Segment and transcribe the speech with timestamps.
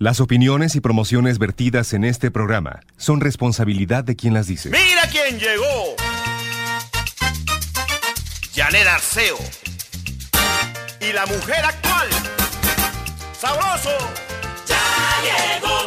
[0.00, 4.70] Las opiniones y promociones vertidas en este programa son responsabilidad de quien las dice.
[4.70, 5.96] ¡Mira quién llegó!
[8.54, 9.36] Janet Arceo.
[11.00, 12.08] Y la mujer actual.
[13.40, 13.90] ¡Sabroso!
[14.68, 14.78] Ya
[15.24, 15.77] llegó,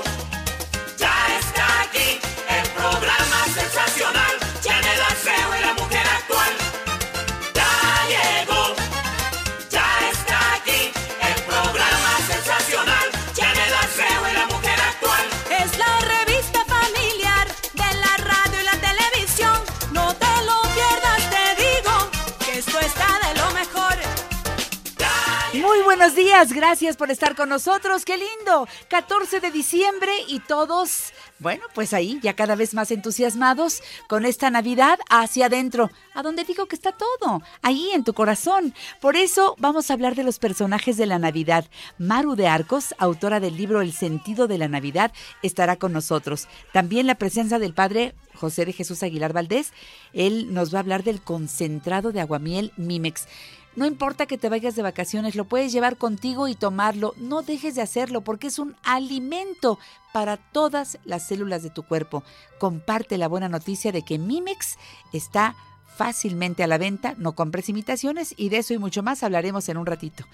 [26.02, 28.68] buenos días, gracias por estar con nosotros, qué lindo.
[28.88, 34.50] 14 de diciembre y todos, bueno, pues ahí ya cada vez más entusiasmados con esta
[34.50, 38.74] Navidad hacia adentro, a donde digo que está todo, ahí en tu corazón.
[39.00, 41.66] Por eso vamos a hablar de los personajes de la Navidad.
[42.00, 45.12] Maru de Arcos, autora del libro El sentido de la Navidad,
[45.44, 46.48] estará con nosotros.
[46.74, 49.72] También la presencia del padre José de Jesús Aguilar Valdés,
[50.14, 53.28] él nos va a hablar del concentrado de aguamiel Mimex.
[53.76, 57.14] No importa que te vayas de vacaciones, lo puedes llevar contigo y tomarlo.
[57.18, 59.80] No dejes de hacerlo porque es un alimento
[60.12, 62.24] para todas las células de tu cuerpo.
[62.60, 64.78] Comparte la buena noticia de que Mimex
[65.14, 65.56] está
[66.02, 69.78] fácilmente a la venta, no compres imitaciones y de eso y mucho más hablaremos en
[69.78, 70.26] un ratito.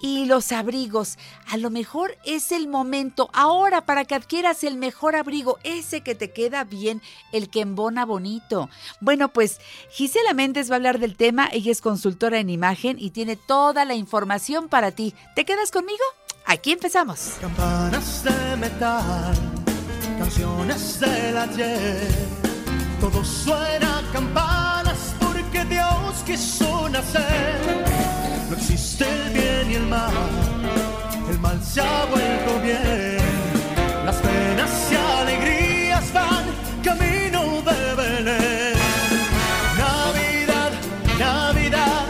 [0.00, 5.16] Y los abrigos, a lo mejor es el momento ahora para que adquieras el mejor
[5.16, 8.70] abrigo, ese que te queda bien, el que embona bonito.
[9.02, 9.60] Bueno, pues
[9.90, 13.84] Gisela Méndez va a hablar del tema, ella es consultora en imagen y tiene toda
[13.84, 15.14] la información para ti.
[15.36, 16.04] ¿Te quedas conmigo?
[16.46, 17.34] Aquí empezamos.
[17.42, 19.34] Campanas de metal,
[20.18, 22.08] canciones del ayer.
[22.98, 24.00] Todo suena
[25.80, 27.58] Dios quiso nacer.
[28.48, 30.12] No existe el bien y el mal,
[31.30, 33.18] el mal se ha vuelto bien.
[34.04, 36.44] Las penas y alegrías van
[36.84, 38.78] camino de Belén.
[39.78, 40.72] Navidad,
[41.18, 42.04] Navidad,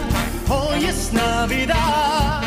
[0.48, 2.42] hoy es Navidad.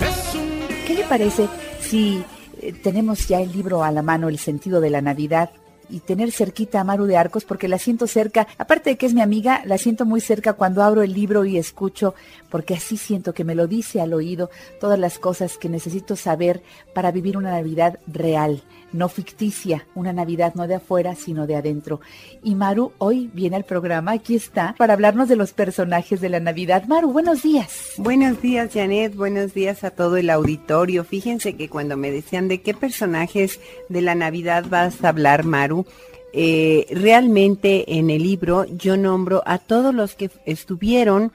[0.00, 1.48] Es un ¿Qué le parece
[1.80, 2.22] si
[2.60, 5.50] eh, tenemos ya el libro a la mano, El sentido de la Navidad?
[5.88, 9.14] Y tener cerquita a Maru de Arcos, porque la siento cerca, aparte de que es
[9.14, 12.14] mi amiga, la siento muy cerca cuando abro el libro y escucho,
[12.50, 16.62] porque así siento que me lo dice al oído todas las cosas que necesito saber
[16.94, 18.62] para vivir una Navidad real,
[18.96, 22.00] no ficticia, una Navidad no de afuera, sino de adentro.
[22.42, 26.40] Y Maru hoy viene al programa, aquí está, para hablarnos de los personajes de la
[26.40, 26.84] Navidad.
[26.86, 27.92] Maru, buenos días.
[27.98, 29.14] Buenos días, Janet.
[29.14, 31.04] Buenos días a todo el auditorio.
[31.04, 35.86] Fíjense que cuando me decían de qué personajes de la Navidad vas a hablar, Maru,
[36.32, 41.32] eh, realmente en el libro yo nombro a todos los que estuvieron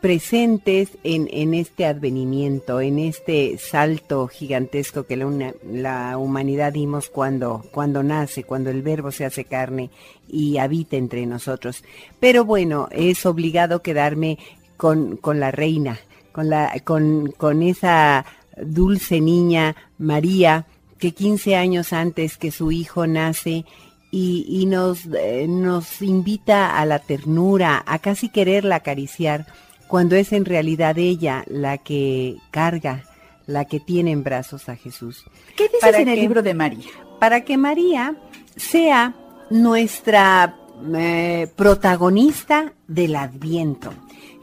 [0.00, 7.64] presentes en, en este advenimiento, en este salto gigantesco que la, la humanidad dimos cuando,
[7.72, 9.90] cuando nace, cuando el verbo se hace carne
[10.28, 11.82] y habita entre nosotros.
[12.20, 14.38] Pero bueno, es obligado quedarme
[14.76, 15.98] con, con la reina,
[16.32, 18.24] con, la, con, con esa
[18.56, 20.66] dulce niña María,
[20.98, 23.64] que 15 años antes que su hijo nace,
[24.10, 29.44] y, y nos, eh, nos invita a la ternura, a casi quererla acariciar,
[29.88, 33.04] cuando es en realidad ella la que carga,
[33.46, 35.24] la que tiene en brazos a Jesús.
[35.56, 36.90] ¿Qué dices Para en el que- libro de María?
[37.20, 38.16] Para que María
[38.56, 39.14] sea
[39.50, 40.56] nuestra
[40.96, 43.92] eh, protagonista del Adviento.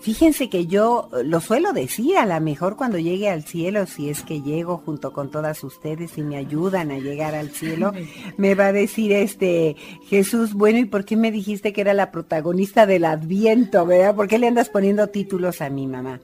[0.01, 4.23] Fíjense que yo lo suelo decir, a lo mejor cuando llegue al cielo, si es
[4.23, 7.93] que llego junto con todas ustedes y me ayudan a llegar al cielo,
[8.37, 9.75] me va a decir este
[10.07, 14.15] Jesús, bueno, ¿y por qué me dijiste que era la protagonista del Adviento, verdad?
[14.15, 16.19] ¿Por qué le andas poniendo títulos a mi mamá?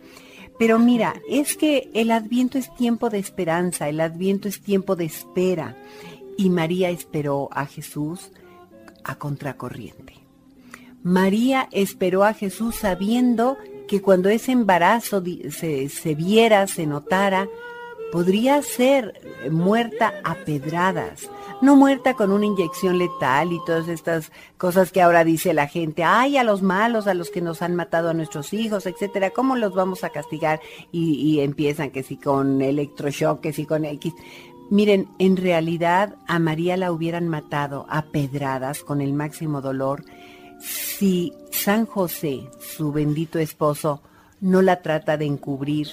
[0.58, 5.06] Pero mira, es que el Adviento es tiempo de esperanza, el Adviento es tiempo de
[5.06, 5.76] espera.
[6.36, 8.32] Y María esperó a Jesús
[9.04, 10.17] a contracorriente.
[11.08, 13.56] María esperó a Jesús sabiendo
[13.88, 17.48] que cuando ese embarazo se, viera, se notara,
[18.12, 19.14] podría ser
[19.50, 21.30] muerta a pedradas,
[21.62, 26.04] no muerta con una inyección letal y todas estas cosas que ahora dice la gente,
[26.04, 29.56] ay, a los malos, a los que nos han matado a nuestros hijos, etcétera, ¿cómo
[29.56, 30.60] los vamos a castigar?
[30.92, 34.14] Y, y empiezan que si con electroshock, que si con X.
[34.70, 40.04] Miren, en realidad a María la hubieran matado a pedradas con el máximo dolor
[40.60, 44.02] si San José, su bendito esposo,
[44.42, 45.88] no la trata de encubrir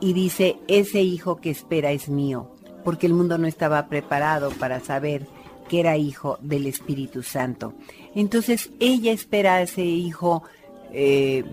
[0.00, 2.50] y dice, ese hijo que espera es mío,
[2.84, 5.26] porque el mundo no estaba preparado para saber
[5.68, 7.74] que era hijo del Espíritu Santo.
[8.14, 10.42] Entonces ella espera a ese hijo,
[10.92, 11.44] eh,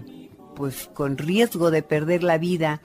[0.55, 2.81] pues con riesgo de perder la vida.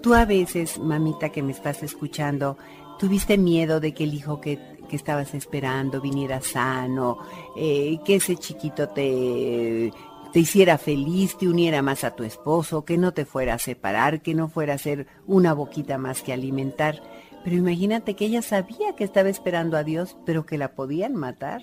[0.00, 2.56] Tú a veces, mamita que me estás escuchando,
[2.98, 4.58] tuviste miedo de que el hijo que,
[4.92, 7.16] que estabas esperando viniera sano,
[7.56, 9.90] eh, que ese chiquito te,
[10.34, 14.20] te hiciera feliz, te uniera más a tu esposo, que no te fuera a separar,
[14.20, 17.02] que no fuera a ser una boquita más que alimentar.
[17.42, 21.62] Pero imagínate que ella sabía que estaba esperando a Dios, pero que la podían matar.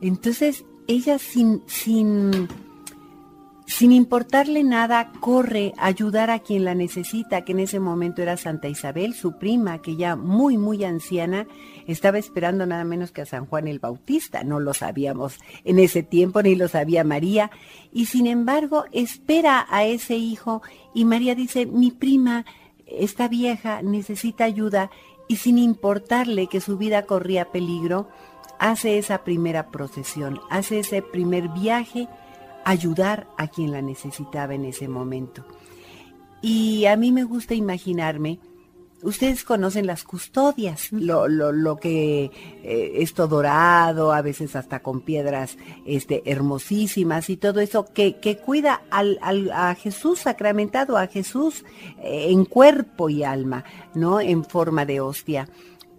[0.00, 2.48] Entonces, ella sin, sin,
[3.66, 8.36] sin importarle nada, corre a ayudar a quien la necesita, que en ese momento era
[8.36, 11.46] Santa Isabel, su prima, que ya muy, muy anciana,
[11.92, 14.44] estaba esperando nada menos que a San Juan el Bautista.
[14.44, 17.50] No lo sabíamos en ese tiempo, ni lo sabía María.
[17.92, 20.62] Y sin embargo, espera a ese hijo
[20.94, 22.44] y María dice, mi prima,
[22.86, 24.90] esta vieja necesita ayuda
[25.28, 28.08] y sin importarle que su vida corría peligro,
[28.58, 32.08] hace esa primera procesión, hace ese primer viaje,
[32.64, 35.44] ayudar a quien la necesitaba en ese momento.
[36.42, 38.40] Y a mí me gusta imaginarme
[39.02, 42.30] Ustedes conocen las custodias, lo, lo, lo que
[42.62, 45.56] eh, es todo dorado, a veces hasta con piedras
[45.86, 51.64] este, hermosísimas y todo eso, que, que cuida al, al, a Jesús sacramentado, a Jesús
[52.02, 53.64] eh, en cuerpo y alma,
[53.94, 54.20] ¿no?
[54.20, 55.48] En forma de hostia.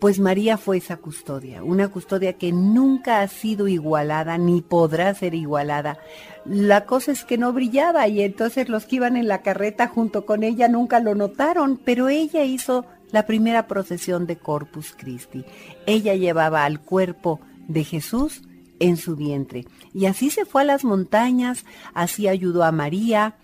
[0.01, 5.35] Pues María fue esa custodia, una custodia que nunca ha sido igualada ni podrá ser
[5.35, 5.99] igualada.
[6.43, 10.25] La cosa es que no brillaba y entonces los que iban en la carreta junto
[10.25, 15.45] con ella nunca lo notaron, pero ella hizo la primera procesión de Corpus Christi.
[15.85, 18.41] Ella llevaba al cuerpo de Jesús
[18.79, 19.65] en su vientre.
[19.93, 21.63] Y así se fue a las montañas,
[21.93, 23.35] así ayudó a María,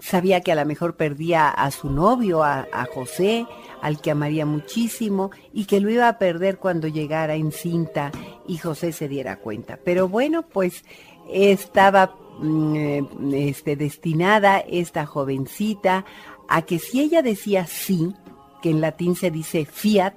[0.00, 3.46] sabía que a lo mejor perdía a su novio, a, José,
[3.82, 8.12] al que amaría muchísimo, y que lo iba a perder cuando llegara en cinta
[8.46, 9.78] y José se diera cuenta.
[9.84, 10.84] Pero bueno, pues
[11.30, 16.04] estaba mm, este, destinada esta jovencita
[16.48, 18.14] a que si ella decía sí,
[18.62, 20.14] que en latín se dice fiat,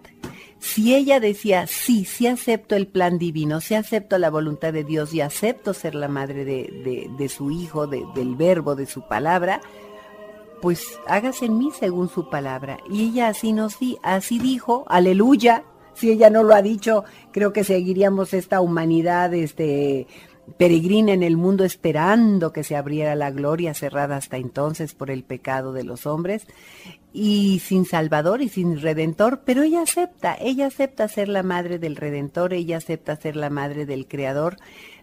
[0.59, 5.11] si ella decía, sí, sí acepto el plan divino, sí acepto la voluntad de Dios
[5.13, 9.01] y acepto ser la madre de, de, de su hijo, de, del verbo, de su
[9.07, 9.59] palabra,
[10.61, 12.77] pues hágase en mí según su palabra.
[12.89, 15.63] Y ella así nos di, así dijo, aleluya.
[15.93, 20.07] Si ella no lo ha dicho, creo que seguiríamos esta humanidad, este,
[20.57, 25.23] peregrina en el mundo esperando que se abriera la gloria cerrada hasta entonces por el
[25.23, 26.45] pecado de los hombres
[27.13, 31.95] y sin Salvador y sin Redentor, pero ella acepta, ella acepta ser la madre del
[31.95, 34.57] Redentor, ella acepta ser la madre del Creador,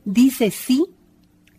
[0.04, 0.86] dice sí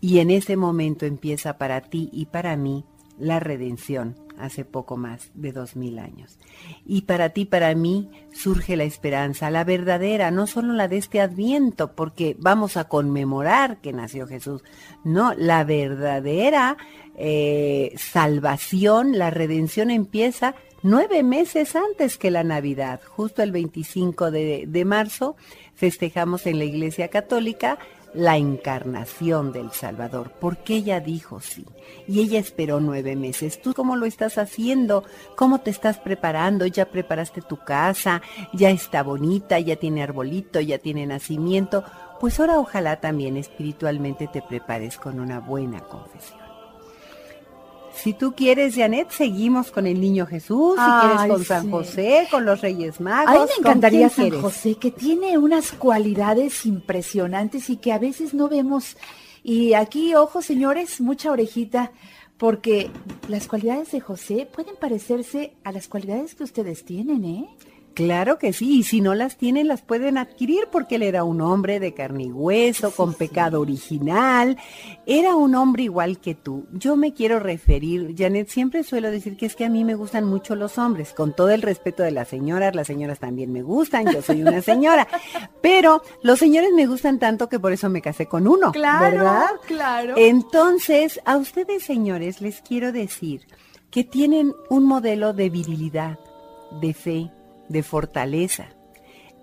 [0.02, 2.86] y en ese momento empieza para ti y para mí
[3.18, 6.40] la redención hace poco más de dos mil años.
[6.86, 11.22] Y para ti, para mí, surge la esperanza, la verdadera, no solo la de este
[11.22, 14.64] adviento, porque vamos a conmemorar que nació Jesús,
[15.04, 16.78] no, la verdadera
[17.16, 24.66] eh, salvación, la redención empieza nueve meses antes que la Navidad, justo el 25 de,
[24.68, 25.36] de marzo,
[25.76, 27.78] festejamos en la Iglesia Católica
[28.14, 31.66] la encarnación del Salvador, porque ella dijo sí.
[32.08, 33.62] Y ella esperó nueve meses.
[33.62, 35.04] ¿Tú cómo lo estás haciendo?
[35.36, 36.66] ¿Cómo te estás preparando?
[36.66, 38.22] ¿Ya preparaste tu casa?
[38.54, 39.60] ¿Ya está bonita?
[39.60, 40.60] ¿Ya tiene arbolito?
[40.60, 41.84] ¿Ya tiene nacimiento?
[42.20, 46.39] Pues ahora ojalá también espiritualmente te prepares con una buena confesión.
[47.94, 51.46] Si tú quieres, Janet, seguimos con el niño Jesús, si Ay, quieres con sí.
[51.46, 53.30] San José, con los Reyes Magos.
[53.30, 54.42] A mí me ¿con encantaría San quieres?
[54.42, 58.96] José, que tiene unas cualidades impresionantes y que a veces no vemos.
[59.44, 61.92] Y aquí, ojo, señores, mucha orejita,
[62.38, 62.90] porque
[63.28, 67.50] las cualidades de José pueden parecerse a las cualidades que ustedes tienen, ¿eh?
[67.94, 71.42] Claro que sí, y si no las tienen, las pueden adquirir porque él era un
[71.42, 74.58] hombre de carne y hueso, con pecado original,
[75.06, 76.66] era un hombre igual que tú.
[76.72, 80.26] Yo me quiero referir, Janet, siempre suelo decir que es que a mí me gustan
[80.26, 84.12] mucho los hombres, con todo el respeto de las señoras, las señoras también me gustan,
[84.12, 85.08] yo soy una señora,
[85.62, 89.50] pero los señores me gustan tanto que por eso me casé con uno, ¿verdad?
[89.68, 90.14] claro.
[90.18, 93.46] Entonces, a ustedes, señores, les quiero decir
[93.92, 96.20] que tienen un modelo de virilidad,
[96.80, 97.32] de fe,
[97.70, 98.68] de fortaleza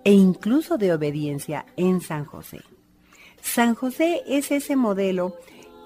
[0.03, 2.61] e incluso de obediencia en San José.
[3.41, 5.35] San José es ese modelo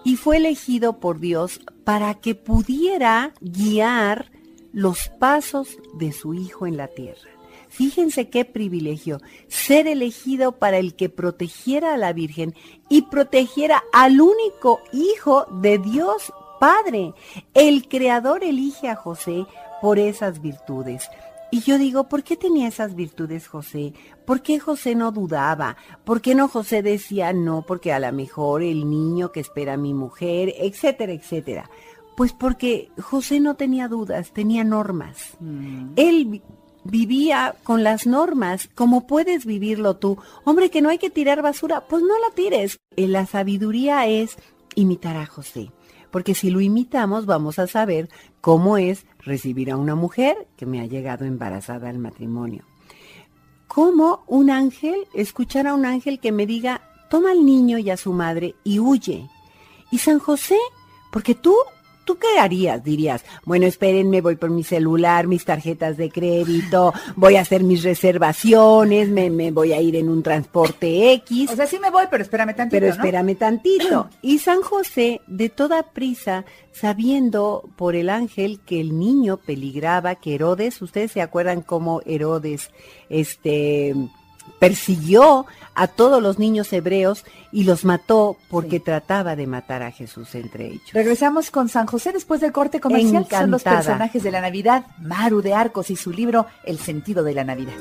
[0.03, 4.31] y fue elegido por Dios para que pudiera guiar
[4.73, 7.29] los pasos de su hijo en la tierra.
[7.69, 12.53] Fíjense qué privilegio, ser elegido para el que protegiera a la Virgen
[12.89, 17.13] y protegiera al único Hijo de Dios Padre.
[17.53, 19.45] El Creador elige a José
[19.81, 21.09] por esas virtudes.
[21.51, 23.93] Y yo digo, ¿por qué tenía esas virtudes José?
[24.25, 25.75] ¿Por qué José no dudaba?
[26.05, 27.63] ¿Por qué no José decía no?
[27.67, 31.69] Porque a lo mejor el niño que espera a mi mujer, etcétera, etcétera.
[32.15, 35.33] Pues porque José no tenía dudas, tenía normas.
[35.97, 36.41] Él vi-
[36.83, 40.17] vivía con las normas, como puedes vivirlo tú.
[40.45, 42.79] Hombre, que no hay que tirar basura, pues no la tires.
[42.95, 44.37] Eh, La sabiduría es
[44.75, 45.71] imitar a José.
[46.11, 48.09] Porque si lo imitamos, vamos a saber
[48.41, 52.63] cómo es recibir a una mujer que me ha llegado embarazada al matrimonio.
[53.67, 57.97] ¿Cómo un ángel, escuchar a un ángel que me diga, toma al niño y a
[57.97, 59.29] su madre y huye?
[59.91, 60.57] Y San José,
[61.11, 61.55] porque tú,
[62.05, 62.83] ¿tú qué harías?
[62.83, 67.83] Dirías, bueno, espérenme, voy por mi celular, mis tarjetas de crédito, voy a hacer mis
[67.83, 71.51] reservaciones, me, me voy a ir en un transporte X.
[71.51, 72.93] O sea, sí me voy, pero espérame tantito, Pero ¿no?
[72.93, 74.09] espérame tantito.
[74.21, 80.35] Y San José, de toda prisa, sabiendo por el ángel que el niño peligraba, que
[80.35, 82.71] Herodes, ustedes se acuerdan cómo Herodes,
[83.09, 83.95] este,
[84.59, 90.35] persiguió a todos los niños hebreos y los mató porque trataba de matar a Jesús
[90.35, 90.89] entre ellos.
[90.93, 93.27] Regresamos con San José después del corte comercial.
[93.29, 93.77] Son los Encantada.
[93.77, 97.73] personajes de la Navidad, Maru de Arcos y su libro El sentido de la Navidad.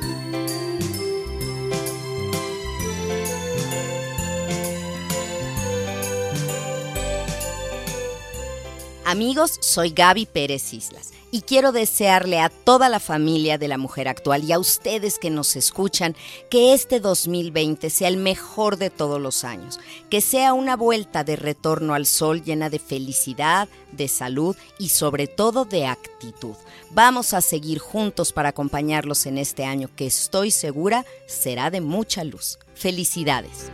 [9.05, 14.09] Amigos, soy Gaby Pérez Islas y quiero desearle a toda la familia de la mujer
[14.09, 16.17] actual y a ustedes que nos escuchan
[16.51, 21.37] que este 2020 sea el mejor de todos los años, que sea una vuelta de
[21.37, 26.55] retorno al sol llena de felicidad, de salud y sobre todo de actitud.
[26.91, 32.25] Vamos a seguir juntos para acompañarlos en este año que estoy segura será de mucha
[32.25, 32.59] luz.
[32.75, 33.71] Felicidades.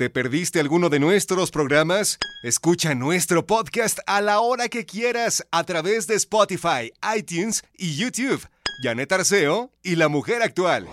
[0.00, 2.18] ¿Te perdiste alguno de nuestros programas?
[2.42, 8.48] Escucha nuestro podcast a la hora que quieras a través de Spotify, iTunes y YouTube.
[8.82, 10.88] Janet Arceo y la mujer actual.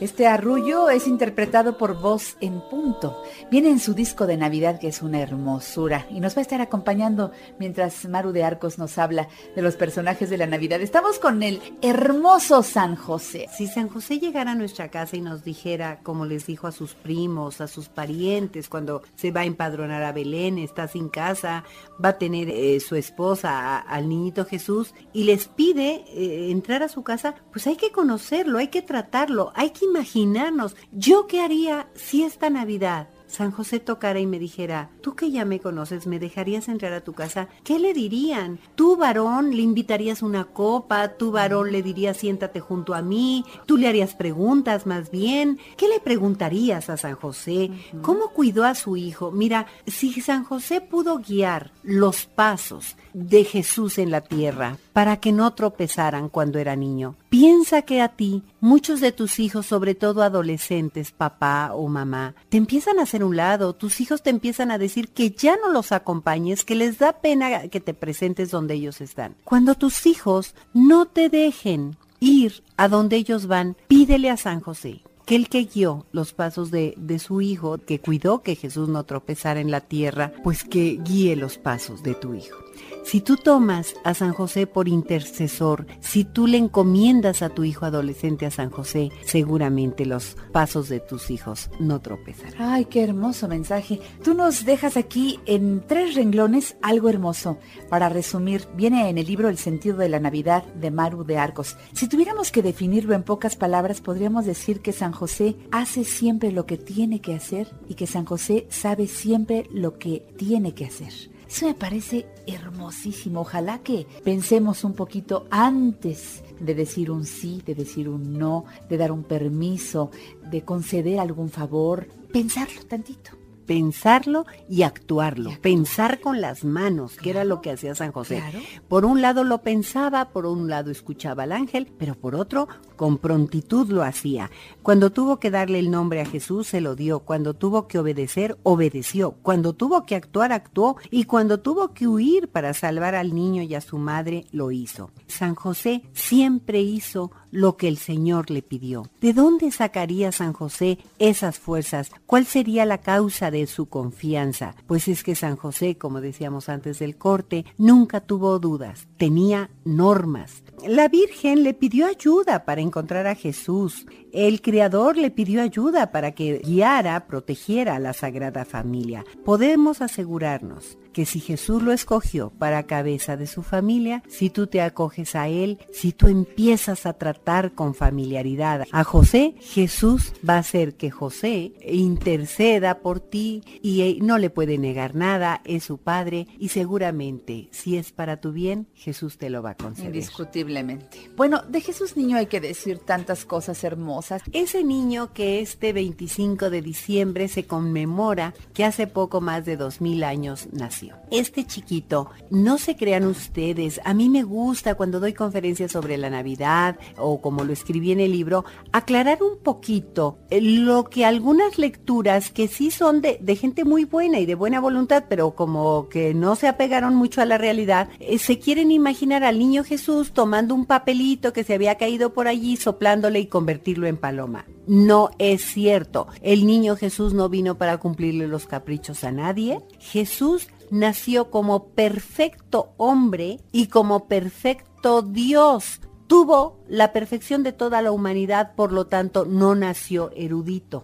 [0.00, 3.22] Este arrullo es interpretado por Voz en Punto.
[3.50, 6.62] Viene en su disco de Navidad, que es una hermosura, y nos va a estar
[6.62, 10.80] acompañando mientras Maru de Arcos nos habla de los personajes de la Navidad.
[10.80, 13.46] Estamos con el hermoso San José.
[13.54, 16.94] Si San José llegara a nuestra casa y nos dijera, como les dijo a sus
[16.94, 21.62] primos, a sus parientes, cuando se va a empadronar a Belén, está sin casa,
[22.02, 26.88] va a tener eh, su esposa al niñito Jesús y les pide eh, entrar a
[26.88, 30.76] su casa, pues hay que conocerlo, hay que tratarlo, hay que imaginarnos.
[30.92, 35.44] ¿Yo qué haría si esta Navidad San José tocara y me dijera, tú que ya
[35.44, 37.48] me conoces, ¿me dejarías entrar a tu casa?
[37.62, 38.58] ¿Qué le dirían?
[38.74, 43.76] Tú, varón, le invitarías una copa, tú, varón, le dirías, siéntate junto a mí, tú
[43.76, 45.60] le harías preguntas más bien.
[45.76, 47.70] ¿Qué le preguntarías a San José?
[48.02, 49.30] ¿Cómo cuidó a su hijo?
[49.30, 55.32] Mira, si San José pudo guiar los pasos de Jesús en la tierra para que
[55.32, 60.22] no tropezaran cuando era niño, piensa que a ti, muchos de tus hijos, sobre todo
[60.22, 64.78] adolescentes, papá o mamá, te empiezan a hacer un lado, tus hijos te empiezan a
[64.78, 69.00] decir que ya no los acompañes, que les da pena que te presentes donde ellos
[69.00, 69.36] están.
[69.44, 75.02] Cuando tus hijos no te dejen ir a donde ellos van, pídele a San José
[75.30, 79.04] que el que guió los pasos de, de su hijo, que cuidó que Jesús no
[79.04, 82.56] tropezara en la tierra, pues que guíe los pasos de tu hijo.
[83.02, 87.84] Si tú tomas a San José por intercesor, si tú le encomiendas a tu hijo
[87.84, 92.60] adolescente a San José, seguramente los pasos de tus hijos no tropezarán.
[92.60, 94.00] Ay, qué hermoso mensaje.
[94.22, 97.58] Tú nos dejas aquí en tres renglones algo hermoso.
[97.88, 101.76] Para resumir, viene en el libro El sentido de la Navidad de Maru de Arcos.
[101.92, 106.66] Si tuviéramos que definirlo en pocas palabras, podríamos decir que San José hace siempre lo
[106.66, 111.12] que tiene que hacer y que San José sabe siempre lo que tiene que hacer.
[111.50, 113.40] Eso me parece hermosísimo.
[113.40, 118.96] Ojalá que pensemos un poquito antes de decir un sí, de decir un no, de
[118.96, 120.12] dar un permiso,
[120.48, 122.06] de conceder algún favor.
[122.32, 123.39] Pensarlo tantito.
[123.70, 128.38] Pensarlo y actuarlo, pensar con las manos, que era lo que hacía San José.
[128.38, 128.58] Claro.
[128.88, 133.18] Por un lado lo pensaba, por un lado escuchaba al ángel, pero por otro con
[133.18, 134.50] prontitud lo hacía.
[134.82, 137.20] Cuando tuvo que darle el nombre a Jesús, se lo dio.
[137.20, 139.36] Cuando tuvo que obedecer, obedeció.
[139.40, 140.96] Cuando tuvo que actuar, actuó.
[141.10, 145.12] Y cuando tuvo que huir para salvar al niño y a su madre, lo hizo.
[145.28, 149.04] San José siempre hizo lo que el Señor le pidió.
[149.20, 152.10] ¿De dónde sacaría San José esas fuerzas?
[152.26, 154.74] ¿Cuál sería la causa de su confianza?
[154.86, 160.62] Pues es que San José, como decíamos antes del corte, nunca tuvo dudas, tenía normas.
[160.86, 164.06] La Virgen le pidió ayuda para encontrar a Jesús.
[164.32, 169.24] El Creador le pidió ayuda para que guiara, protegiera a la Sagrada Familia.
[169.44, 174.80] Podemos asegurarnos que si Jesús lo escogió para cabeza de su familia, si tú te
[174.80, 180.58] acoges a Él, si tú empiezas a tratar con familiaridad a José, Jesús va a
[180.58, 186.46] hacer que José interceda por ti y no le puede negar nada, es su Padre
[186.58, 190.14] y seguramente si es para tu bien, Jesús te lo va a conceder.
[190.14, 191.30] Indiscutiblemente.
[191.36, 194.42] Bueno, de Jesús Niño hay que decir tantas cosas hermosas.
[194.52, 200.24] Ese niño que este 25 de diciembre se conmemora que hace poco más de 2000
[200.24, 200.99] años nació.
[201.30, 206.30] Este chiquito, no se crean ustedes, a mí me gusta cuando doy conferencias sobre la
[206.30, 211.78] Navidad o como lo escribí en el libro, aclarar un poquito eh, lo que algunas
[211.78, 216.34] lecturas que sí son de, gente muy buena y de buena voluntad, pero como que
[216.34, 220.74] no se apegaron mucho a la realidad, eh, se quieren imaginar al niño Jesús tomando
[220.74, 224.66] un papelito que se había caído por allí, soplándole y convertirlo en paloma.
[224.86, 226.26] No es cierto.
[226.42, 229.78] El niño Jesús no vino para cumplirle los caprichos a nadie.
[230.00, 236.00] Jesús nació como perfecto hombre y como perfecto Dios.
[236.30, 241.02] Tuvo la perfección de toda la humanidad, por lo tanto no nació erudito.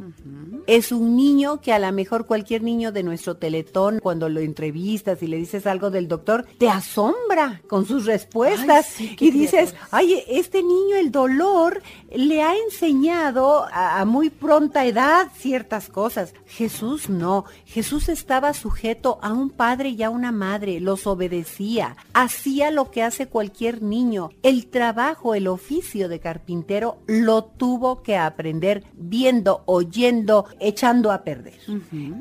[0.68, 5.20] Es un niño que a lo mejor cualquier niño de nuestro teletón, cuando lo entrevistas
[5.24, 9.30] y le dices algo del doctor, te asombra con sus respuestas Ay, sí, qué y
[9.32, 9.88] dices, criaturas.
[9.90, 11.82] ay, este niño el dolor
[12.14, 16.34] le ha enseñado a, a muy pronta edad ciertas cosas.
[16.46, 22.70] Jesús no, Jesús estaba sujeto a un padre y a una madre, los obedecía, hacía
[22.70, 24.30] lo que hace cualquier niño.
[24.44, 31.58] El trabajo, el oficio de carpintero lo tuvo que aprender viendo, oyendo, echando a perder.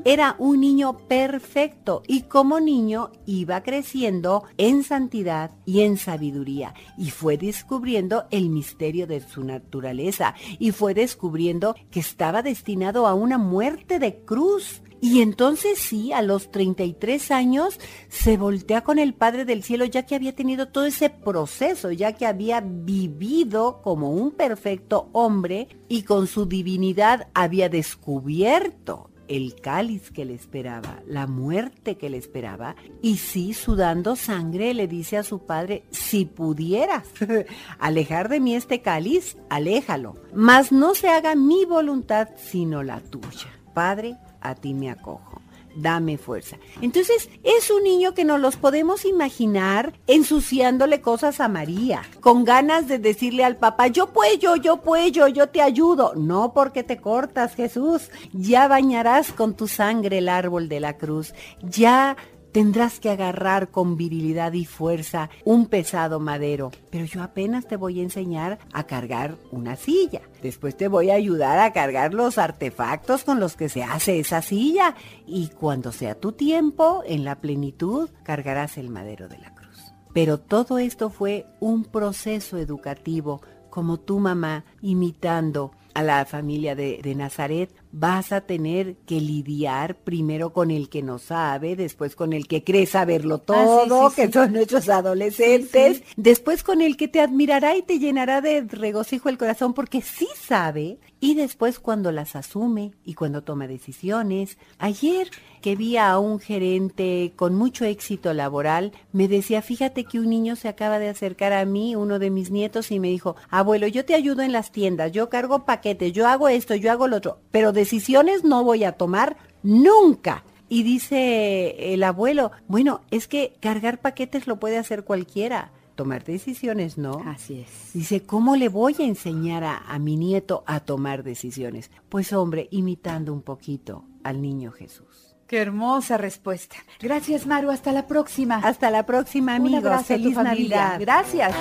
[0.03, 7.09] Era un niño perfecto y como niño iba creciendo en santidad y en sabiduría y
[7.11, 13.37] fue descubriendo el misterio de su naturaleza y fue descubriendo que estaba destinado a una
[13.37, 14.81] muerte de cruz.
[15.05, 20.07] Y entonces sí, a los 33 años se voltea con el Padre del Cielo ya
[20.07, 26.01] que había tenido todo ese proceso, ya que había vivido como un perfecto hombre y
[26.01, 32.75] con su divinidad había descubierto el cáliz que le esperaba, la muerte que le esperaba,
[33.03, 37.03] y sí, sudando sangre, le dice a su padre, si pudieras
[37.77, 43.51] alejar de mí este cáliz, aléjalo, mas no se haga mi voluntad sino la tuya.
[43.75, 44.15] Padre,
[44.49, 45.41] a ti me acojo.
[45.75, 46.57] Dame fuerza.
[46.81, 52.87] Entonces, es un niño que nos los podemos imaginar ensuciándole cosas a María, con ganas
[52.87, 56.13] de decirle al papá, yo puedo, yo puedo, yo te ayudo.
[56.15, 58.09] No porque te cortas, Jesús.
[58.31, 61.33] Ya bañarás con tu sangre el árbol de la cruz.
[61.61, 62.15] Ya
[62.55, 66.71] tendrás que agarrar con virilidad y fuerza un pesado madero.
[66.89, 70.21] Pero yo apenas te voy a enseñar a cargar una silla.
[70.41, 74.41] Después te voy a ayudar a cargar los artefactos con los que se hace esa
[74.41, 74.95] silla.
[75.27, 79.91] Y cuando sea tu tiempo, en la plenitud, cargarás el madero de la cruz.
[80.13, 87.01] Pero todo esto fue un proceso educativo, como tu mamá imitando a la familia de,
[87.03, 92.33] de Nazaret, vas a tener que lidiar primero con el que no sabe, después con
[92.33, 94.33] el que cree saberlo todo, Ah, sí, sí, que sí.
[94.33, 99.37] son nuestros adolescentes, después con el que te admirará y te llenará de regocijo el
[99.37, 104.57] corazón porque sí sabe, y después cuando las asume y cuando toma decisiones.
[104.77, 105.29] Ayer
[105.61, 110.55] que vi a un gerente con mucho éxito laboral, me decía, fíjate que un niño
[110.55, 114.05] se acaba de acercar a mí, uno de mis nietos, y me dijo, abuelo, yo
[114.05, 117.39] te ayudo en las tiendas, yo cargo paquetes, yo hago esto, yo hago lo otro,
[117.49, 120.43] pero decisiones no voy a tomar nunca.
[120.67, 126.97] Y dice el abuelo, bueno, es que cargar paquetes lo puede hacer cualquiera, tomar decisiones
[126.97, 127.21] no.
[127.27, 127.93] Así es.
[127.93, 131.91] Dice, ¿cómo le voy a enseñar a, a mi nieto a tomar decisiones?
[132.09, 135.35] Pues hombre, imitando un poquito al niño Jesús.
[135.47, 136.77] Qué hermosa respuesta.
[136.99, 137.69] Gracias, Maru.
[137.69, 138.55] Hasta la próxima.
[138.57, 140.05] Hasta la próxima, amigos.
[140.05, 140.35] Feliz.
[140.35, 140.97] Navidad.
[140.99, 141.53] Gracias.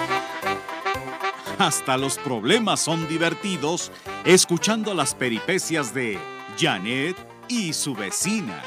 [1.58, 3.92] Hasta los problemas son divertidos
[4.24, 6.18] escuchando las peripecias de
[6.58, 7.16] Janet
[7.48, 8.60] y su vecina.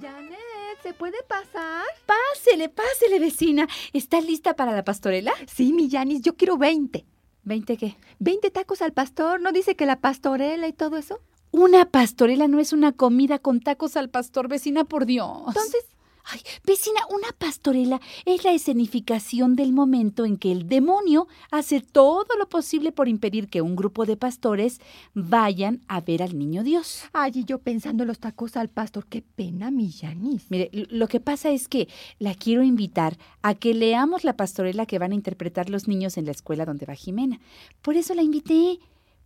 [0.00, 1.84] Janet, ¿se puede pasar?
[2.04, 3.68] Pásele, pásele, vecina.
[3.92, 5.32] ¿Está lista para la pastorela?
[5.46, 7.04] Sí, mi Janis, yo quiero 20.
[7.44, 7.96] ¿20 qué?
[8.18, 11.20] 20 tacos al pastor, ¿no dice que la pastorela y todo eso?
[11.52, 15.42] Una pastorela no es una comida con tacos al pastor, vecina, por Dios.
[15.46, 15.84] Entonces,
[16.24, 22.26] Ay, vecina, una pastorela es la escenificación del momento en que el demonio hace todo
[22.38, 24.80] lo posible por impedir que un grupo de pastores
[25.14, 27.04] vayan a ver al niño Dios.
[27.12, 30.46] ay, y yo pensando en los tacos al pastor, qué pena, mi Janis.
[30.50, 34.98] Mire, lo que pasa es que la quiero invitar a que leamos la pastorela que
[34.98, 37.40] van a interpretar los niños en la escuela donde va Jimena.
[37.80, 38.78] Por eso la invité,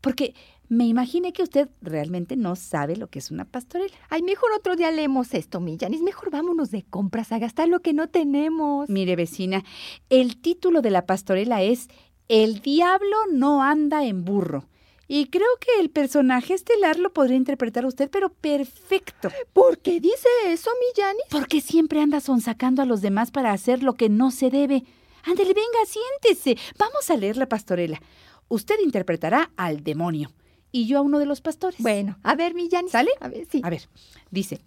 [0.06, 0.34] porque
[0.68, 3.92] me imaginé que usted realmente no sabe lo que es una pastorela.
[4.08, 6.00] Ay, mejor otro día leemos esto, mi Janis.
[6.00, 8.88] Mejor vámonos de compras a gastar lo que no tenemos.
[8.88, 9.64] Mire, vecina,
[10.08, 11.88] el título de la pastorela es
[12.28, 14.68] El diablo no anda en burro.
[15.08, 19.32] Y creo que el personaje estelar lo podría interpretar usted, pero perfecto.
[19.52, 21.24] ¿Por qué dice eso, mi Janis?
[21.30, 24.84] Porque siempre anda sonsacando a los demás para hacer lo que no se debe.
[25.24, 26.56] Ándele, venga, siéntese.
[26.78, 28.00] Vamos a leer la pastorela.
[28.48, 30.32] Usted interpretará al demonio
[30.72, 31.80] y yo a uno de los pastores.
[31.80, 32.92] Bueno, a ver, mi Janis.
[32.92, 33.10] ¿Sale?
[33.20, 33.60] A ver, sí.
[33.64, 33.88] A ver,
[34.30, 34.60] dice,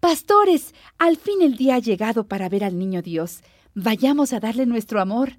[0.00, 3.40] Pastores, al fin el día ha llegado para ver al niño Dios.
[3.74, 5.38] Vayamos a darle nuestro amor.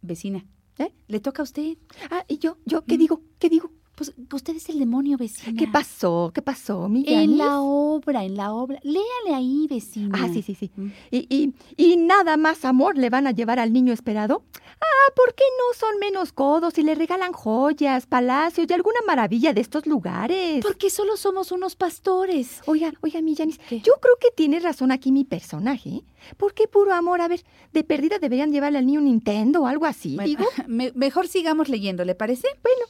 [0.00, 0.46] Vecina,
[0.78, 0.92] ¿Eh?
[1.06, 1.76] le toca a usted.
[2.10, 2.56] Ah, ¿y yo?
[2.64, 2.82] ¿Yo?
[2.86, 2.98] ¿Qué Mm.
[2.98, 3.22] digo?
[3.38, 3.70] ¿Qué digo?
[4.00, 5.58] Pues usted es el demonio, vecina.
[5.58, 6.30] ¿Qué pasó?
[6.34, 7.04] ¿Qué pasó, mi?
[7.06, 8.80] En la obra, en la obra.
[8.82, 10.18] Léale ahí, vecina.
[10.18, 10.70] Ah, sí, sí, sí.
[10.74, 10.86] Mm.
[11.10, 14.42] ¿Y, y, y nada más amor le van a llevar al niño esperado?
[14.80, 19.52] Ah, ¿por qué no son menos codos y le regalan joyas, palacios y alguna maravilla
[19.52, 20.64] de estos lugares?
[20.64, 22.62] Porque solo somos unos pastores.
[22.64, 23.80] Oiga, oiga, mi Janis, ¿Qué?
[23.82, 25.90] yo creo que tiene razón aquí mi personaje.
[25.90, 26.02] ¿eh?
[26.38, 27.20] ¿Por qué puro amor?
[27.20, 27.42] A ver,
[27.74, 30.46] de perdida deberían llevarle al niño un Nintendo o algo así, Bueno, digo.
[30.68, 32.48] me- mejor sigamos leyendo, ¿le parece?
[32.62, 32.86] Bueno.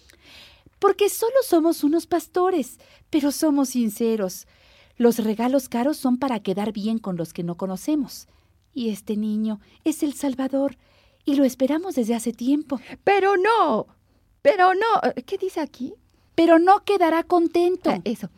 [0.80, 4.48] Porque solo somos unos pastores, pero somos sinceros.
[4.96, 8.26] Los regalos caros son para quedar bien con los que no conocemos.
[8.74, 10.76] Y este niño es el Salvador,
[11.24, 12.80] y lo esperamos desde hace tiempo.
[13.04, 13.86] Pero no,
[14.42, 15.12] pero no.
[15.26, 15.94] ¿Qué dice aquí?
[16.34, 17.90] Pero no quedará contento.
[17.90, 18.30] Ah, eso.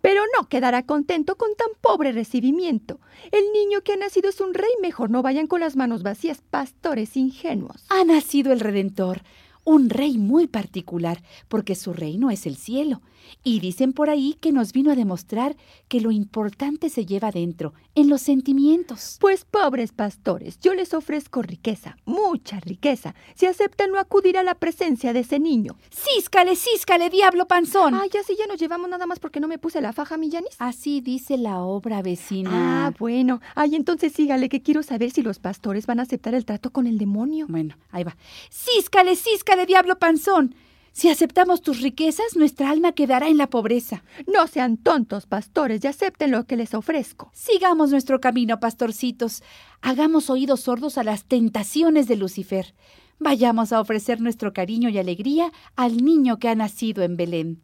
[0.00, 2.98] Pero no quedará contento con tan pobre recibimiento.
[3.30, 6.42] El niño que ha nacido es un rey, mejor no vayan con las manos vacías,
[6.48, 7.84] pastores ingenuos.
[7.90, 9.22] Ha nacido el Redentor,
[9.70, 13.00] un rey muy particular, porque su reino es el cielo.
[13.42, 15.56] Y dicen por ahí que nos vino a demostrar
[15.88, 19.16] que lo importante se lleva dentro, en los sentimientos.
[19.20, 24.54] Pues pobres pastores, yo les ofrezco riqueza, mucha riqueza, si aceptan no acudir a la
[24.54, 25.76] presencia de ese niño.
[25.90, 27.94] ¡Císcale, císcale, diablo panzón!
[27.94, 30.30] Ah, ya sí, ya nos llevamos nada más porque no me puse la faja, mi
[30.30, 30.56] Yanis.
[30.58, 32.50] Así dice la obra vecina.
[32.86, 33.40] Ah, bueno.
[33.54, 36.86] Ay, entonces sígale, que quiero saber si los pastores van a aceptar el trato con
[36.86, 37.46] el demonio.
[37.48, 38.16] Bueno, ahí va.
[38.50, 40.54] ¡Císcale, císcale, diablo panzón!
[40.92, 44.02] Si aceptamos tus riquezas, nuestra alma quedará en la pobreza.
[44.26, 47.30] No sean tontos, pastores, y acepten lo que les ofrezco.
[47.32, 49.42] Sigamos nuestro camino, pastorcitos.
[49.80, 52.74] Hagamos oídos sordos a las tentaciones de Lucifer.
[53.18, 57.62] Vayamos a ofrecer nuestro cariño y alegría al niño que ha nacido en Belén.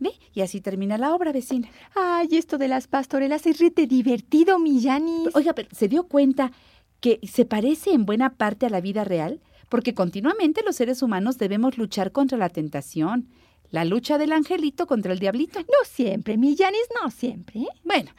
[0.00, 0.12] ¿Ve?
[0.32, 1.68] Y así termina la obra, vecina.
[1.94, 5.28] Ay, esto de las pastorelas es rete divertido, mi Yanis.
[5.34, 6.52] Oiga, pero ¿se dio cuenta
[7.00, 9.40] que se parece en buena parte a la vida real?
[9.68, 13.28] Porque continuamente los seres humanos debemos luchar contra la tentación.
[13.70, 15.60] La lucha del angelito contra el diablito.
[15.60, 17.60] No siempre, mi Yanis, no siempre.
[17.60, 17.68] ¿eh?
[17.84, 18.10] Bueno,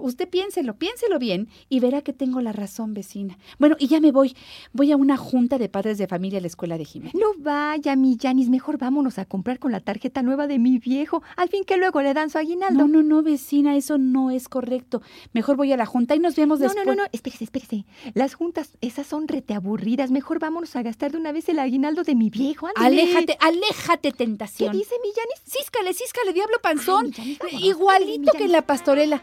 [0.00, 3.38] usted piénselo, piénselo bien y verá que tengo la razón, vecina.
[3.58, 4.34] Bueno, y ya me voy.
[4.72, 7.12] Voy a una junta de padres de familia a la escuela de Jimena.
[7.14, 11.22] No vaya, mi Yanis, mejor vámonos a comprar con la tarjeta nueva de mi viejo,
[11.36, 12.86] al fin que luego le dan su aguinaldo.
[12.86, 15.02] No, no, no, vecina, eso no es correcto.
[15.34, 16.86] Mejor voy a la junta y nos vemos No, después.
[16.86, 17.84] no, no, no, espérese, espérese.
[18.14, 20.10] Las juntas, esas son rete aburridas.
[20.10, 22.68] Mejor vámonos a gastar de una vez el aguinaldo de mi viejo.
[22.76, 24.72] Aléjate, aléjate, ¿Qué tentación.
[24.86, 25.42] Dice mi Yanis?
[25.44, 27.12] Císcale, císcale, diablo panzón.
[27.18, 27.38] Ay.
[27.60, 29.20] Igualito que en la pastorela.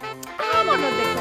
[0.54, 1.13] Vámonos de.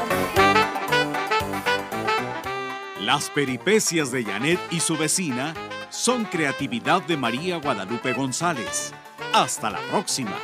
[3.01, 5.53] Las peripecias de Janet y su vecina
[5.89, 8.93] son creatividad de María Guadalupe González.
[9.33, 10.37] Hasta la próxima.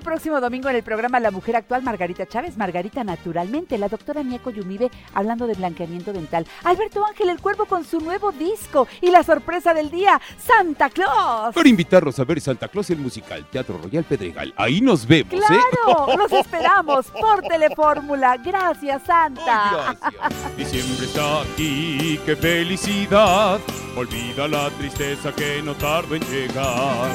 [0.00, 4.22] Este próximo domingo en el programa La Mujer Actual, Margarita Chávez, Margarita Naturalmente, la doctora
[4.22, 9.10] Mieko Yumibe hablando de blanqueamiento dental, Alberto Ángel el Cuervo con su nuevo disco y
[9.10, 11.54] la sorpresa del día, Santa Claus.
[11.54, 14.54] Para invitarlos a ver Santa Claus el musical, Teatro Royal Pedregal.
[14.56, 15.38] Ahí nos vemos, ¿eh?
[15.38, 16.16] ¡Claro!
[16.16, 18.38] ¡Los esperamos por Telefórmula!
[18.38, 19.98] ¡Gracias, Santa!
[20.00, 20.56] Gracias.
[20.56, 23.60] Diciembre está aquí, qué felicidad.
[23.96, 27.10] Olvida la tristeza que no tardó en llegar.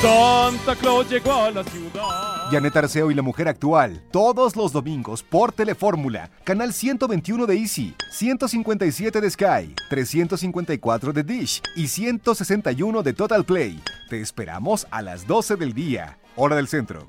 [0.00, 2.50] Santa Claus llegó a la ciudad.
[2.50, 7.94] Janet Arceo y la mujer actual, todos los domingos por Telefórmula, canal 121 de Easy,
[8.10, 13.80] 157 de Sky, 354 de Dish y 161 de Total Play.
[14.10, 17.06] Te esperamos a las 12 del día, hora del centro.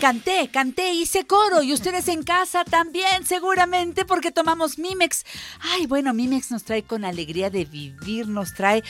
[0.00, 5.24] Canté, canté, hice coro y ustedes en casa también seguramente porque tomamos Mimex.
[5.60, 8.84] Ay, bueno, Mimex nos trae con alegría de vivir, nos trae,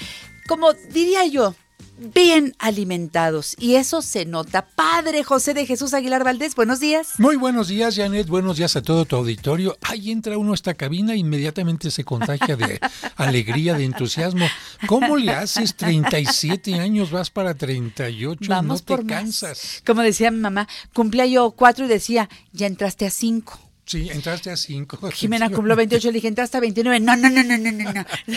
[0.49, 1.55] como diría yo,
[1.99, 4.67] bien alimentados y eso se nota.
[4.67, 7.15] Padre José de Jesús Aguilar Valdés, buenos días.
[7.19, 8.27] Muy buenos días, Janet.
[8.29, 9.77] Buenos días a todo tu auditorio.
[9.83, 12.81] Ahí entra uno a esta cabina e inmediatamente se contagia de
[13.17, 14.47] alegría, de entusiasmo.
[14.87, 15.75] ¿Cómo le haces?
[15.77, 19.13] 37 años, vas para 38, Vamos no te por más.
[19.13, 19.83] cansas.
[19.87, 23.59] Como decía mi mamá, cumplía yo cuatro y decía, ya entraste a cinco.
[23.87, 25.11] Sí, entraste a 5.
[25.13, 27.01] Jimena cumplió 28, le dije, entraste a 29.
[27.01, 28.05] No, no, no, no, no, no, no.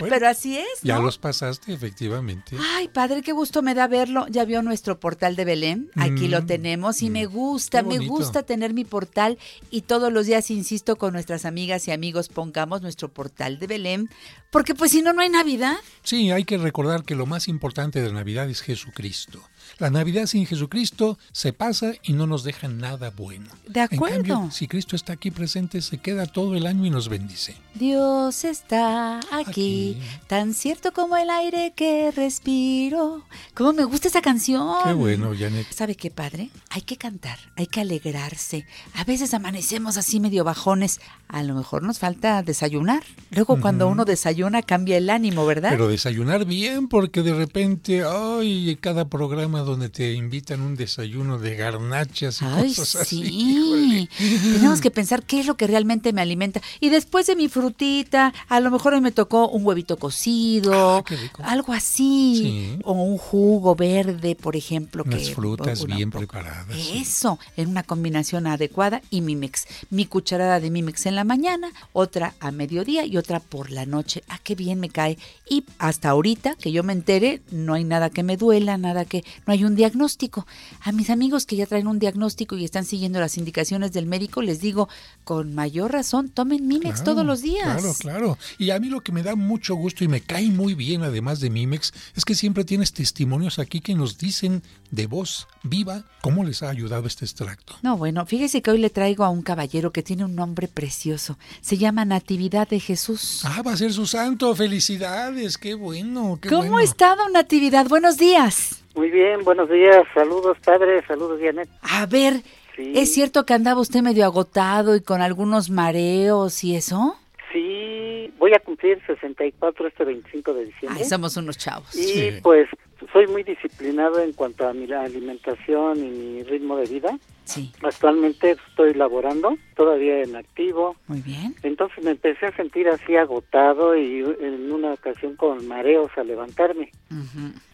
[0.00, 2.56] Pero así es, Ya los pasaste, efectivamente.
[2.74, 4.26] Ay, padre, qué gusto me da verlo.
[4.28, 5.90] Ya vio nuestro portal de Belén.
[5.94, 9.38] Aquí lo Mm, tenemos y me gusta, me gusta tener mi portal
[9.70, 14.10] y todos los días insisto con nuestras amigas y amigos pongamos nuestro portal de Belén,
[14.50, 15.76] porque pues si no no hay Navidad.
[16.02, 19.40] Sí, hay que recordar que lo más importante de la Navidad es Jesucristo.
[19.78, 23.46] La Navidad sin Jesucristo se pasa y no nos deja nada bueno.
[23.66, 24.16] De En acuerdo.
[24.16, 27.56] cambio, si Cristo está aquí presente, se queda todo el año y nos bendice.
[27.74, 33.24] Dios está aquí, tan cierto como el aire que respiro.
[33.54, 34.68] Cómo me gusta esa canción.
[34.84, 35.66] Qué bueno, Janet.
[35.72, 36.50] ¿Sabe qué, padre?
[36.70, 38.66] Hay que cantar, hay que alegrarse.
[38.94, 41.00] A veces amanecemos así medio bajones.
[41.26, 43.02] A lo mejor nos falta desayunar.
[43.30, 45.70] Luego cuando uno desayuna cambia el ánimo, ¿verdad?
[45.70, 51.56] Pero desayunar bien, porque de repente, ay, cada programa donde te invitan un desayuno de
[51.56, 53.24] garnachas y Ay, cosas así.
[53.24, 54.08] sí.
[54.54, 56.60] Tenemos que pensar qué es lo que realmente me alimenta.
[56.80, 61.04] Y después de mi frutita, a lo mejor hoy me tocó un huevito cocido,
[61.38, 62.36] Ah, algo así.
[62.42, 62.78] Sí.
[62.84, 65.02] O un jugo verde, por ejemplo.
[65.06, 66.66] Unas que, frutas una- bien preparadas.
[66.76, 66.98] sí.
[66.98, 69.66] Eso, en una combinación adecuada y Mimex.
[69.90, 74.22] Mi cucharada de Mimex en la mañana, otra a mediodía y otra por la noche.
[74.28, 75.18] Ah, qué bien me cae.
[75.48, 79.24] Y hasta ahorita que yo me entere, no hay nada que me duela, nada que...
[79.46, 80.46] No hay un diagnóstico.
[80.80, 84.42] A mis amigos que ya traen un diagnóstico y están siguiendo las indicaciones del médico,
[84.42, 84.88] les digo,
[85.22, 87.64] con mayor razón, tomen Mimex Claro, todos los días.
[87.64, 88.38] Claro, claro.
[88.58, 91.40] Y a mí lo que me da mucho gusto y me cae muy bien, además
[91.40, 96.44] de Mimex, es que siempre tienes testimonios aquí que nos dicen de voz viva cómo
[96.44, 97.76] les ha ayudado este extracto.
[97.82, 101.38] No, bueno, fíjese que hoy le traigo a un caballero que tiene un nombre precioso.
[101.60, 103.42] Se llama Natividad de Jesús.
[103.44, 104.54] Ah, va a ser su santo.
[104.54, 105.58] Felicidades.
[105.58, 106.38] Qué bueno.
[106.40, 106.80] Qué ¿Cómo bueno.
[106.80, 107.88] está, don Natividad?
[107.88, 108.83] Buenos días.
[108.94, 111.68] Muy bien, buenos días, saludos padre, saludos Janet.
[111.82, 112.34] A ver,
[112.76, 112.92] Sí.
[112.96, 117.16] ¿es cierto que andaba usted medio agotado y con algunos mareos y eso?
[117.52, 121.00] Sí, voy a cumplir 64 este 25 de diciembre.
[121.02, 121.94] Ay, somos unos chavos.
[121.94, 122.68] Y pues
[123.12, 127.18] soy muy disciplinado en cuanto a mi alimentación y mi ritmo de vida.
[127.44, 127.72] Sí.
[127.82, 130.96] Actualmente estoy laborando, todavía en activo.
[131.06, 131.54] Muy bien.
[131.62, 136.90] Entonces me empecé a sentir así agotado y en una ocasión con mareos al levantarme.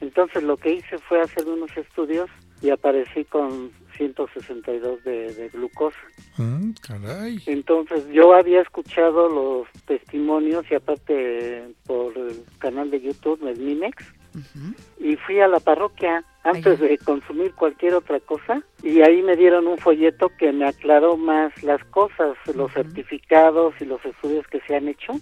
[0.01, 2.29] Entonces lo que hice fue hacer unos estudios
[2.62, 5.97] y aparecí con 162 de, de glucosa.
[6.37, 7.38] Mm, caray.
[7.47, 14.05] Entonces yo había escuchado los testimonios y aparte por el canal de YouTube, el Mimex,
[14.99, 19.66] y fui a la parroquia antes de consumir cualquier otra cosa y ahí me dieron
[19.66, 24.77] un folleto que me aclaró más las cosas, los certificados y los estudios que se
[24.77, 25.12] han hecho.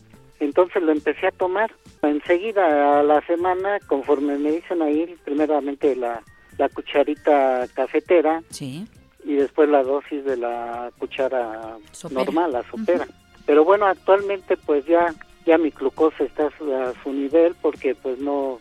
[0.40, 1.72] Entonces lo empecé a tomar.
[2.02, 6.22] Enseguida a la semana, conforme me dicen ahí, primeramente la,
[6.58, 8.86] la cucharita cafetera Sí.
[9.24, 12.24] y después la dosis de la cuchara Sopera.
[12.24, 13.06] normal, la sopera.
[13.46, 15.12] Pero bueno, actualmente pues ya
[15.46, 18.58] ya mi glucosa está a su, a su nivel porque pues no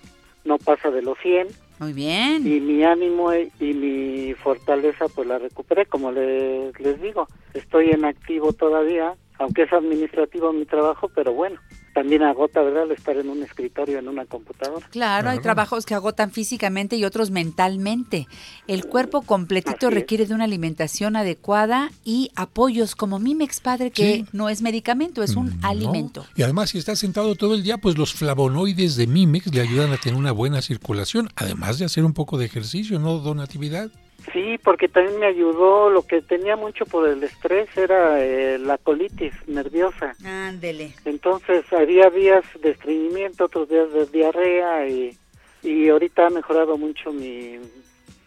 [0.48, 1.48] no pasa de los 100
[1.80, 2.48] Muy bien.
[2.48, 7.92] y mi ánimo y y mi fortaleza pues la recuperé, como le- les digo, estoy
[7.92, 11.60] en activo todavía, aunque es administrativo mi trabajo, pero bueno,
[11.94, 14.86] también agota, ¿verdad?, el estar en un escritorio, en una computadora.
[14.92, 18.28] Claro, hay trabajos que agotan físicamente y otros mentalmente.
[18.68, 24.26] El cuerpo completito requiere de una alimentación adecuada y apoyos como Mimex Padre, que Sí.
[24.32, 25.68] no es medicamento, es un No.
[25.68, 26.26] alimento.
[26.36, 29.92] Y además, si estás sentado todo el día, pues los flavonoides de Mimex le ayudan
[29.92, 33.90] a tener una buena circulación, además de hacer un poco de ejercicio, ¿no, donatividad?
[34.34, 38.78] Sí, porque también me ayudó, lo que tenía mucho por el estrés era eh, la
[38.78, 40.16] colitis nerviosa.
[40.26, 40.94] Ándele.
[41.06, 45.18] Entonces había días de estreñimiento, otros días de diarrea y,
[45.64, 47.58] y ahorita ha mejorado mucho mi,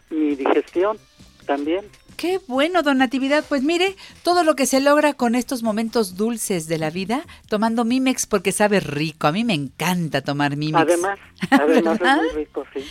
[0.09, 0.97] mi digestión
[1.45, 1.85] también.
[2.17, 3.43] Qué bueno, don Natividad.
[3.47, 7.83] Pues mire, todo lo que se logra con estos momentos dulces de la vida, tomando
[7.83, 9.27] Mimex porque sabe rico.
[9.27, 10.81] A mí me encanta tomar Mimex.
[10.81, 11.19] Además,
[11.49, 12.17] además es ¿Verdad?
[12.17, 12.81] muy rico, sí.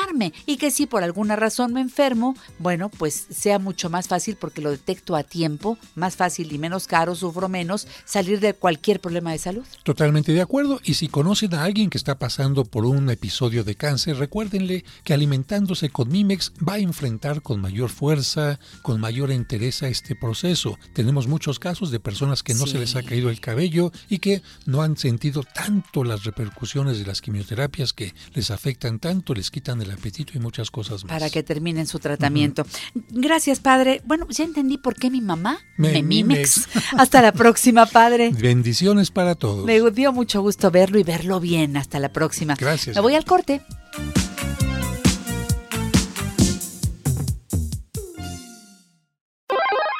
[0.00, 4.36] enfermarme y que si por alguna razón me enfermo, bueno, pues sea mucho más fácil
[4.36, 9.00] porque lo detecto a tiempo, más fácil y menos caro, sufro menos, salir de cualquier
[9.00, 9.64] problema de salud.
[9.82, 10.80] Totalmente de acuerdo.
[10.84, 15.14] Y si conocen a alguien que está pasando por un episodio de cáncer, recuérdenle que
[15.14, 20.78] alimentándose con Mimex va a enfrentar con mayor fuerza, con mayor entereza este proceso.
[20.94, 22.72] Tenemos muchos casos de personas que no Sí.
[22.72, 27.06] se les ha caído el cabello y que no han sentido tanto las repercusiones de
[27.06, 31.12] las quimioterapias que les afectan tanto, les quitan el apetito y muchas cosas más.
[31.12, 32.64] Para que terminen su tratamiento.
[33.10, 34.00] Gracias, padre.
[34.04, 36.68] Bueno, ya entendí por qué mi mamá Me me, mimex.
[36.68, 36.92] mimex.
[36.98, 38.30] Hasta la próxima, padre.
[38.32, 39.64] Bendiciones para todos.
[39.64, 41.76] Me dio mucho gusto verlo y verlo bien.
[41.76, 42.54] Hasta la próxima.
[42.58, 42.96] Gracias.
[42.96, 43.62] Me voy al corte.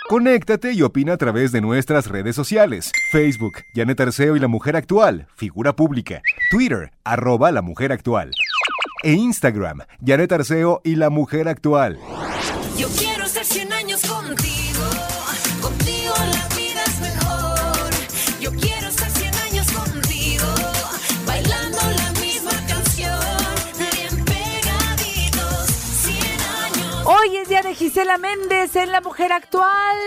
[0.09, 2.91] Conéctate y opina a través de nuestras redes sociales.
[3.13, 6.21] Facebook, Janet Arceo y la Mujer Actual, figura pública.
[6.51, 8.33] Twitter, arroba la Mujer Actual.
[9.03, 11.99] E Instagram, Janet Arceo y la Mujer Actual.
[12.77, 14.70] Yo quiero estar 100 años contigo
[27.13, 29.99] Hoy es día de Gisela Méndez en La Mujer Actual.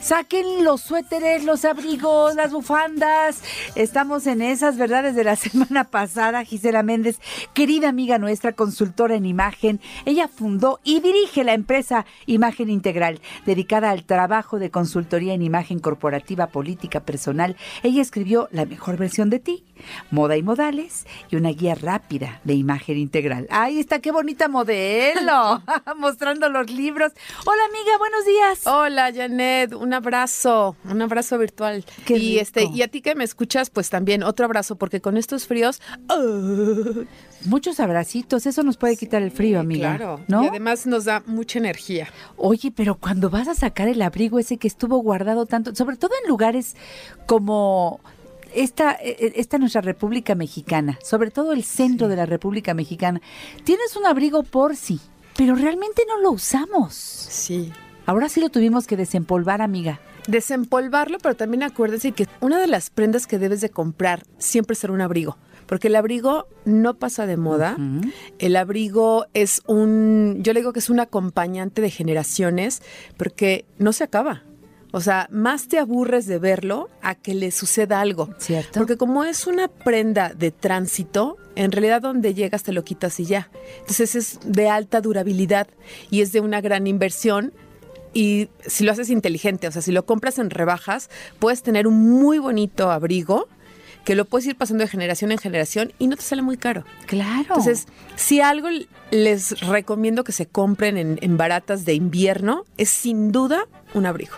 [0.00, 3.42] Saquen los suéteres, los abrigos, las bufandas.
[3.74, 6.44] Estamos en esas verdades de la semana pasada.
[6.44, 7.18] Gisela Méndez,
[7.52, 9.80] querida amiga nuestra, consultora en imagen.
[10.04, 15.80] Ella fundó y dirige la empresa Imagen Integral, dedicada al trabajo de consultoría en imagen
[15.80, 17.56] corporativa, política, personal.
[17.82, 19.64] Ella escribió La mejor versión de ti,
[20.12, 23.48] Moda y Modales y una guía rápida de imagen integral.
[23.50, 25.60] Ahí está, qué bonita modelo,
[25.96, 27.12] mostrando los libros.
[27.44, 28.66] Hola amiga, buenos días.
[28.66, 31.84] Hola Janet, un abrazo, un abrazo virtual.
[32.04, 35.16] Qué y este y a ti que me escuchas, pues también otro abrazo porque con
[35.16, 37.04] estos fríos ¡ah!
[37.44, 39.96] Muchos abracitos, eso nos puede quitar el frío, amiga.
[39.96, 40.44] Claro, ¿no?
[40.44, 42.08] y además nos da mucha energía.
[42.36, 46.12] Oye, pero cuando vas a sacar el abrigo ese que estuvo guardado tanto, sobre todo
[46.22, 46.76] en lugares
[47.26, 48.00] como
[48.54, 53.20] esta, eh, esta nuestra República Mexicana, sobre todo el centro de la República Mexicana,
[53.64, 55.00] tienes un abrigo por sí,
[55.36, 56.94] pero realmente no lo usamos.
[56.94, 57.72] Sí.
[58.06, 60.00] Ahora sí lo tuvimos que desempolvar, amiga.
[60.26, 64.92] Desempolvarlo, pero también acuérdense que una de las prendas que debes de comprar siempre será
[64.92, 67.76] un abrigo, porque el abrigo no pasa de moda.
[68.38, 72.82] El abrigo es un, yo le digo que es un acompañante de generaciones,
[73.16, 74.44] porque no se acaba.
[74.92, 78.28] O sea, más te aburres de verlo a que le suceda algo.
[78.38, 78.78] Cierto.
[78.78, 83.24] Porque como es una prenda de tránsito, en realidad donde llegas te lo quitas y
[83.24, 83.50] ya.
[83.80, 85.66] Entonces es de alta durabilidad
[86.10, 87.54] y es de una gran inversión.
[88.12, 91.98] Y si lo haces inteligente, o sea, si lo compras en rebajas, puedes tener un
[91.98, 93.48] muy bonito abrigo
[94.04, 96.84] que lo puedes ir pasando de generación en generación y no te sale muy caro.
[97.06, 97.40] Claro.
[97.40, 97.86] Entonces,
[98.16, 98.68] si algo
[99.10, 104.36] les recomiendo que se compren en, en baratas de invierno, es sin duda un abrigo.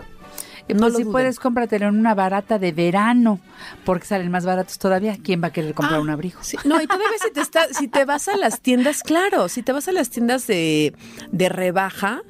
[0.67, 3.41] Y No pues si puedes, cómpratelo en una barata de verano,
[3.85, 5.17] porque salen más baratos todavía.
[5.23, 6.39] ¿Quién va a querer comprar un abrigo?
[6.43, 9.63] Sí, no, y todavía si te, está, si te vas a las tiendas, claro, si
[9.63, 10.95] te vas a las tiendas de,
[11.31, 12.23] de rebaja,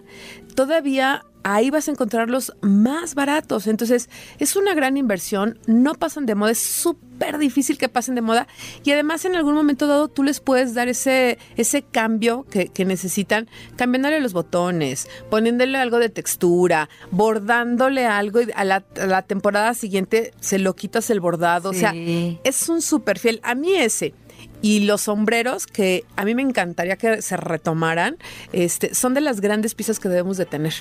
[0.54, 3.66] todavía ahí vas a encontrarlos más baratos.
[3.66, 8.22] Entonces, es una gran inversión, no pasan de moda, es súper difícil que pasen de
[8.22, 8.48] moda.
[8.82, 12.84] Y además, en algún momento dado, tú les puedes dar ese, ese cambio que, que
[12.84, 19.22] necesitan, cambiándole los botones, poniéndole algo de textura, bordándole algo y a la, a la
[19.22, 21.70] temporada siguiente se lo quitas el bordado.
[21.70, 23.40] O sea, es un súper fiel.
[23.42, 24.14] A mí ese.
[24.62, 28.16] Y los sombreros, que a mí me encantaría que se retomaran,
[28.52, 30.72] este, son de las grandes piezas que debemos de tener.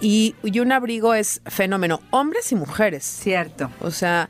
[0.00, 3.04] Y, y un abrigo es fenómeno, hombres y mujeres.
[3.04, 3.70] Cierto.
[3.80, 4.28] O sea,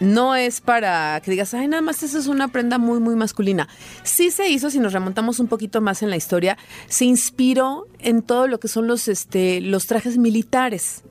[0.00, 3.68] no es para que digas, ay, nada más esa es una prenda muy, muy masculina.
[4.02, 6.58] Sí se hizo, si nos remontamos un poquito más en la historia,
[6.88, 11.02] se inspiró en todo lo que son los, este, los trajes militares.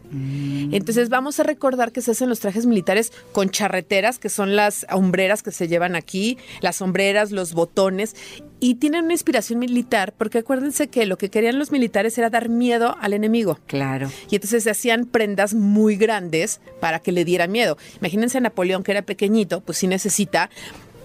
[0.72, 4.86] Entonces vamos a recordar que se hacen los trajes militares con charreteras, que son las
[4.92, 8.16] hombreras que se llevan aquí, las sombreras, los botones,
[8.60, 12.48] y tienen una inspiración militar, porque acuérdense que lo que querían los militares era dar
[12.48, 13.58] miedo al enemigo.
[13.66, 14.12] Claro.
[14.30, 17.78] Y entonces se hacían prendas muy grandes para que le dieran miedo.
[18.00, 20.52] Imagínense a Napoleón que era pequeñito, pues sí necesita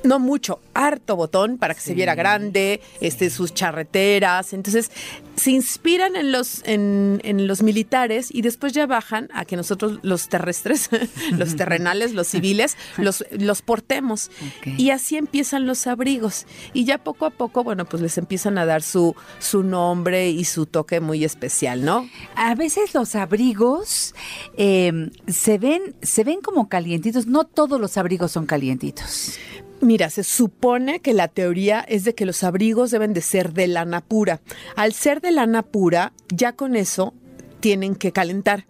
[0.02, 4.52] no mucho, harto botón para que se viera grande, este, sus charreteras.
[4.52, 4.90] Entonces,
[5.36, 10.00] se inspiran en los, en, en los militares y después ya bajan a que nosotros,
[10.02, 10.90] los terrestres,
[11.32, 14.30] los terrenales, los civiles, los, los portemos.
[14.64, 16.46] Y así empiezan los abrigos.
[16.72, 20.44] Y ya poco a poco, bueno, pues les empiezan a dar su, su nombre y
[20.44, 22.08] su toque muy especial, ¿no?
[22.34, 24.14] A veces los abrigos
[24.56, 27.26] eh, se ven, se ven como calientitos.
[27.26, 29.38] No todos los abrigos son calientitos.
[29.80, 33.68] Mira, se supone que la teoría es de que los abrigos deben de ser de
[33.68, 34.40] lana pura.
[34.76, 37.14] Al ser de lana pura, ya con eso
[37.60, 38.66] tienen que calentar.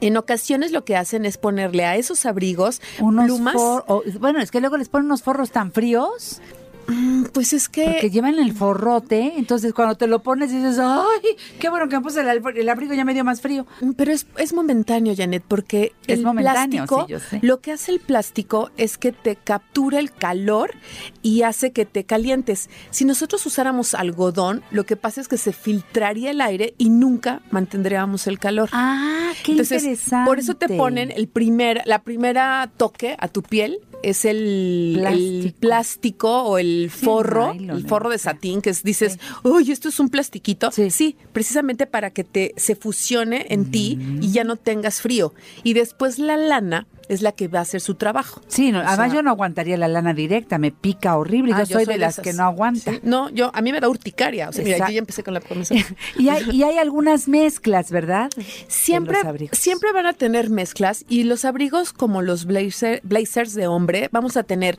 [0.00, 3.54] En ocasiones lo que hacen es ponerle a esos abrigos Unos plumas.
[3.54, 6.40] for- o- bueno, es que luego les ponen unos forros tan fríos.
[7.32, 7.84] Pues es que...
[7.84, 11.36] Porque llevan el forrote, entonces cuando te lo pones dices, ¡ay!
[11.58, 13.66] Qué bueno que me puse el, abrigo, ya me dio más frío.
[13.96, 17.38] Pero es, es momentáneo, Janet, porque Es el momentáneo, plástico, sí, yo sé.
[17.42, 20.72] lo que hace el plástico es que te captura el calor
[21.22, 22.68] y hace que te calientes.
[22.90, 27.42] Si nosotros usáramos algodón, lo que pasa es que se filtraría el aire y nunca
[27.50, 28.68] mantendríamos el calor.
[28.72, 30.26] Ah, qué Entonces, interesante.
[30.28, 35.54] por eso te ponen el primer, la primera toque a tu piel es el el
[35.58, 36.42] Plástico.
[36.44, 40.70] o el forro, el forro de satín, que es- dices, uy, esto es un plastiquito.
[40.70, 40.90] Sí.
[40.90, 41.16] Sí.
[41.32, 44.22] precisamente para que te se fusione en ti Mm.
[44.22, 45.32] y ya no tengas frío.
[45.62, 48.40] Y después la lana es la que va a hacer su trabajo.
[48.48, 51.52] Sí, no, O además yo no aguantaría la lana directa, me pica horrible.
[51.54, 52.22] ah, yo, soy de las esas.
[52.24, 52.92] que no aguanta.
[52.92, 53.00] Sí.
[53.02, 54.48] No, yo, a mí me da urticaria.
[54.48, 55.84] O sea, mira, yo ya empecé con la conversación.
[56.18, 58.30] Y hay, y hay algunas mezclas, ¿verdad?
[58.68, 59.18] Siempre,
[59.52, 64.36] siempre van a tener mezclas y los abrigos como los blazer- blazers de hombre, vamos
[64.36, 64.78] a tener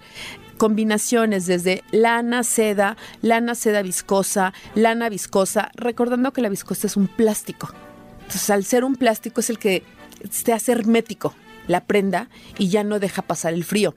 [0.57, 7.07] combinaciones desde lana, seda, lana, seda viscosa, lana viscosa, recordando que la viscosa es un
[7.07, 7.73] plástico.
[8.21, 9.83] Entonces, al ser un plástico es el que
[10.29, 11.33] se hace hermético
[11.67, 13.95] la prenda y ya no deja pasar el frío.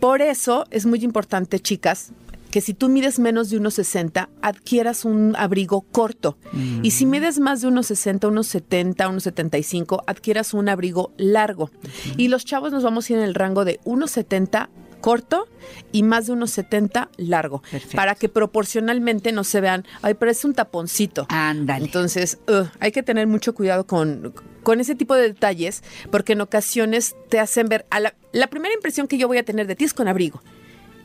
[0.00, 2.12] Por eso es muy importante, chicas,
[2.50, 6.36] que si tú mides menos de 1,60, adquieras un abrigo corto.
[6.82, 11.70] Y si mides más de 1,60, 1,70, 1,75, adquieras un abrigo largo.
[12.16, 14.68] Y los chavos nos vamos a ir en el rango de 1,70
[15.00, 15.48] corto
[15.92, 17.62] y más de 1,70 largo.
[17.70, 17.96] Perfecto.
[17.96, 21.26] Para que proporcionalmente no se vean, ay, pero es un taponcito.
[21.28, 21.84] Ándale.
[21.84, 22.38] Entonces,
[22.78, 27.38] hay que tener mucho cuidado con, con ese tipo de detalles, porque en ocasiones te
[27.38, 29.94] hacen ver, a la, la primera impresión que yo voy a tener de ti es
[29.94, 30.42] con abrigo.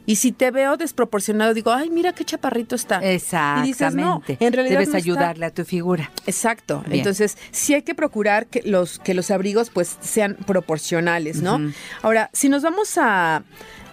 [0.07, 2.99] Y si te veo desproporcionado, digo, ay, mira qué chaparrito está.
[2.99, 3.67] Exactamente.
[3.67, 5.09] Y dices, no, en realidad Debes no está.
[5.09, 6.11] ayudarle a tu figura.
[6.27, 6.83] Exacto.
[6.85, 6.99] Bien.
[6.99, 11.59] Entonces, sí hay que procurar que los, que los abrigos pues sean proporcionales, ¿no?
[12.03, 13.43] Ahora, si nos vamos a,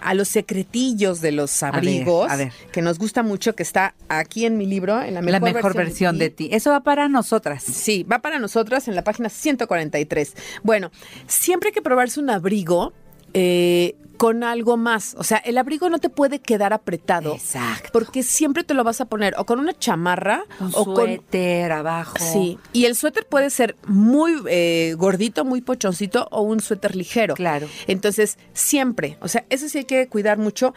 [0.03, 2.53] a los secretillos de los abrigos, a ver.
[2.73, 5.77] que nos gusta mucho, que está aquí en mi libro, en la La mejor, mejor
[5.77, 6.49] versión de ti.
[6.53, 7.63] Eso va para nosotras.
[7.63, 10.35] Sí, va para nosotras en la página 143.
[10.63, 10.91] Bueno,
[11.27, 12.93] siempre hay que probarse un abrigo
[13.35, 15.17] eh, con algo más.
[15.19, 17.35] O sea, el abrigo no te puede quedar apretado.
[17.35, 17.91] Exacto.
[17.93, 21.73] Porque siempre te lo vas a poner o con una chamarra Un o con suéter
[21.73, 22.15] abajo.
[22.21, 27.35] Sí, y el suéter puede ser muy eh, gordito, muy pochoncito o un suéter ligero.
[27.35, 27.67] Claro.
[27.89, 30.73] Entonces, siempre, o sea, eso sí hay que cuidar mucho,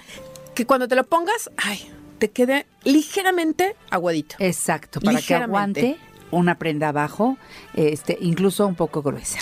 [0.55, 1.87] que cuando te lo pongas, ay,
[2.17, 4.37] te quede ligeramente aguadito.
[4.39, 5.97] Exacto, para que aguante
[6.31, 7.37] una prenda abajo,
[7.75, 9.37] este, incluso un poco gruesa.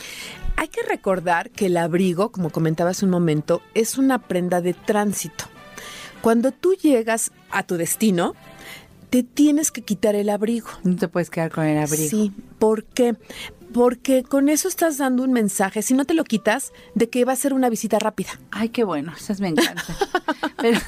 [0.64, 4.74] Hay que recordar que el abrigo, como comentaba hace un momento, es una prenda de
[4.74, 5.44] tránsito.
[6.22, 8.34] Cuando tú llegas a tu destino,
[9.10, 10.70] te tienes que quitar el abrigo.
[10.86, 12.10] No te puedes quedar con el abrigo.
[12.10, 13.18] Sí, ¿por qué?
[13.74, 17.34] Porque con eso estás dando un mensaje, si no te lo quitas, de que va
[17.34, 18.30] a ser una visita rápida.
[18.52, 19.96] Ay, qué bueno, esas me encantan.
[20.58, 20.80] Pero-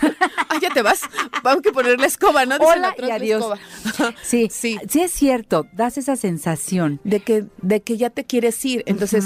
[0.49, 1.01] Ah, ya te vas.
[1.43, 2.57] Vamos que poner la escoba, ¿no?
[2.57, 3.45] Dicen Hola atrás y adiós.
[4.23, 4.77] Sí, Sí.
[4.89, 6.99] sí, es cierto, das esa sensación.
[7.03, 8.83] De que, de que ya te quieres ir.
[8.85, 9.25] Entonces.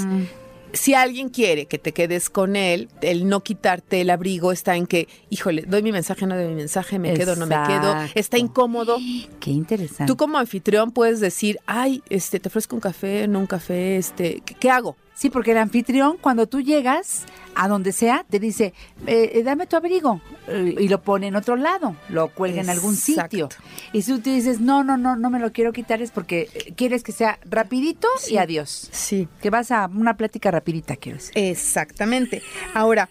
[0.72, 4.86] Si alguien quiere que te quedes con él, el no quitarte el abrigo está en
[4.86, 8.38] que, híjole, doy mi mensaje, no doy mi mensaje, me quedo, no me quedo, está
[8.38, 8.98] incómodo.
[9.40, 10.06] Qué interesante.
[10.06, 14.42] Tú como anfitrión puedes decir, ay, este, te ofrezco un café, no un café, este,
[14.44, 14.96] ¿qué, qué hago?
[15.20, 18.72] Sí, porque el anfitrión, cuando tú llegas a donde sea, te dice,
[19.06, 20.22] eh, eh, dame tu abrigo.
[20.48, 23.50] y lo pone en otro lado, lo cuelga en algún sitio.
[23.92, 26.72] Y si tú dices, no, no, no, no me lo quiero quitar, es porque eh,
[26.74, 28.88] quieres que sea rapidito y adiós.
[28.92, 29.28] Sí.
[29.42, 31.32] Que vas a una plática rapidita, quiero decir.
[31.36, 32.42] Exactamente.
[32.72, 33.10] Ahora,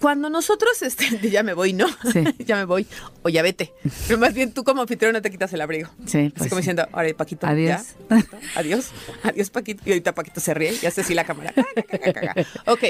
[0.00, 1.86] Cuando nosotros, este, ya me voy, ¿no?
[2.12, 2.24] Sí.
[2.44, 2.86] ya me voy.
[3.22, 3.72] O ya vete.
[4.06, 5.88] Pero más bien tú como anfitrión no te quitas el abrigo.
[6.06, 6.62] Sí, Así pues como sí.
[6.62, 7.80] diciendo, ahora Paquito, Adiós.
[7.80, 8.90] ya, Paquito, adiós,
[9.22, 9.82] adiós Paquito.
[9.86, 11.52] Y ahorita Paquito se ríe y hace así la cámara.
[12.66, 12.84] ok,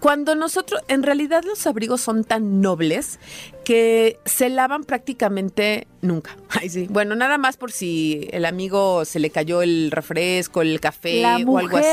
[0.00, 3.18] cuando nosotros, en realidad los abrigos son tan nobles
[3.64, 6.36] que se lavan prácticamente nunca.
[6.50, 6.86] Ay, sí.
[6.90, 11.38] Bueno, nada más por si el amigo se le cayó el refresco, el café La
[11.46, 11.86] o algo así.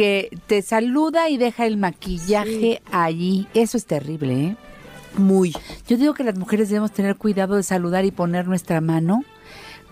[0.00, 4.56] Que te saluda y deja el maquillaje allí, eso es terrible, ¿eh?
[5.18, 5.54] Muy.
[5.86, 9.24] Yo digo que las mujeres debemos tener cuidado de saludar y poner nuestra mano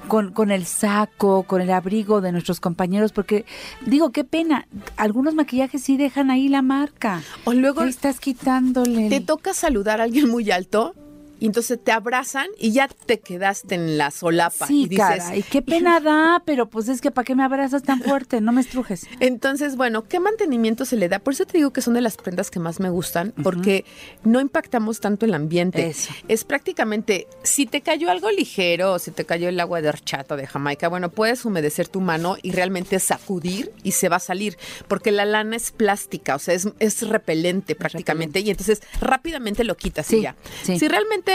[0.06, 3.44] con, con el saco, con el abrigo de nuestros compañeros, porque
[3.84, 7.20] digo, qué pena, algunos maquillajes sí dejan ahí la marca.
[7.44, 9.10] O luego estás quitándole.
[9.10, 10.94] te toca saludar a alguien muy alto
[11.40, 14.66] y entonces te abrazan y ya te quedaste en la solapa.
[14.66, 17.44] Sí, y dices, cara, y qué pena da, pero pues es que ¿para qué me
[17.44, 18.40] abrazas tan fuerte?
[18.40, 19.06] No me estrujes.
[19.20, 21.18] Entonces, bueno, ¿qué mantenimiento se le da?
[21.18, 23.84] Por eso te digo que son de las prendas que más me gustan, porque
[24.24, 25.86] no impactamos tanto el ambiente.
[25.88, 26.12] Eso.
[26.28, 30.36] Es prácticamente, si te cayó algo ligero, o si te cayó el agua de horchata
[30.36, 34.56] de Jamaica, bueno, puedes humedecer tu mano y realmente sacudir y se va a salir,
[34.88, 39.76] porque la lana es plástica, o sea, es, es repelente prácticamente, y entonces rápidamente lo
[39.76, 40.36] quitas y Sí, ya.
[40.62, 40.78] sí.
[40.78, 41.27] Si realmente,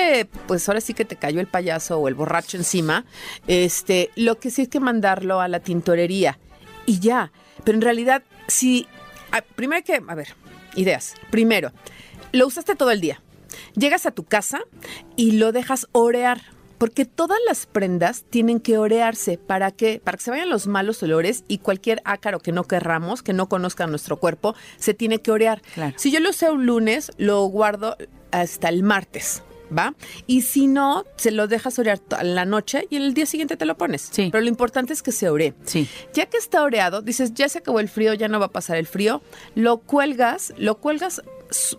[0.48, 3.06] pues ahora sí que te cayó el payaso o el borracho encima,
[3.48, 6.40] este, lo que sí hay que mandarlo a la tintorería
[6.86, 7.32] y ya.
[7.64, 8.88] Pero en realidad, si.
[9.32, 10.02] ah, Primero que.
[10.08, 10.36] A ver,
[10.76, 11.14] ideas.
[11.30, 11.72] Primero,
[12.32, 13.22] lo usaste todo el día.
[13.76, 14.62] Llegas a tu casa
[15.16, 16.42] y lo dejas orear.
[16.80, 19.38] Porque todas las prendas tienen que orearse.
[19.38, 20.02] ¿Para qué?
[20.04, 23.48] Para que se vayan los malos olores y cualquier ácaro que no querramos, que no
[23.48, 25.62] conozca nuestro cuerpo, se tiene que orear.
[25.76, 25.94] Claro.
[25.98, 27.96] Si yo lo usé un lunes, lo guardo
[28.32, 29.44] hasta el martes.
[29.78, 29.96] ¿Va?
[30.28, 33.76] Y si no, se lo dejas orear la noche y el día siguiente te lo
[33.78, 34.10] pones.
[34.12, 34.30] Sí.
[34.32, 35.54] Pero lo importante es que se oree.
[35.66, 35.88] Sí.
[36.14, 38.78] Ya que está oreado, dices, ya se acabó el frío, ya no va a pasar
[38.78, 39.22] el frío,
[39.56, 41.22] lo cuelgas, lo cuelgas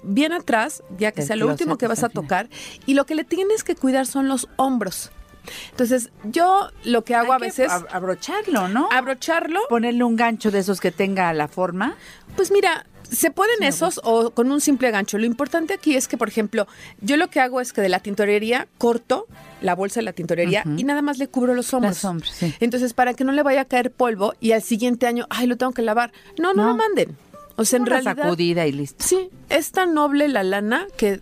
[0.03, 2.49] bien atrás, ya que sea lo último que vas a tocar,
[2.87, 5.11] y lo que le tienes que cuidar son los hombros.
[5.73, 8.89] Entonces, yo lo que hago Hay a veces, ab- abrocharlo, ¿no?
[8.91, 11.97] abrocharlo, Ponerle un gancho de esos que tenga la forma.
[12.35, 15.19] pues mira, se pueden esos o con un simple gancho.
[15.19, 16.67] Lo importante aquí es que, por ejemplo,
[17.01, 19.27] yo lo que hago es que de la tintorería corto
[19.61, 21.95] la bolsa de la tintorería y nada más le cubro los hombros.
[21.97, 22.55] Las hombros, sí.
[22.61, 25.57] Entonces, para que no le vaya a caer polvo y al siguiente año, ay, lo
[25.57, 26.13] tengo que lavar.
[26.39, 26.69] No, no, No.
[26.71, 27.17] lo manden.
[27.57, 29.05] O sea, en realidad, sacudida y listo.
[29.05, 31.21] sí, es tan noble la lana que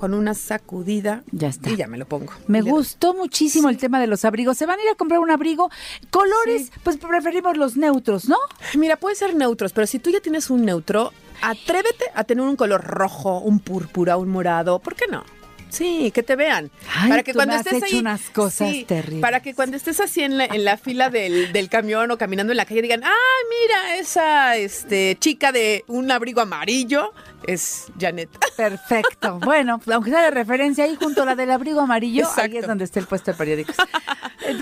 [0.00, 1.70] con una sacudida Ya está.
[1.70, 2.32] y ya me lo pongo.
[2.48, 4.56] Me le- gustó muchísimo el tema de los abrigos.
[4.58, 5.70] ¿Se van a ir a comprar un abrigo?
[6.10, 8.36] Colores, pues preferimos los neutros, ¿no?
[8.76, 12.56] Mira, puede ser neutros, pero si tú ya tienes un neutro, atrévete a tener un
[12.56, 15.22] color rojo, un púrpura, un morado, ¿por qué no?
[15.68, 16.68] Sí, que te vean.
[16.96, 19.20] Ay, tú me has hecho unas cosas terribles.
[19.20, 22.52] Para que cuando estés así en la, en la fila del, del camión o caminando
[22.52, 23.12] en la calle digan, ah,
[23.48, 27.12] mira, esa este, chica de un abrigo amarillo
[27.46, 28.28] es Janet.
[28.56, 29.38] Perfecto.
[29.40, 32.84] Bueno, aunque sea de referencia ahí junto a la del abrigo amarillo, ahí es donde
[32.84, 33.76] está el puesto de periódicos.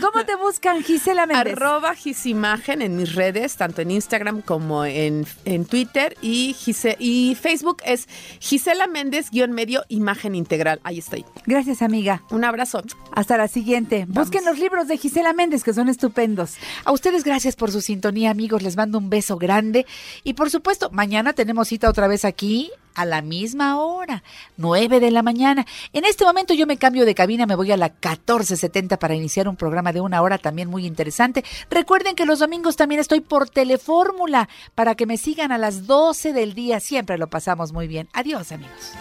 [0.01, 1.55] ¿Cómo te buscan, Gisela Méndez?
[1.57, 7.37] Arroba Gisimagen en mis redes, tanto en Instagram como en, en Twitter y, Gise- y
[7.41, 8.07] Facebook es
[8.41, 10.81] Gisela Méndez guion medio imagen integral.
[10.85, 11.25] Ahí estoy.
[11.47, 12.23] Gracias, amiga.
[12.31, 12.83] Un abrazo.
[13.13, 14.05] Hasta la siguiente.
[14.09, 16.57] Busquen los libros de Gisela Méndez, que son estupendos.
[16.85, 18.63] A ustedes gracias por su sintonía, amigos.
[18.63, 19.87] Les mando un beso grande.
[20.23, 24.25] Y por supuesto, mañana tenemos cita otra vez aquí a la misma hora,
[24.57, 25.65] 9 de la mañana.
[25.93, 29.49] En este momento yo me cambio de cabina, me voy a la 1470 para iniciar
[29.49, 31.45] un programa de una hora también muy interesante.
[31.71, 36.33] Recuerden que los domingos también estoy por Telefórmula para que me sigan a las 12
[36.33, 36.81] del día.
[36.81, 38.09] Siempre lo pasamos muy bien.
[38.13, 38.93] Adiós, amigos.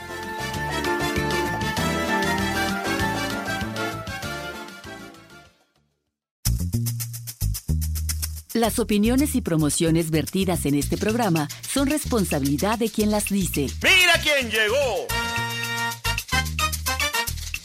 [8.58, 13.68] Las opiniones y promociones vertidas en este programa son responsabilidad de quien las dice.
[13.84, 15.06] Mira quién llegó.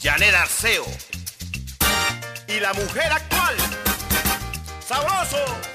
[0.03, 0.85] Janet Arceo.
[2.47, 3.55] Y la mujer actual.
[4.87, 5.72] Sabroso.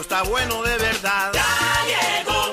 [0.00, 1.32] esto está bueno de verdad.
[1.32, 2.52] Ya llegó,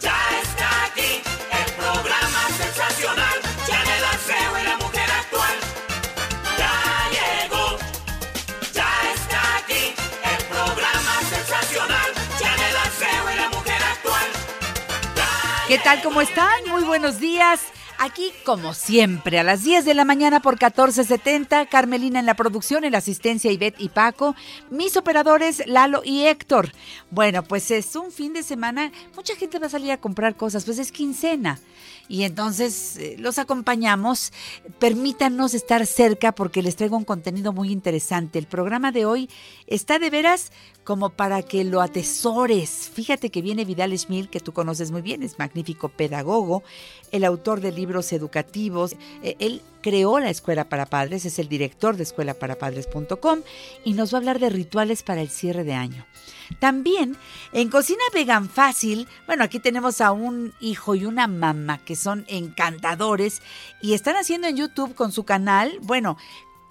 [0.00, 1.22] ya está aquí,
[1.52, 3.38] el programa sensacional,
[3.68, 5.56] ya le danceo y la mujer actual.
[6.58, 6.74] Ya
[7.16, 7.78] llegó,
[8.72, 9.94] ya está aquí,
[10.24, 14.26] el programa sensacional, ya le danceo y la mujer actual.
[15.16, 16.02] Ya ¿Qué tal?
[16.02, 16.64] ¿Cómo están?
[16.66, 17.60] Muy buenos días.
[18.02, 22.84] Aquí, como siempre, a las 10 de la mañana por 1470, Carmelina en la producción,
[22.84, 24.34] en la asistencia Ivette y Paco,
[24.70, 26.72] mis operadores Lalo y Héctor.
[27.10, 30.64] Bueno, pues es un fin de semana, mucha gente va a salir a comprar cosas,
[30.64, 31.60] pues es quincena.
[32.10, 34.32] Y entonces eh, los acompañamos.
[34.80, 38.40] Permítanos estar cerca porque les traigo un contenido muy interesante.
[38.40, 39.30] El programa de hoy
[39.68, 40.50] está de veras
[40.82, 42.90] como para que lo atesores.
[42.92, 46.64] Fíjate que viene Vidal Schmil, que tú conoces muy bien, es magnífico pedagogo,
[47.12, 48.96] el autor de libros educativos.
[49.22, 53.40] Eh, Él creó la Escuela para Padres, es el director de escuelaparapadres.com
[53.84, 56.06] y nos va a hablar de rituales para el cierre de año.
[56.58, 57.16] También
[57.52, 62.24] en Cocina Vegan Fácil, bueno, aquí tenemos a un hijo y una mamá que son
[62.28, 63.40] encantadores
[63.80, 66.16] y están haciendo en YouTube con su canal, bueno,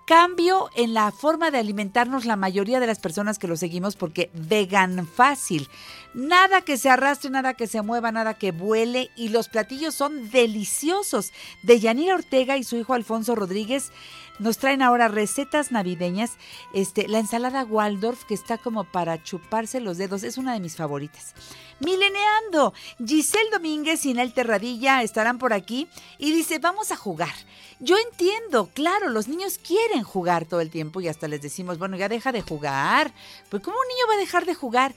[0.09, 4.31] cambio en la forma de alimentarnos la mayoría de las personas que lo seguimos porque
[4.33, 5.69] vegan fácil.
[6.15, 10.31] Nada que se arrastre, nada que se mueva, nada que vuele y los platillos son
[10.31, 11.31] deliciosos.
[11.61, 13.91] De Yanira Ortega y su hijo Alfonso Rodríguez
[14.39, 16.37] nos traen ahora recetas navideñas.
[16.73, 20.75] Este, la ensalada Waldorf que está como para chuparse los dedos, es una de mis
[20.75, 21.33] favoritas.
[21.79, 22.73] Mileneando,
[23.05, 25.87] Giselle Domínguez y Nel Terradilla estarán por aquí
[26.17, 27.33] y dice, vamos a jugar.
[27.79, 31.95] Yo entiendo, claro, los niños quieren jugar todo el tiempo y hasta les decimos, bueno,
[31.95, 33.13] ya deja de jugar.
[33.49, 34.93] Pues ¿cómo un niño va a dejar de jugar?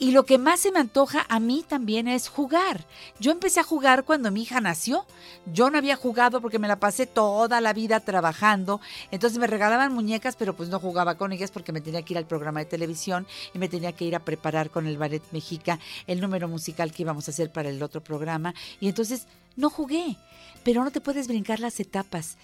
[0.00, 2.86] Y lo que más se me antoja a mí también es jugar.
[3.18, 5.04] Yo empecé a jugar cuando mi hija nació.
[5.52, 8.80] Yo no había jugado porque me la pasé toda la vida trabajando.
[9.10, 12.18] Entonces me regalaban muñecas, pero pues no jugaba con ellas porque me tenía que ir
[12.18, 15.80] al programa de televisión y me tenía que ir a preparar con el Ballet Mexica
[16.06, 18.54] el número musical que íbamos a hacer para el otro programa.
[18.78, 19.26] Y entonces
[19.56, 20.16] no jugué.
[20.62, 22.36] Pero no te puedes brincar las etapas.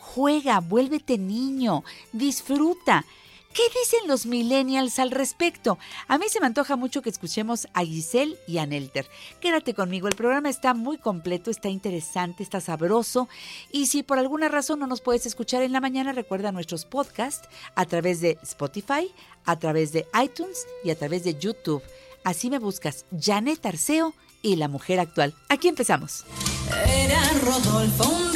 [0.00, 3.04] Juega, vuélvete niño, disfruta.
[3.54, 5.78] ¿Qué dicen los millennials al respecto?
[6.08, 9.06] A mí se me antoja mucho que escuchemos a Giselle y a Nelter.
[9.40, 13.28] Quédate conmigo, el programa está muy completo, está interesante, está sabroso.
[13.70, 17.46] Y si por alguna razón no nos puedes escuchar en la mañana, recuerda nuestros podcasts
[17.74, 19.12] a través de Spotify,
[19.44, 21.82] a través de iTunes y a través de YouTube.
[22.24, 25.34] Así me buscas, Janet Arceo y la mujer actual.
[25.50, 26.24] Aquí empezamos.
[26.86, 28.32] Era Rodolfo un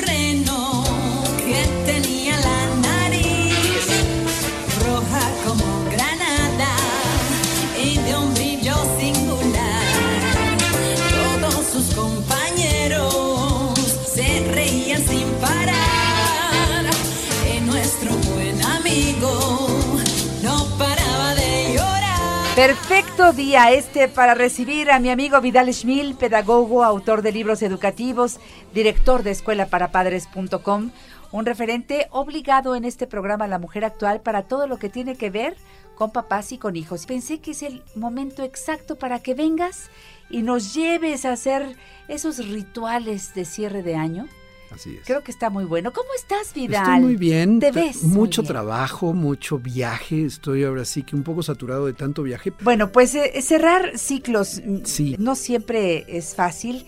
[22.57, 28.41] Perfecto día este para recibir a mi amigo Vidal Schmil, pedagogo, autor de libros educativos,
[28.73, 30.91] director de escuelaparapadres.com,
[31.33, 35.29] un referente obligado en este programa La Mujer Actual para todo lo que tiene que
[35.29, 35.55] ver
[35.97, 37.05] con papás y con hijos.
[37.05, 39.91] Pensé que es el momento exacto para que vengas
[40.31, 41.77] y nos lleves a hacer
[42.09, 44.29] esos rituales de cierre de año.
[44.71, 45.07] Así es.
[45.07, 45.93] Creo que está muy bueno.
[45.93, 46.83] ¿Cómo estás, Vidal?
[46.83, 47.61] Estoy muy bien.
[47.61, 48.53] Te ves Mucho bien.
[48.53, 50.25] trabajo, mucho viaje.
[50.25, 52.53] Estoy ahora sí que un poco saturado de tanto viaje.
[52.63, 55.17] Bueno, pues eh, cerrar ciclos mm, Sí.
[55.19, 56.85] no siempre es fácil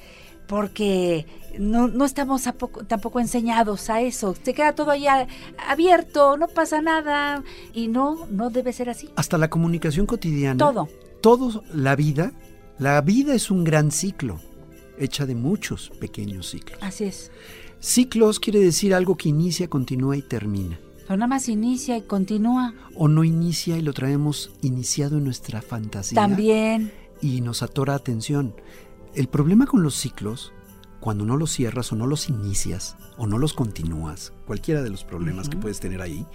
[0.47, 1.27] porque
[1.59, 4.35] no, no estamos a poco- tampoco enseñados a eso.
[4.43, 5.27] Se queda todo ahí a-
[5.69, 9.09] abierto, no pasa nada y no, no debe ser así.
[9.17, 10.59] Hasta la comunicación cotidiana.
[10.59, 10.89] Todo.
[11.21, 12.33] Todo, la vida.
[12.79, 14.41] La vida es un gran ciclo,
[14.99, 16.79] hecha de muchos pequeños ciclos.
[16.81, 17.31] Así es.
[17.81, 20.79] Ciclos quiere decir algo que inicia, continúa y termina.
[21.07, 22.75] Pero nada más inicia y continúa.
[22.95, 26.17] O no inicia y lo traemos iniciado en nuestra fantasía.
[26.17, 26.93] También.
[27.21, 28.55] y nos atora atención.
[29.15, 30.53] El problema con los ciclos,
[31.01, 35.03] cuando no los cierras o no los inicias o no los continúas, cualquiera de los
[35.03, 36.27] problemas que puedes tener ahí,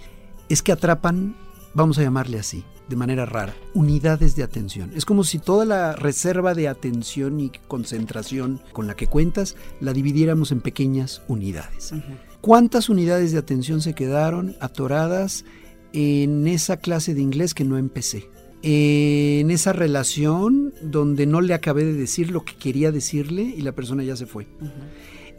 [0.48, 1.36] es que atrapan,
[1.74, 4.92] vamos a llamarle así, de manera rara, unidades de atención.
[4.94, 9.92] Es como si toda la reserva de atención y concentración con la que cuentas la
[9.92, 11.92] dividiéramos en pequeñas unidades.
[12.40, 15.44] ¿Cuántas unidades de atención se quedaron atoradas
[15.92, 18.28] en esa clase de inglés que no empecé?
[18.62, 23.72] En esa relación donde no le acabé de decir lo que quería decirle y la
[23.72, 24.46] persona ya se fue.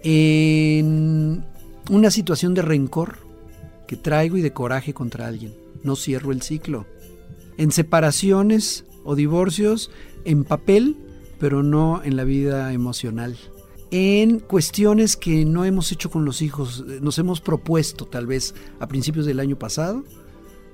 [0.03, 1.43] En
[1.89, 3.17] una situación de rencor
[3.87, 5.64] que traigo y de coraje contra alguien.
[5.85, 6.85] No cierro el ciclo.
[7.57, 9.89] En separaciones o divorcios
[10.25, 10.97] en papel,
[11.39, 13.37] pero no en la vida emocional
[13.91, 16.83] en cuestiones que no hemos hecho con los hijos.
[17.01, 20.03] Nos hemos propuesto tal vez a principios del año pasado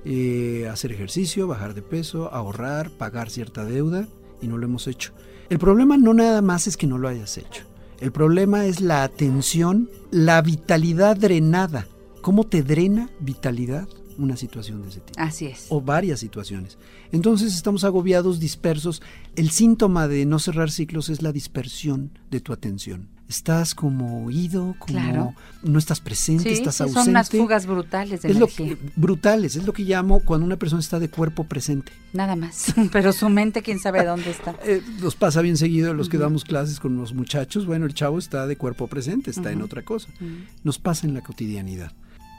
[0.04, 4.08] eh, hacer ejercicio, bajar de peso, ahorrar, pagar cierta deuda
[4.40, 5.12] y no lo hemos hecho.
[5.48, 7.64] El problema no nada más es que no lo hayas hecho.
[8.00, 11.86] El problema es la atención, la vitalidad drenada.
[12.20, 13.88] ¿Cómo te drena vitalidad?
[14.18, 15.20] Una situación de ese tipo.
[15.20, 15.66] Así es.
[15.68, 16.78] O varias situaciones.
[17.12, 19.02] Entonces estamos agobiados, dispersos.
[19.36, 23.08] El síntoma de no cerrar ciclos es la dispersión de tu atención.
[23.28, 25.34] Estás como oído, como Claro.
[25.62, 27.00] no estás presente, Sí, estás sí, ausente.
[27.00, 28.76] son unas fugas brutales de es lo energía.
[28.76, 31.92] que, brutales, es lo que llamo cuando una persona está de cuerpo presente.
[32.12, 32.74] Nada más.
[32.92, 34.54] Pero su mente, quién sabe dónde está.
[34.66, 37.64] Eh, nos pasa bien seguido los que damos clases con los muchachos.
[37.64, 40.08] Bueno, el chavo está de cuerpo presente, está en otra cosa.
[40.62, 41.92] Nos pasa en la cotidianidad.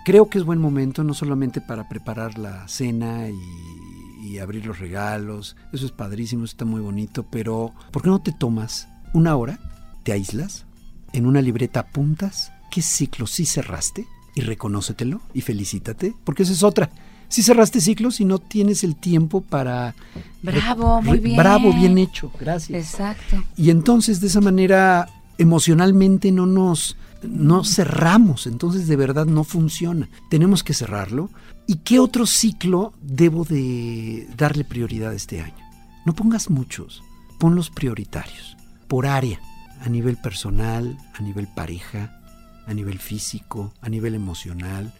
[0.05, 4.79] Creo que es buen momento no solamente para preparar la cena y, y abrir los
[4.79, 5.55] regalos.
[5.71, 7.23] Eso es padrísimo, está muy bonito.
[7.23, 9.59] Pero, ¿por qué no te tomas una hora,
[10.03, 10.65] te aíslas,
[11.11, 16.13] en una libreta apuntas qué ciclo sí cerraste y reconócetelo y felicítate?
[16.23, 16.89] Porque esa es otra.
[17.27, 19.95] Si cerraste ciclos y no tienes el tiempo para...
[20.41, 21.37] Bravo, muy bien.
[21.37, 22.93] Bravo, bien hecho, gracias.
[22.93, 23.43] Exacto.
[23.57, 30.09] Y entonces de esa manera emocionalmente no nos no cerramos, entonces de verdad no funciona.
[30.29, 31.29] Tenemos que cerrarlo.
[31.67, 35.63] ¿Y qué otro ciclo debo de darle prioridad este año?
[36.05, 37.03] No pongas muchos,
[37.39, 38.57] pon los prioritarios,
[38.87, 39.39] por área,
[39.81, 42.21] a nivel personal, a nivel pareja,
[42.67, 44.93] a nivel físico, a nivel emocional,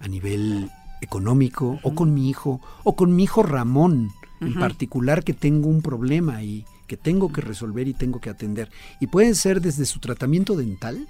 [0.00, 0.70] a nivel
[1.00, 4.10] económico, o con mi hijo, o con mi hijo Ramón,
[4.40, 8.70] en particular que tengo un problema y que tengo que resolver y tengo que atender.
[9.00, 11.08] Y puede ser desde su tratamiento dental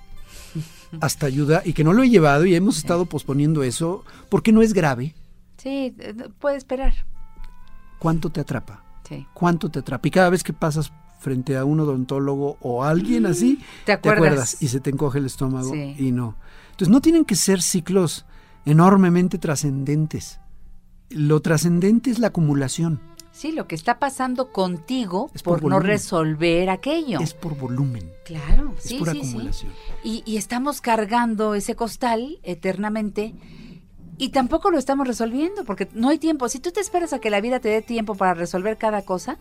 [1.01, 4.63] hasta ayuda, y que no lo he llevado y hemos estado posponiendo eso porque no
[4.63, 5.15] es grave.
[5.59, 5.95] Sí,
[6.39, 6.95] puede esperar.
[7.99, 8.83] ¿Cuánto te atrapa?
[9.09, 9.27] Sí.
[9.35, 10.07] ¿Cuánto te atrapa?
[10.09, 13.93] Y cada vez que pasas frente a un odontólogo o a alguien así, Mm, ¿Te
[13.93, 14.63] acuerdas?
[14.63, 15.95] y se te encoge el estómago Sí.
[15.99, 16.37] y no.
[16.71, 18.27] Entonces no tienen que ser ciclos
[18.65, 20.41] enormemente trascendentes.
[21.09, 23.01] Lo trascendente es la acumulación,
[23.37, 27.21] Sí, lo que está pasando contigo Es por, por no resolver aquello.
[27.21, 29.27] es por volumen, Claro, es sí, por sí, sí.
[29.29, 29.73] acumulación.
[30.03, 33.35] Y, y estamos cargando ese costal eternamente
[34.19, 36.49] y tampoco lo estamos resolviendo porque no hay tiempo.
[36.49, 39.37] Si tú te esperas a que la vida te dé tiempo para resolver cada cosa,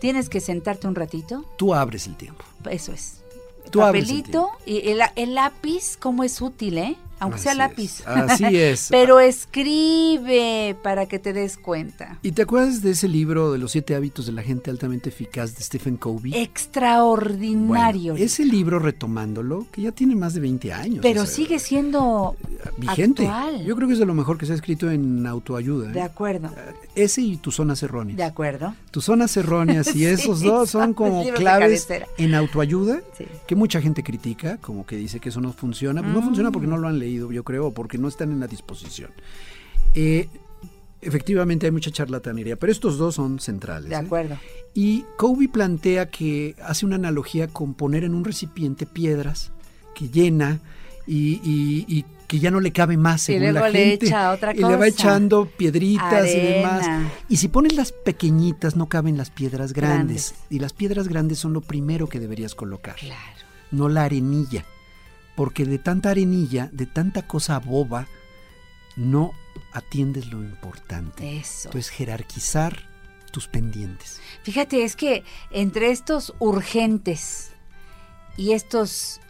[0.00, 1.44] tienes que sentarte un ratito.
[1.56, 2.44] Tú abres el tiempo.
[2.68, 3.22] Eso es.
[3.70, 6.96] Tú abres el Papelito y el, el lápiz, cómo es útil, ¿eh?
[7.20, 8.00] Aunque sea lápiz.
[8.00, 8.88] es, así es.
[8.90, 12.18] Pero escribe para que te des cuenta.
[12.22, 15.56] ¿Y te acuerdas de ese libro de los siete hábitos de la gente altamente eficaz
[15.56, 16.32] de Stephen Covey?
[16.34, 18.12] Extraordinario.
[18.12, 20.98] Bueno, ese libro retomándolo, que ya tiene más de 20 años.
[21.02, 22.36] pero o sea, sigue siendo
[22.76, 23.26] vigente.
[23.26, 23.64] actual.
[23.64, 25.90] Yo creo que es de lo mejor que se ha escrito en autoayuda.
[25.90, 25.92] ¿eh?
[25.92, 26.50] De acuerdo.
[26.94, 28.16] Ese y tus zonas erróneas.
[28.16, 28.74] De acuerdo.
[28.90, 31.86] Tus zonas erróneas y Sí, esos dos son como claves
[32.18, 33.24] en autoayuda Sí.
[33.46, 36.02] que mucha gente critica, como que dice que eso no funciona.
[36.02, 36.24] Pues no Mm.
[36.24, 39.10] funciona porque no lo han leído, yo creo, porque no están en la disposición.
[39.94, 40.28] Eh,
[41.00, 43.88] efectivamente hay mucha charlatanería, pero estos dos son centrales.
[43.90, 43.98] De ¿eh?
[43.98, 44.36] acuerdo.
[44.74, 49.50] Y Kobe plantea que hace una analogía con poner en un recipiente piedras
[49.94, 50.60] que llena
[51.06, 54.06] y, y- y que ya no le cabe más Y según la luego le gente.
[54.06, 54.86] echa otra y le va cosa.
[54.88, 56.86] echando piedritas y demás.
[57.30, 60.32] Y si pones las pequeñitas no caben las piedras grandes.
[60.32, 60.34] Grandes.
[60.50, 62.96] Y las piedras grandes son lo primero que deberías colocar.
[63.70, 64.66] No la arenilla.
[65.38, 68.08] Porque de tanta arenilla, de tanta cosa boba,
[68.96, 69.30] no
[69.72, 71.38] atiendes lo importante.
[71.38, 71.68] Eso.
[71.68, 72.88] Entonces jerarquizar
[73.30, 74.20] tus pendientes.
[74.42, 75.22] Fíjate, es que
[75.52, 77.52] entre estos urgentes
[78.36, 79.20] y estos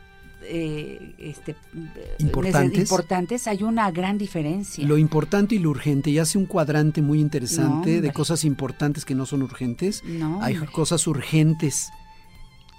[0.44, 2.78] eh, este, eh, Importantes.
[2.78, 4.86] importantes hay una gran diferencia.
[4.86, 9.04] Lo importante y lo urgente, y hace un cuadrante muy interesante No, de cosas importantes
[9.04, 10.02] que no son urgentes.
[10.04, 10.72] No, Hay hombre.
[10.72, 11.90] cosas urgentes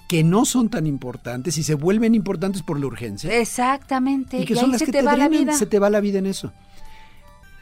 [0.09, 3.31] que no son tan importantes y se vuelven importantes por la urgencia.
[3.39, 4.39] Exactamente.
[4.39, 5.53] y que y son ahí las se que te, va la vida.
[5.53, 6.51] se te va la vida en eso.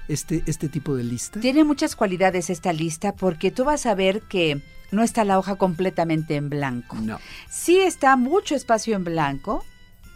[0.07, 1.41] Este, este tipo de lista.
[1.41, 5.55] Tiene muchas cualidades esta lista porque tú vas a ver que no está la hoja
[5.57, 6.95] completamente en blanco.
[6.95, 7.19] No.
[7.49, 9.65] Sí está mucho espacio en blanco,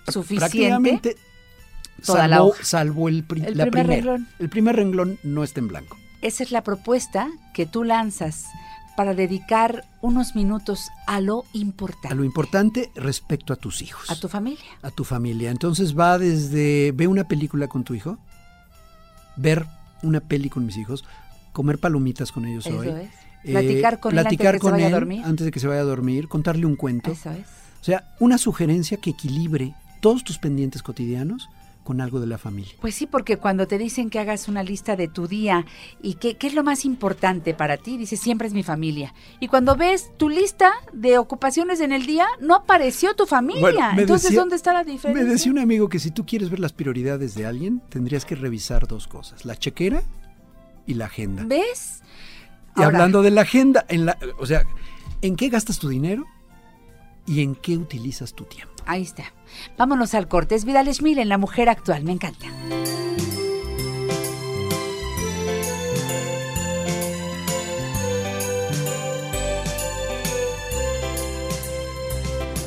[0.07, 0.39] suficiente.
[0.39, 1.17] Prácticamente,
[2.05, 2.63] toda la salvo, hoja.
[2.63, 3.95] salvo el, pri- El la primer primera.
[4.13, 4.27] renglón.
[4.39, 5.97] El primer renglón no está en blanco.
[6.21, 8.45] Esa es la propuesta que tú lanzas
[8.97, 14.09] para dedicar unos minutos a lo importante, A lo importante respecto a tus hijos.
[14.11, 14.59] a tu familia.
[14.81, 15.49] a tu familia.
[15.51, 18.17] Entonces va desde ve una película con tu hijo,
[19.37, 19.65] ver
[20.03, 21.03] una peli con mis hijos,
[21.53, 22.87] comer palomitas con ellos Eso hoy.
[22.89, 23.09] es.
[23.43, 25.21] Platicar con él antes de que se con vaya a dormir.
[25.25, 27.11] antes de que se vaya a dormir, contarle un cuento.
[27.11, 27.47] Eso es.
[27.81, 31.49] O sea, una sugerencia que equilibre todos tus pendientes cotidianos
[31.83, 32.73] con algo de la familia.
[32.79, 35.65] Pues sí, porque cuando te dicen que hagas una lista de tu día
[36.01, 39.13] y qué, es lo más importante para ti, dices siempre es mi familia.
[39.39, 43.61] Y cuando ves tu lista de ocupaciones en el día, no apareció tu familia.
[43.61, 45.23] Bueno, Entonces, decía- ¿dónde está la diferencia?
[45.25, 48.35] Me decía un amigo que si tú quieres ver las prioridades de alguien, tendrías que
[48.35, 50.03] revisar dos cosas, la chequera
[50.85, 51.43] y la agenda.
[51.45, 52.03] ¿Ves?
[52.77, 54.63] Y Ahora- hablando de la agenda, en la, o sea,
[55.21, 56.25] ¿en qué gastas tu dinero
[57.25, 58.70] y en qué utilizas tu tiempo?
[58.85, 59.23] Ahí está.
[59.77, 60.55] Vámonos al corte.
[60.55, 62.03] Es Vidal Schmil en La Mujer Actual.
[62.03, 62.47] Me encanta.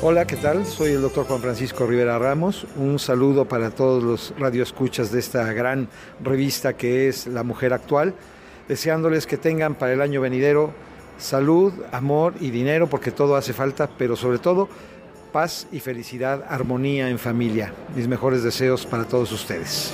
[0.07, 0.67] Hola, ¿qué tal?
[0.67, 2.67] Soy el doctor Juan Francisco Rivera Ramos.
[2.75, 5.89] Un saludo para todos los radioescuchas de esta gran
[6.23, 8.13] revista que es La Mujer Actual,
[8.67, 10.75] deseándoles que tengan para el año venidero
[11.17, 14.69] salud, amor y dinero, porque todo hace falta, pero sobre todo
[15.35, 17.73] paz y felicidad, armonía en familia.
[17.93, 19.93] Mis mejores deseos para todos ustedes.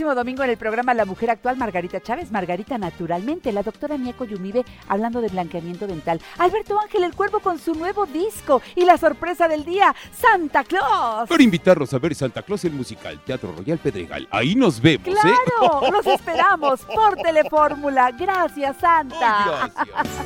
[0.00, 4.24] Próximo domingo en el programa La Mujer Actual, Margarita Chávez, Margarita Naturalmente, la doctora Mieko
[4.24, 8.96] Yumibe hablando de blanqueamiento dental, Alberto Ángel el Cuervo con su nuevo disco y la
[8.96, 11.28] sorpresa del día, Santa Claus.
[11.28, 14.26] Para invitarlos a ver Santa Claus el musical, Teatro Royal Pedregal.
[14.30, 15.12] Ahí nos vemos, ¿eh?
[15.12, 15.90] ¡Claro!
[15.92, 18.10] ¡Los esperamos por Telefórmula!
[18.12, 19.70] ¡Gracias, Santa!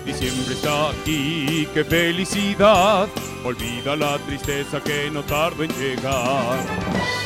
[0.04, 3.08] Diciembre está aquí, qué felicidad.
[3.44, 7.23] Olvida la tristeza que no tarda en llegar.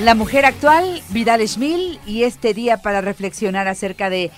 [0.00, 4.30] La mujer actual, Vidal Schmil, y este día para reflexionar acerca de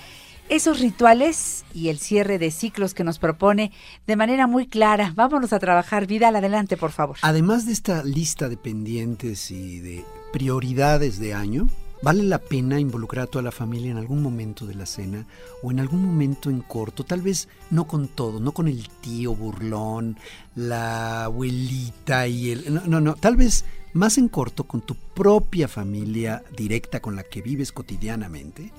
[0.49, 3.71] esos rituales y el cierre de ciclos que nos propone
[4.05, 5.13] de manera muy clara.
[5.15, 6.05] Vámonos a trabajar.
[6.05, 7.15] Vidal, adelante, por favor.
[7.21, 10.03] Además de esta lista de pendientes y de
[10.33, 11.69] prioridades de año,
[12.03, 15.25] vale la pena involucrar a toda la familia en algún momento de la cena
[15.63, 19.33] o en algún momento en corto, tal vez no con todo, no con el tío
[19.33, 20.17] burlón,
[20.55, 22.73] la abuelita y el...
[22.73, 27.23] No, no, no, tal vez más en corto con tu propia familia directa con la
[27.23, 28.71] que vives cotidianamente.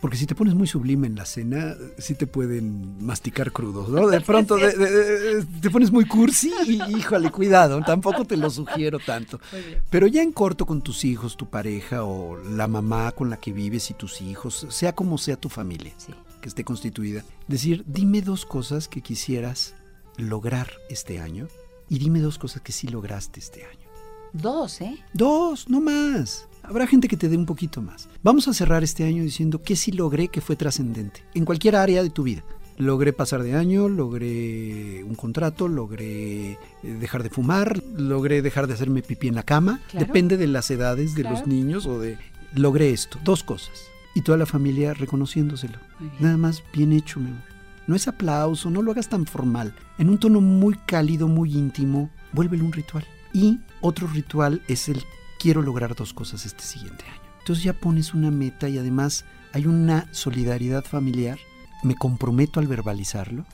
[0.00, 4.08] Porque si te pones muy sublime en la cena, sí te pueden masticar crudos, ¿no?
[4.08, 4.90] De pronto de- de-
[5.36, 9.38] de- te pones muy cursi y híjole, cuidado, tampoco te lo sugiero tanto.
[9.90, 13.52] Pero ya en corto con tus hijos, tu pareja o la mamá con la que
[13.52, 15.92] vives y tus hijos, sea como sea tu familia
[16.40, 19.74] que esté constituida, decir, dime dos cosas que quisieras
[20.16, 21.48] lograr este año
[21.90, 23.89] y dime dos cosas que sí lograste este año.
[24.32, 24.96] Dos, ¿eh?
[25.12, 26.46] Dos, no más.
[26.62, 28.08] Habrá gente que te dé un poquito más.
[28.22, 32.02] Vamos a cerrar este año diciendo que sí logré que fue trascendente en cualquier área
[32.02, 32.44] de tu vida.
[32.76, 38.74] Logré pasar de año, logré un contrato, logré eh, dejar de fumar, logré dejar de
[38.74, 39.80] hacerme pipí en la cama.
[39.90, 40.06] Claro.
[40.06, 41.36] Depende de las edades de Claro.
[41.36, 42.16] los niños o de...
[42.54, 43.82] Logré esto, dos cosas.
[44.14, 45.78] Y toda la familia reconociéndoselo.
[46.20, 47.42] Nada más bien hecho, mi amor.
[47.86, 49.74] No es aplauso, no lo hagas tan formal.
[49.98, 53.04] En un tono muy cálido, muy íntimo, vuélvelo un ritual.
[53.32, 55.04] Y otro ritual es el
[55.38, 57.20] quiero lograr dos cosas este siguiente año.
[57.40, 61.38] Entonces ya pones una meta y además hay una solidaridad familiar.
[61.82, 63.44] Me comprometo al verbalizarlo.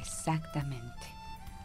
[0.00, 0.86] Exactamente.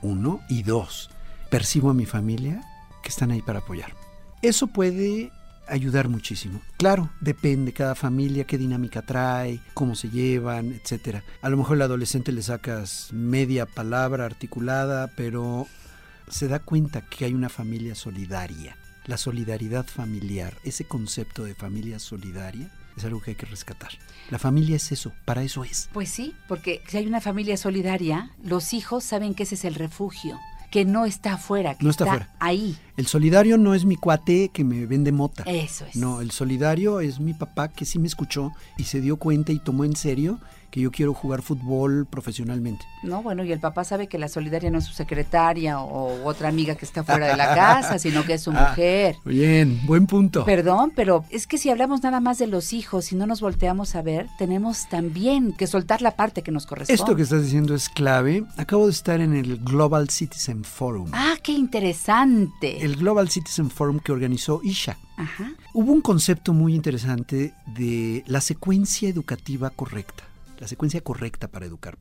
[0.02, 0.41] Uno.
[0.48, 1.10] Y dos,
[1.50, 2.62] percibo a mi familia
[3.02, 3.93] que están ahí para apoyar.
[4.41, 5.32] Eso puede
[5.68, 6.62] ayudar muchísimo.
[6.78, 11.24] Claro, depende cada familia, qué dinámica trae, cómo se llevan, etcétera.
[11.41, 15.68] A lo mejor al adolescente le sacas media palabra articulada, pero
[16.30, 18.78] se da cuenta que hay una familia solidaria.
[19.06, 23.92] La solidaridad familiar, ese concepto de familia solidaria, es algo que hay que rescatar.
[24.30, 25.90] La familia es eso, para eso es.
[25.94, 29.76] Pues sí, porque si hay una familia solidaria, los hijos saben que ese es el
[29.76, 30.38] refugio,
[30.72, 32.36] que no está afuera, que No está afuera.
[32.40, 32.76] ahí.
[32.98, 35.44] El solidario no es mi cuate que me vende mota.
[35.44, 35.96] Eso es.
[35.96, 39.60] No, el solidario es mi papá que sí me escuchó y se dio cuenta y
[39.60, 40.40] tomó en serio
[40.78, 42.86] que yo quiero jugar fútbol profesionalmente.
[43.02, 46.50] No, bueno, y el papá sabe que la solidaria no es su secretaria o otra
[46.50, 49.16] amiga que está fuera de la casa, sino que es su Ah, mujer.
[49.26, 50.46] Bien, buen punto.
[50.46, 53.96] Perdón, pero es que si hablamos nada más de los hijos y no nos volteamos
[53.96, 56.94] a ver, tenemos también que soltar la parte que nos corresponde.
[57.02, 58.44] Esto que estás diciendo es clave.
[58.58, 61.10] Acabo de estar en el Global Citizen Forum.
[61.12, 62.84] Ah, qué interesante.
[62.86, 64.98] El Global Citizen Forum que organizó Isha.
[65.18, 65.52] Ajá.
[65.74, 70.24] Hubo un concepto muy interesante de la secuencia educativa correcta.
[70.60, 71.97] La secuencia correcta para educar.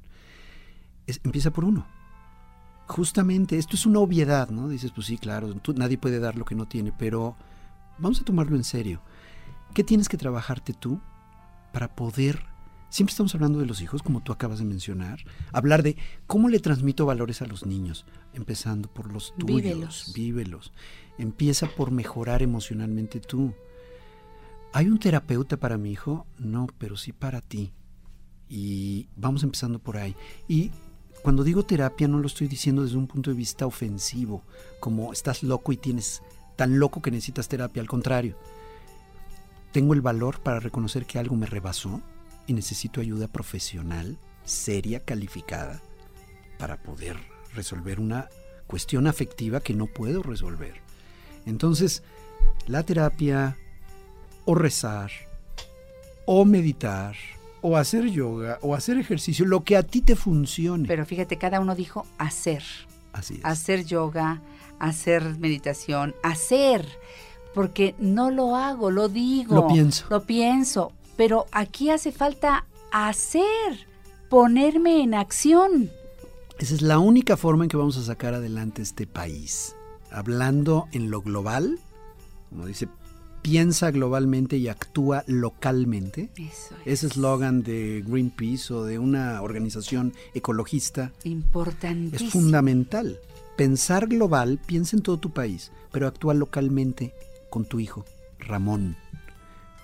[1.07, 1.87] Es- empieza por uno.
[2.87, 4.69] Justamente, esto es una obviedad, ¿no?
[4.69, 7.37] Dices, pues sí, claro, tú- nadie puede dar lo que no tiene, pero
[7.99, 9.01] vamos a tomarlo en serio.
[9.75, 11.01] ¿Qué tienes que trabajarte tú
[11.73, 12.45] para poder...
[12.89, 15.19] Siempre estamos hablando de los hijos, como tú acabas de mencionar.
[15.53, 15.97] Hablar de
[16.29, 19.57] cómo le transmito valores a los niños, empezando por los tuyos.
[19.63, 20.13] Vívelos.
[20.15, 20.73] vívelos.
[21.19, 23.53] Empieza por mejorar emocionalmente tú.
[24.73, 26.27] ¿hay un terapeuta para mi hijo?
[26.39, 27.73] No, pero sí para ti.
[28.49, 30.15] Y vamos empezando por ahí.
[30.49, 30.71] Y
[31.23, 34.43] cuando digo terapia no lo estoy diciendo desde un punto de vista ofensivo,
[34.81, 36.23] como estás loco y tienes
[36.57, 37.83] tan loco que necesitas terapia.
[37.83, 38.37] Al contrario,
[39.73, 42.01] tengo el valor para reconocer que algo me rebasó
[42.47, 45.83] y necesito ayuda profesional, seria, calificada,
[46.59, 47.17] para poder
[47.55, 48.29] resolver una
[48.67, 50.81] cuestión afectiva que no puedo resolver.
[51.45, 52.03] Entonces,
[52.67, 53.57] la terapia
[54.45, 55.11] o rezar
[56.25, 57.17] o meditar
[57.67, 60.87] o hacer yoga o hacer ejercicio, lo que a ti te funcione.
[60.87, 62.63] Pero fíjate, cada uno dijo hacer.
[63.13, 63.41] Así es.
[63.45, 64.41] Hacer yoga,
[64.79, 66.87] hacer meditación, hacer.
[67.55, 69.57] Porque no lo hago, lo digo.
[69.57, 70.07] Lo pienso.
[70.11, 70.93] Lo pienso.
[71.17, 73.89] Pero aquí hace falta hacer,
[74.29, 75.91] ponerme en acción.
[76.61, 79.75] Esa es la única forma en que vamos a sacar adelante este país.
[80.13, 81.81] Hablando en lo global,
[82.49, 82.87] como dice,
[83.47, 86.31] piensa globalmente y actúa localmente.
[86.37, 93.21] Eso Ese eslogan de Greenpeace o de una organización ecologista es fundamental.
[93.57, 97.15] Pensar global, piensa en todo tu país, pero actúa localmente
[97.49, 98.05] con tu hijo,
[98.41, 98.97] Ramón,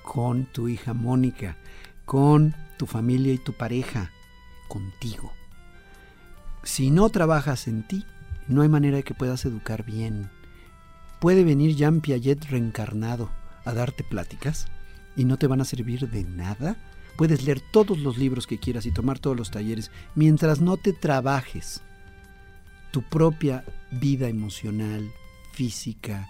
[0.03, 1.57] con tu hija Mónica,
[2.05, 4.11] con tu familia y tu pareja,
[4.67, 5.33] contigo.
[6.65, 8.05] Si no trabajas en ti,
[8.49, 10.31] no hay manera de que puedas educar bien.
[11.21, 13.31] Puede venir Jean Piaget reencarnado
[13.65, 14.67] a darte pláticas
[15.17, 16.77] y no te van a servir de nada.
[17.17, 20.93] Puedes leer todos los libros que quieras y tomar todos los talleres mientras no te
[20.93, 21.83] trabajes
[22.91, 25.11] tu propia vida emocional,
[25.53, 26.29] física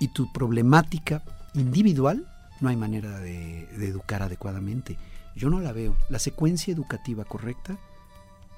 [0.00, 1.22] y tu problemática
[1.54, 2.26] individual,
[2.60, 4.98] no hay manera de, de educar adecuadamente.
[5.36, 5.96] Yo no la veo.
[6.08, 7.78] La secuencia educativa correcta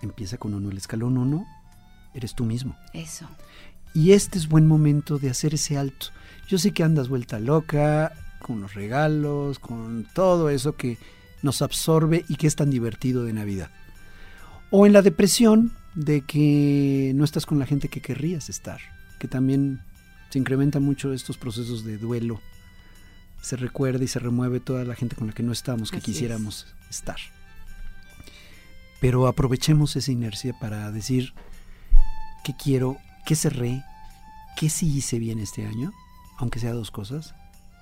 [0.03, 0.71] empieza con uno.
[0.71, 1.47] El escalón uno
[2.15, 2.77] eres tú mismo.
[2.93, 3.27] Eso.
[3.95, 6.09] Y este es buen momento de hacer ese alto.
[6.49, 10.99] Yo sé que andas vuelta loca con los regalos, con todo eso que
[11.43, 13.71] nos absorbe y que es tan divertido de Navidad.
[14.71, 18.81] O en la depresión de que no estás con la gente que querrías estar,
[19.19, 19.81] que también
[20.31, 22.41] se incrementan mucho estos procesos de duelo.
[23.41, 26.11] Se recuerda y se remueve toda la gente con la que no estamos, que Así
[26.11, 26.15] es.
[26.17, 27.19] quisiéramos estar.
[29.01, 31.33] Pero aprovechemos esa inercia para decir
[32.45, 33.85] qué quiero, qué cerré,
[34.57, 35.93] qué sí hice bien este año,
[36.37, 37.35] aunque sea dos cosas,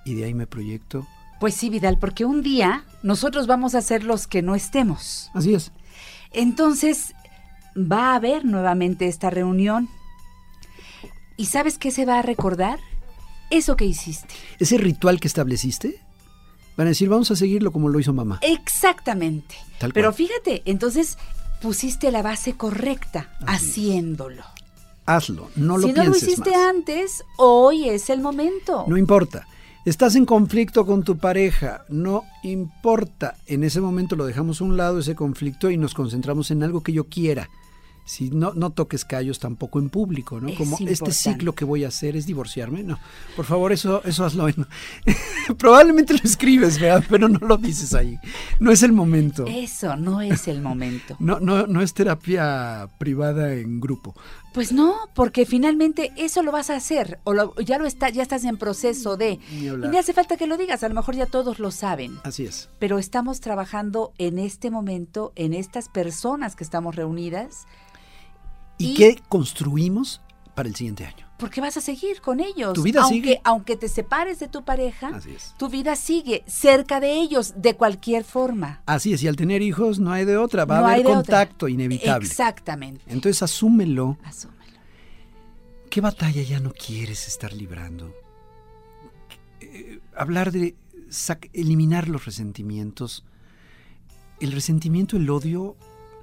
[0.05, 1.05] y de ahí me proyecto.
[1.39, 5.31] Pues sí, Vidal, porque un día nosotros vamos a ser los que no estemos.
[5.33, 5.71] Así es.
[6.31, 7.13] Entonces,
[7.75, 9.89] va a haber nuevamente esta reunión.
[11.37, 12.79] ¿Y sabes qué se va a recordar?
[13.49, 14.33] Eso que hiciste.
[14.59, 16.01] Ese ritual que estableciste,
[16.77, 18.39] van a decir, vamos a seguirlo como lo hizo mamá.
[18.41, 19.55] Exactamente.
[19.79, 21.17] Tal Pero fíjate, entonces
[21.61, 24.43] pusiste la base correcta haciéndolo.
[25.05, 26.59] Hazlo, no lo si no lo hiciste más.
[26.75, 28.85] antes, hoy es el momento.
[28.87, 29.47] No importa.
[29.85, 33.35] Estás en conflicto con tu pareja, no importa.
[33.45, 36.81] En ese momento lo dejamos a un lado ese conflicto y nos concentramos en algo
[36.81, 37.49] que yo quiera.
[38.07, 40.47] Si no, no toques callos tampoco en público, ¿no?
[40.49, 42.83] Es Como este ciclo que voy a hacer es divorciarme.
[42.83, 42.99] No,
[43.35, 44.47] por favor, eso, eso hazlo.
[44.47, 44.67] en-
[45.57, 47.03] Probablemente lo escribes, ¿verdad?
[47.09, 48.17] Pero no lo dices ahí.
[48.59, 49.45] No es el momento.
[49.47, 51.15] Eso no es el momento.
[51.19, 54.15] No, no, no es terapia privada en grupo.
[54.55, 58.23] Pues no, porque finalmente eso lo vas a hacer o lo- ya lo está, ya
[58.23, 59.39] estás en proceso de.
[59.51, 62.17] Ni Y ni hace falta que lo digas, a lo mejor ya todos lo saben.
[62.23, 62.69] Así es.
[62.79, 67.65] Pero estamos trabajando en este momento, en estas personas que estamos reunidas,
[68.77, 70.21] ¿Y, Y- qué construimos
[70.55, 71.24] para el siguiente año?
[71.37, 72.73] Porque vas a seguir con ellos.
[72.73, 73.41] Tu vida aunque, sigue.
[73.43, 75.53] Aunque te separes de tu pareja, Así es.
[75.57, 78.81] tu vida sigue cerca de ellos, de cualquier forma.
[78.85, 81.15] Así es, y al tener hijos no hay de otra, va No a haber otra.
[81.15, 82.27] contacto inevitable.
[82.27, 83.01] Exactamente.
[83.07, 84.17] Entonces asúmelo.
[84.23, 84.55] Asúmelo.
[85.89, 88.13] ¿Qué batalla ya no quieres estar librando?
[89.61, 90.75] Eh, hablar de
[91.53, 93.23] eliminar los resentimientos.
[94.39, 95.75] El resentimiento, el odio,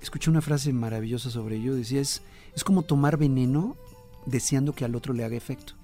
[0.02, 2.22] escuché una frase maravillosa sobre ello, decía, es,
[2.54, 3.76] es como tomar veneno
[4.26, 5.74] deseando que al otro le haga efecto.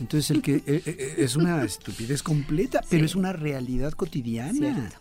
[0.00, 4.52] Entonces el que eh, eh, es una estupidez completa, pero es una realidad cotidiana.
[4.52, 4.96] Cierto.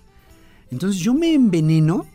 [0.72, 2.08] Entonces yo me enveneno,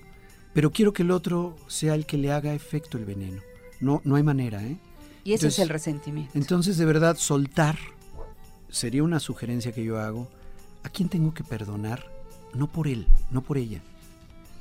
[0.53, 3.41] pero quiero que el otro sea el que le haga efecto el veneno.
[3.81, 4.79] No, no hay manera, ¿eh?
[5.25, 6.33] Y eso Entonces- es el resentimiento.
[6.37, 7.79] Entonces, de verdad, soltar
[8.69, 10.29] sería una sugerencia que yo hago.
[10.83, 12.05] ¿A quién tengo que perdonar?
[12.55, 13.81] No por él, no por ella,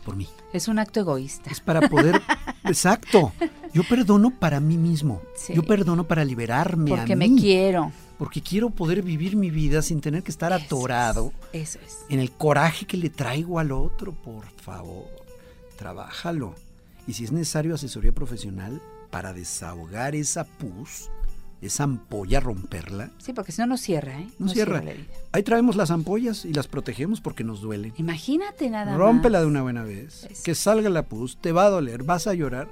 [0.06, 0.28] por mí.
[0.54, 1.50] Es un acto egoísta.
[1.50, 2.22] Es para poder...
[2.64, 3.32] Exacto.
[3.74, 5.22] Yo perdono para mí mismo.
[5.36, 5.54] Sí.
[5.54, 7.40] Yo perdono para liberarme Porque a me mí.
[7.40, 7.92] quiero.
[8.18, 12.00] Porque quiero poder vivir mi vida sin tener que estar atorado Eso es.
[12.10, 14.12] en el coraje que le traigo al otro.
[14.12, 15.08] Por favor,
[15.78, 16.54] trabájalo.
[17.08, 21.10] Y si es necesario asesoría profesional para desahogar esa pus,
[21.62, 23.12] esa ampolla, romperla.
[23.20, 24.28] Sí, porque si no, no cierra, ¿eh?
[24.40, 24.82] No, cierra.
[24.82, 24.94] la.
[25.32, 27.94] Ahí traemos las ampollas y las protegemos porque nos duelen.
[27.98, 29.44] Imagínate nada Rómpela más.
[29.44, 30.28] de una buena vez.
[30.44, 32.68] Que salga la pus, te va a doler, vas a llorar,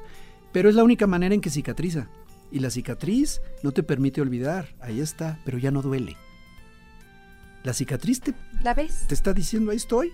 [0.51, 2.07] pero es la única manera en que cicatriza.
[2.51, 6.17] Y la cicatriz no te permite olvidar, ahí está, pero ya no duele.
[7.63, 8.33] La cicatriz te,
[8.63, 9.05] ¿La ves?
[9.07, 10.11] te está diciendo, ahí estoy.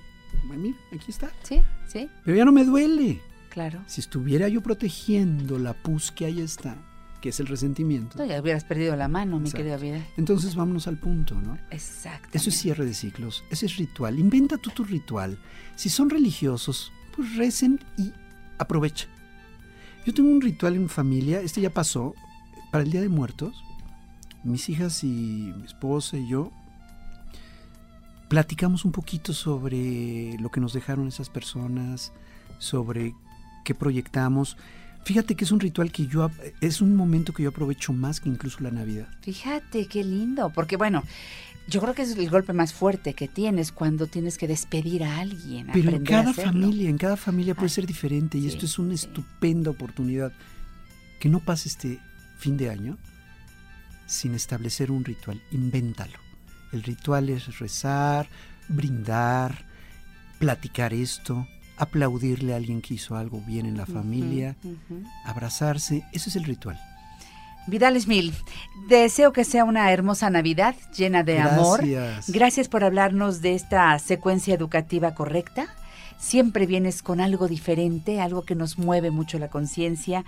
[0.54, 1.32] Mira, aquí está.
[1.44, 3.22] Sí, sí, Pero ya no me duele.
[3.50, 3.80] claro.
[3.88, 6.76] Si estuviera yo protegiendo la pus que ahí está,
[7.26, 10.06] que es el resentimiento, No, ya hubieras perdido la mano, mi querida vida.
[10.16, 11.58] entonces vámonos al punto, ¿no?
[11.72, 12.30] Exacto.
[12.34, 14.20] Eso es cierre de ciclos, ese es ritual.
[14.20, 15.40] Inventa tú tu ritual.
[15.76, 18.14] Si son religiosos, pues recen y
[18.60, 19.08] aprovecha.
[20.06, 22.14] Yo tengo un ritual en familia, este ya pasó,
[22.72, 23.60] para el Día de Muertos.
[24.44, 26.52] Mis hijas y mi esposa y yo
[28.30, 32.14] platicamos un poquito sobre lo que nos dejaron esas personas,
[32.60, 33.16] sobre
[33.64, 34.58] qué proyectamos.
[35.06, 38.28] Fíjate que es un ritual que yo, es un momento que yo aprovecho más que
[38.28, 39.08] incluso la Navidad.
[39.22, 41.04] Fíjate qué lindo, porque bueno,
[41.68, 45.20] yo creo que es el golpe más fuerte que tienes cuando tienes que despedir a
[45.20, 45.68] alguien.
[45.74, 48.80] Pero en cada familia, en cada familia puede Ay, ser diferente y sí, esto es
[48.80, 50.34] una estupenda oportunidad.
[51.20, 52.00] Que no pase este
[52.40, 52.98] fin de año
[54.08, 56.18] sin establecer un ritual, invéntalo.
[56.72, 58.28] El ritual es rezar,
[58.68, 59.66] brindar,
[60.40, 64.56] platicar esto, aplaudirle a alguien que hizo algo bien en la familia,
[65.26, 66.80] abrazarse, ese es el ritual.
[67.68, 68.34] Vidales Mil,
[68.88, 71.86] deseo que sea una hermosa Navidad llena de amor.
[71.86, 72.30] Gracias.
[72.30, 75.68] Gracias por hablarnos de esta secuencia educativa correcta.
[76.20, 80.26] Siempre vienes con algo diferente, algo que nos mueve mucho la conciencia.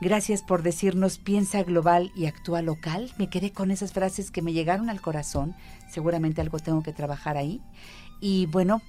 [0.00, 3.12] Gracias por decirnos piensa global y actúa local.
[3.16, 5.54] Me quedé con esas frases que me llegaron al corazón.
[5.88, 7.62] Seguramente algo tengo que trabajar ahí.
[8.20, 8.82] Y bueno,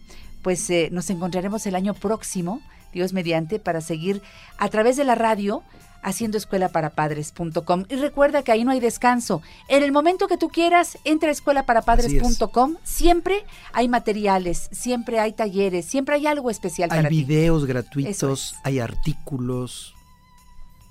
[0.45, 2.61] pues eh, nos encontraremos el año próximo,
[2.93, 4.21] Dios mediante, para seguir
[4.59, 5.63] a través de la radio
[6.03, 7.85] haciendo escuelaparapadres.com.
[7.89, 9.41] Y recuerda que ahí no hay descanso.
[9.69, 12.75] En el momento que tú quieras, entra a escuelaparapadres.com.
[12.83, 13.43] Siempre
[13.73, 17.23] hay materiales, siempre hay talleres, siempre hay algo especial Hay para ti.
[17.23, 19.95] videos gratuitos, hay artículos.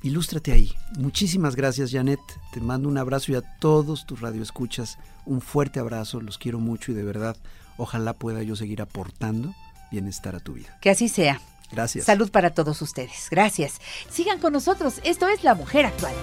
[0.02, 0.72] Ilústrate ahí.
[0.98, 2.18] Muchísimas gracias, Janet.
[2.52, 6.20] Te mando un abrazo y a todos tus radioescuchas un fuerte abrazo.
[6.20, 7.36] Los quiero mucho y de verdad,
[7.76, 9.55] ojalá pueda yo seguir aportando
[9.90, 10.76] bienestar a tu vida.
[10.80, 11.40] Que así sea.
[11.70, 12.05] Gracias.
[12.05, 13.28] Salud para todos ustedes.
[13.30, 13.80] Gracias.
[14.10, 15.01] Sigan con nosotros.
[15.05, 16.14] Esto es La Mujer Actual.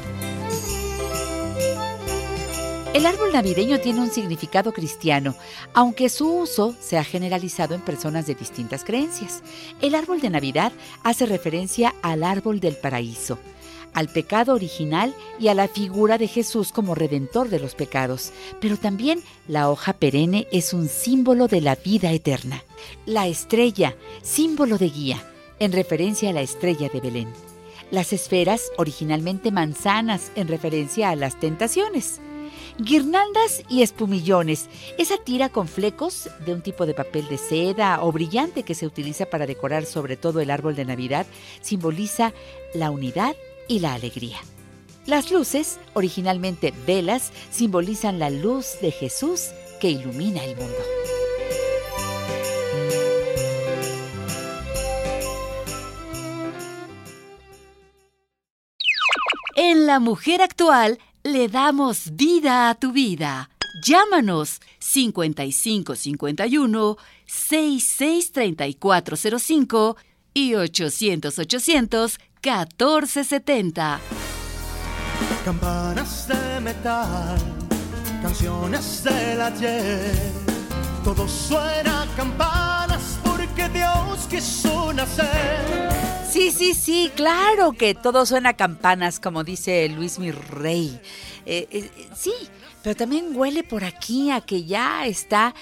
[2.94, 5.34] El árbol navideño tiene un significado cristiano,
[5.73, 9.44] aunque su uso se ha generalizado en personas de distintas creencias.
[9.82, 13.40] El árbol de Navidad hace referencia al árbol del paraíso,
[13.93, 18.31] al pecado original y a la figura de Jesús como redentor de los pecados.
[18.59, 22.63] Pero también la hoja perenne es un símbolo de la vida eterna.
[23.05, 25.23] La estrella, símbolo de guía,
[25.59, 27.27] en referencia a la estrella de Belén.
[27.91, 32.22] Las esferas, originalmente manzanas, en referencia a las tentaciones.
[32.77, 38.11] Guirnaldas y espumillones, esa tira con flecos de un tipo de papel de seda o
[38.11, 41.26] brillante que se utiliza para decorar sobre todo el árbol de Navidad,
[41.61, 42.34] simboliza
[42.73, 43.35] la unidad
[43.68, 44.38] y la alegría.
[45.06, 49.48] Las luces, originalmente velas, simbolizan la luz de Jesús
[49.80, 50.78] que ilumina el mundo.
[59.56, 63.50] En La Mujer Actual le damos vida a tu vida.
[63.84, 69.98] Llámanos 5551 663405
[70.34, 73.99] y 800 800 1470.
[75.45, 77.38] Campanas de metal,
[78.23, 80.11] canciones del ayer.
[81.03, 85.91] Todo suena a campanas porque Dios quiso nacer.
[86.27, 90.99] Sí, sí, sí, claro que todo suena a campanas, como dice Luis mi rey.
[91.45, 92.34] Eh, eh, sí,
[92.81, 95.53] pero también huele por aquí a que ya está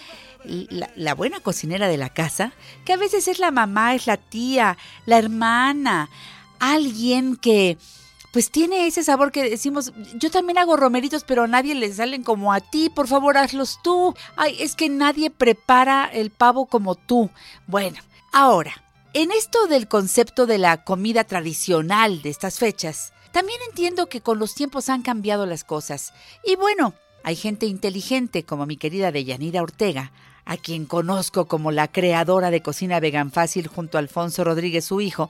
[0.45, 2.53] la, la buena cocinera de la casa,
[2.85, 6.09] que a veces es la mamá, es la tía, la hermana,
[6.59, 7.77] alguien que
[8.31, 12.23] pues tiene ese sabor que decimos, yo también hago romeritos, pero a nadie le salen
[12.23, 14.13] como a ti, por favor hazlos tú.
[14.35, 17.31] Ay, es que nadie prepara el pavo como tú.
[17.65, 17.97] Bueno,
[18.31, 18.83] ahora,
[19.13, 24.37] en esto del concepto de la comida tradicional de estas fechas, también entiendo que con
[24.37, 26.13] los tiempos han cambiado las cosas.
[26.45, 30.11] Y bueno, hay gente inteligente como mi querida Deyanira Ortega,
[30.45, 35.01] a quien conozco como la creadora de Cocina Vegan Fácil junto a Alfonso Rodríguez, su
[35.01, 35.29] hijo,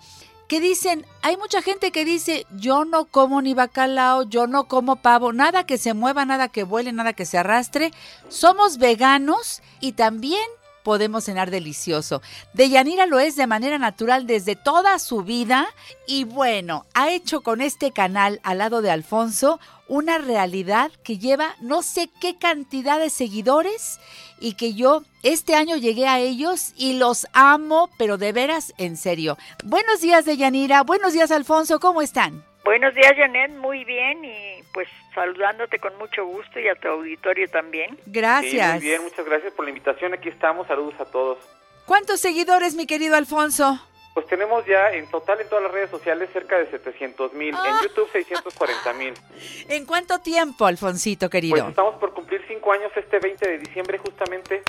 [0.49, 4.95] que dicen, hay mucha gente que dice, yo no como ni bacalao, yo no como
[4.95, 7.91] pavo, nada que se mueva, nada que vuele, nada que se arrastre.
[8.29, 10.41] Somos veganos y también
[10.89, 12.23] podemos cenar delicioso.
[12.53, 15.67] Deyanira lo es de manera natural desde toda su vida
[16.07, 21.55] y bueno, ha hecho con este canal al lado de Alfonso una realidad que lleva
[21.61, 23.99] no sé qué cantidad de seguidores
[24.39, 28.97] y que yo este año llegué a ellos y los amo, pero de veras en
[28.97, 29.37] serio.
[29.63, 32.48] Buenos días Deyanira, buenos días Alfonso, ¿cómo están?
[32.69, 33.49] Buenos días, Janet.
[33.57, 37.97] Muy bien y pues saludándote con mucho gusto y a tu auditorio también.
[38.05, 38.73] Gracias.
[38.73, 40.13] Sí, muy bien, muchas gracias por la invitación.
[40.13, 40.67] Aquí estamos.
[40.67, 41.39] Saludos a todos.
[41.87, 43.83] ¿Cuántos seguidores, mi querido Alfonso?
[44.13, 47.55] Pues tenemos ya en total en todas las redes sociales cerca de 700 mil.
[47.55, 47.69] Ah.
[47.81, 49.15] En YouTube 640 mil.
[49.67, 51.55] ¿En cuánto tiempo, Alfonsito, querido?
[51.55, 54.61] Pues estamos por cumplir cinco años este 20 de diciembre justamente.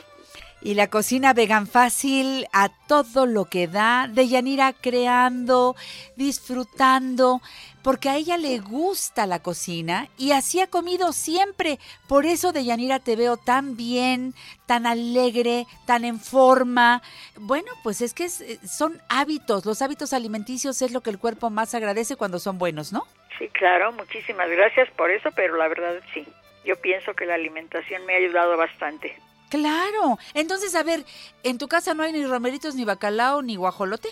[0.63, 5.75] Y la cocina vegan fácil a todo lo que da, de Yanira creando,
[6.17, 7.41] disfrutando,
[7.83, 11.79] porque a ella le gusta la cocina y así ha comido siempre.
[12.09, 14.35] Por eso de Yanira te veo tan bien,
[14.67, 17.03] tan alegre, tan en forma.
[17.37, 21.19] Bueno, pues es que es- eh, son hábitos, los hábitos alimenticios es lo que el
[21.19, 23.07] cuerpo más agradece cuando son buenos, ¿no?
[23.39, 26.27] Sí, claro, muchísimas gracias por eso, pero la verdad sí.
[26.65, 29.17] Yo pienso que la alimentación me ha ayudado bastante.
[29.49, 30.19] Claro.
[30.35, 31.05] Entonces, a ver,
[31.43, 34.11] ¿en tu casa no hay ni romeritos, ni bacalao, ni guajolote?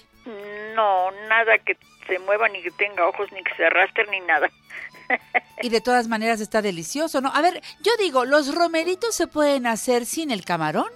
[0.74, 1.76] No, nada que
[2.08, 4.50] se mueva, ni que tenga ojos, ni que se arrastre, ni nada.
[5.62, 7.32] Y de todas maneras está delicioso, ¿no?
[7.34, 10.86] A ver, yo digo, ¿los romeritos se pueden hacer sin el camarón?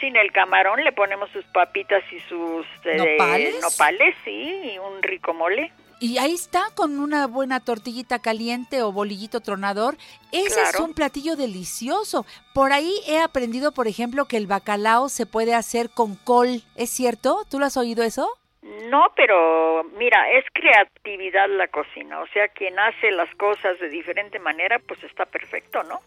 [0.00, 3.60] Sin el camarón le ponemos sus papitas y sus eh, ¿Nopales?
[3.60, 5.72] nopales, sí, y un rico mole.
[6.00, 9.96] Y ahí está, con una buena tortillita caliente o bolillito tronador.
[10.30, 12.24] Ese es un platillo delicioso.
[12.54, 16.62] Por ahí he aprendido, por ejemplo, que el bacalao se puede hacer con col.
[16.76, 17.44] ¿Es cierto?
[17.50, 18.30] ¿Tú lo has oído eso?
[18.90, 22.20] No, pero mira, es creatividad la cocina.
[22.20, 26.00] O sea, quien hace las cosas de diferente manera, pues está perfecto, ¿no?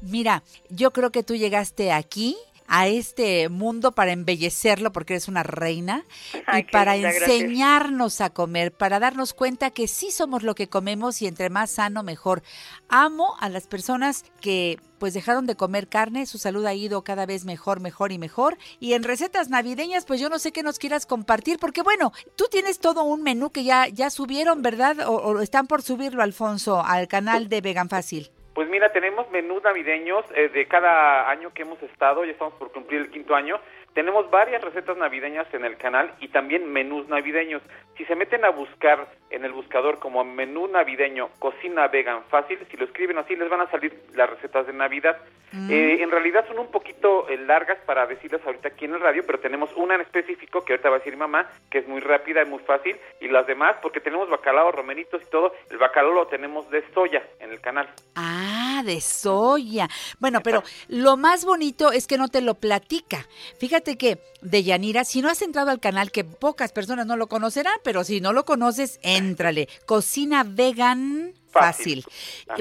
[0.00, 2.36] Mira, yo creo que tú llegaste aquí
[2.68, 6.04] a este mundo para embellecerlo porque eres una reina
[6.46, 7.30] Ay, y para linda, gracias.
[7.30, 11.70] enseñarnos a comer, para darnos cuenta que sí somos lo que comemos y entre más
[11.70, 12.42] sano mejor.
[12.88, 17.26] Amo a las personas que pues dejaron de comer carne, su salud ha ido cada
[17.26, 18.56] vez mejor, mejor y mejor.
[18.80, 22.46] Y en recetas navideñas, pues yo no sé qué nos quieras compartir, porque bueno, tú
[22.50, 25.08] tienes todo un menú que ya, ya subieron, ¿verdad?
[25.08, 28.30] O, o están por subirlo, Alfonso, al canal de Vegan Fácil.
[28.56, 32.72] Pues mira, tenemos menús navideños eh, de cada año que hemos estado, ya estamos por
[32.72, 33.60] cumplir el quinto año.
[33.96, 37.62] Tenemos varias recetas navideñas en el canal y también menús navideños.
[37.96, 42.76] Si se meten a buscar en el buscador como menú navideño cocina vegan fácil, si
[42.76, 45.16] lo escriben así les van a salir las recetas de Navidad.
[45.52, 45.70] Mm.
[45.70, 49.24] Eh, en realidad son un poquito eh, largas para decirlas ahorita aquí en el radio,
[49.24, 52.42] pero tenemos una en específico que ahorita va a decir mamá, que es muy rápida
[52.42, 56.26] y muy fácil, y las demás, porque tenemos bacalao, romeritos y todo, el bacalao lo
[56.26, 57.88] tenemos de soya en el canal.
[58.16, 59.88] Ah, de soya.
[60.18, 63.24] Bueno, pero lo más bonito es que no te lo platica.
[63.58, 67.28] Fíjate que de Yanira, si no has entrado al canal, que pocas personas no lo
[67.28, 69.68] conocerán, pero si no lo conoces, éntrale.
[69.86, 72.04] Cocina vegan fácil.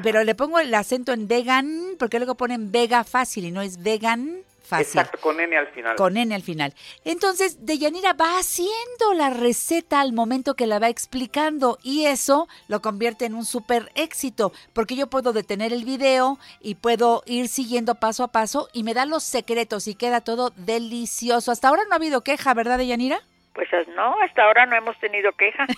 [0.04, 3.82] Pero le pongo el acento en vegan, porque luego ponen vega fácil y no es
[3.82, 5.00] vegan fácil.
[5.00, 5.96] Exacto, con N al final.
[5.96, 6.74] Con N al final.
[7.04, 12.82] Entonces, Deyanira va haciendo la receta al momento que la va explicando y eso lo
[12.82, 17.96] convierte en un súper éxito porque yo puedo detener el video y puedo ir siguiendo
[17.96, 21.52] paso a paso y me da los secretos y queda todo delicioso.
[21.52, 23.22] Hasta ahora no ha habido queja, ¿verdad, Deyanira?
[23.56, 25.66] Pues no, hasta ahora no hemos tenido queja.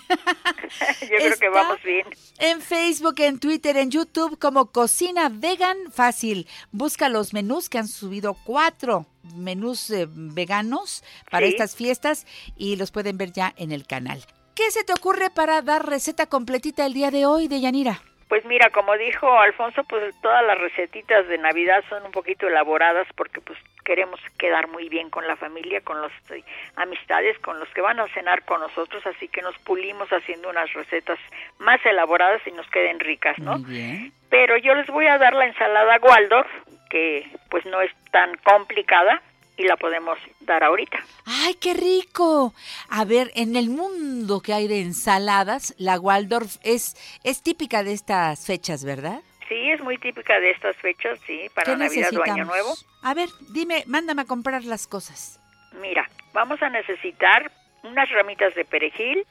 [1.02, 2.06] Yo creo que vamos bien.
[2.38, 6.48] En Facebook, en Twitter, en YouTube como Cocina Vegan Fácil.
[6.72, 9.06] Busca los menús que han subido cuatro
[9.36, 11.52] menús eh, veganos para Sí.
[11.52, 12.26] estas fiestas
[12.56, 14.24] y los pueden ver ya en el canal.
[14.54, 18.02] ¿Qué se te ocurre para dar receta completita el día de hoy de Yanira?
[18.28, 23.06] Pues mira, como dijo Alfonso, pues todas las recetitas de Navidad son un poquito elaboradas
[23.16, 26.44] porque pues queremos quedar muy bien con la familia, con las eh,
[26.76, 30.70] amistades, con los que van a cenar con nosotros, así que nos pulimos haciendo unas
[30.74, 31.18] recetas
[31.58, 33.58] más elaboradas y nos queden ricas, ¿no?
[33.60, 34.12] bien.
[34.28, 36.50] Pero yo les voy a dar la ensalada Waldorf,
[36.90, 39.22] que pues no es tan complicada
[39.58, 40.98] y la podemos dar ahorita.
[41.26, 42.54] ¡Ay, qué rico!
[42.88, 47.92] A ver, en el mundo que hay de ensaladas, la Waldorf es, es típica de
[47.92, 49.20] estas fechas, ¿verdad?
[49.48, 52.44] Sí, es muy típica de estas fechas, sí, para ¿Qué Navidad o Año?
[52.44, 52.74] Nuevo.
[53.02, 55.40] A ver, dime, mándame a comprar las cosas.
[55.80, 57.50] Mira, vamos a necesitar
[57.82, 59.26] unas ramitas de perejil,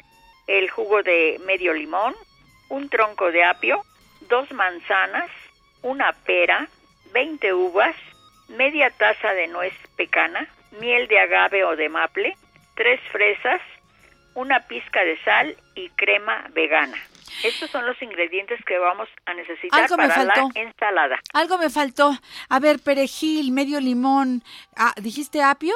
[0.47, 2.15] el jugo de medio limón,
[2.69, 3.81] un tronco de apio,
[4.27, 5.29] dos manzanas,
[5.83, 6.67] una pera,
[7.13, 7.95] 20 uvas,
[8.49, 10.47] media taza de nuez pecana,
[10.79, 12.35] miel de agave o de maple,
[12.75, 13.61] tres fresas,
[14.33, 16.97] una pizca de sal y crema vegana.
[17.43, 21.19] Estos son los ingredientes que vamos a necesitar Algo me para la ensalada.
[21.33, 22.11] Algo me faltó.
[22.49, 24.43] A ver, perejil, medio limón.
[24.75, 25.75] Ah, ¿Dijiste apio?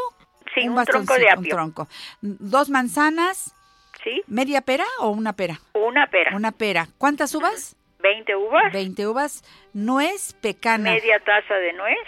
[0.56, 1.56] Sí, un tronco de Un apio.
[1.56, 1.88] tronco.
[2.22, 3.56] Dos manzanas.
[4.04, 4.24] Sí.
[4.28, 5.60] ¿Media pera o una pera?
[5.74, 6.36] Una pera.
[6.36, 6.88] Una pera.
[6.98, 7.76] ¿Cuántas uvas?
[8.00, 8.74] 20 uvas.
[8.74, 9.44] 20 uvas.
[9.74, 10.92] Nuez pecana.
[10.92, 12.00] Media taza de nuez.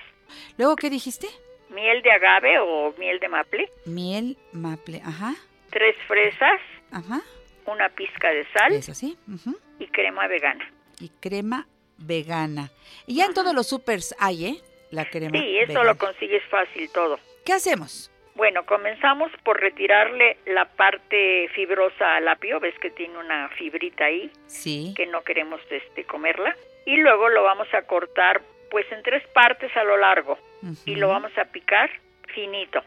[0.57, 1.27] Luego, ¿qué dijiste?
[1.69, 3.69] Miel de agave o miel de maple.
[3.85, 5.01] Miel maple.
[5.03, 5.33] Ajá.
[5.71, 6.59] Tres fresas.
[6.91, 7.21] Ajá.
[7.65, 8.73] Una pizca de sal.
[8.73, 9.17] Eso sí.
[9.27, 9.57] ujú.
[9.79, 10.69] Y crema vegana.
[10.99, 12.69] Y crema vegana.
[13.07, 14.57] Y ya en todos los supers hay, ¿eh?
[14.91, 15.85] La crema Sí, eso vegana.
[15.93, 17.19] lo consigues fácil todo.
[17.45, 18.11] ¿Qué hacemos?
[18.35, 24.31] Bueno, comenzamos por retirarle la parte fibrosa al apio, ves que tiene una fibrita ahí
[24.47, 24.93] Sí.
[24.95, 26.55] que no queremos este comerla
[26.85, 30.37] y luego lo vamos a cortar pues en tres partes a lo largo
[30.85, 31.89] y lo vamos a picar
[32.33, 32.83] finito.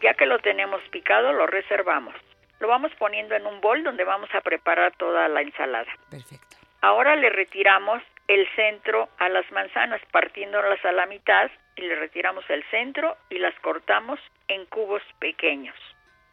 [0.00, 2.14] Ya que lo tenemos picado, lo reservamos.
[2.58, 5.90] Lo vamos poniendo en un bol donde vamos a preparar toda la ensalada.
[6.10, 6.56] Perfecto.
[6.82, 12.44] Ahora le retiramos el centro a las manzanas, partiéndolas a la mitad y le retiramos
[12.48, 15.76] el centro y las cortamos en cubos pequeños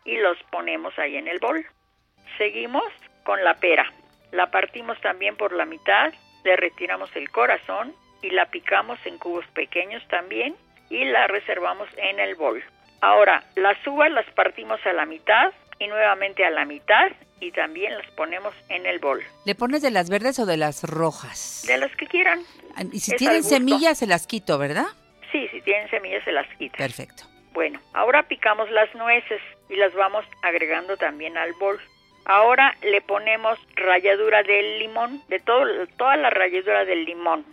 [0.05, 1.65] y los ponemos ahí en el bol.
[2.37, 2.85] Seguimos
[3.23, 3.91] con la pera.
[4.31, 6.13] La partimos también por la mitad,
[6.43, 10.56] le retiramos el corazón y la picamos en cubos pequeños también
[10.89, 12.64] y la reservamos en el bol.
[13.02, 17.95] Ahora, las uvas las partimos a la mitad y nuevamente a la mitad y también
[17.95, 19.22] las ponemos en el bol.
[19.45, 21.64] ¿Le pones de las verdes o de las rojas?
[21.68, 22.41] De las que quieran.
[22.76, 24.88] Ah, Y si Es tienen semillas, se las quito, ¿verdad?
[25.31, 26.77] Sí, si tienen semillas se las quita.
[26.77, 27.23] Perfecto.
[27.53, 31.80] Bueno, ahora picamos las nueces y las vamos agregando también al bol.
[32.29, 37.45] Ahora le ponemos ralladura del limón, de todo, toda la ralladura del limón.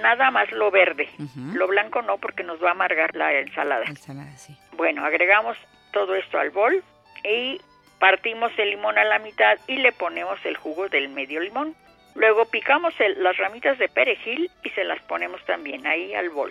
[0.00, 1.10] Nada más lo verde.
[1.54, 3.84] Lo blanco no porque nos va a amargar la ensalada.
[3.84, 4.56] Ensalada, sí.
[4.72, 5.58] Bueno, agregamos
[5.92, 6.82] todo esto al bol
[7.22, 7.60] y
[7.98, 11.74] partimos el limón a la mitad y le ponemos el jugo del medio limón.
[12.14, 16.50] Luego picamos el- las ramitas de perejil y se las ponemos también ahí al bol.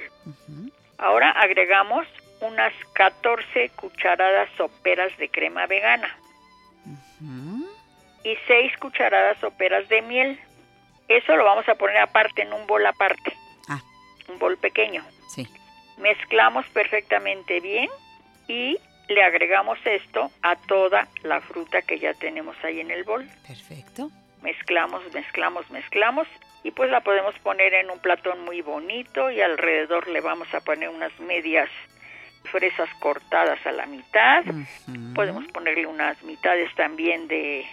[0.99, 2.05] Ahora agregamos
[2.41, 6.15] unas 14 cucharadas soperas de crema vegana
[8.23, 10.39] y 6 cucharadas soperas de miel.
[11.07, 13.33] Eso lo vamos a poner aparte en un bol aparte.
[13.69, 13.81] Ah.
[14.27, 15.03] Un bol pequeño.
[15.29, 15.47] Sí.
[15.97, 17.89] Mezclamos perfectamente bien
[18.47, 18.77] y
[19.07, 23.27] le agregamos esto a toda la fruta que ya tenemos ahí en el bol.
[23.47, 24.11] Perfecto.
[24.41, 26.27] Mezclamos, mezclamos, mezclamos
[26.63, 30.59] y pues la podemos poner en un platón muy bonito y alrededor le vamos a
[30.59, 31.69] poner unas medias
[32.47, 34.43] fresas cortadas a la mitad.
[35.15, 37.65] Podemos ponerle unas mitades también de,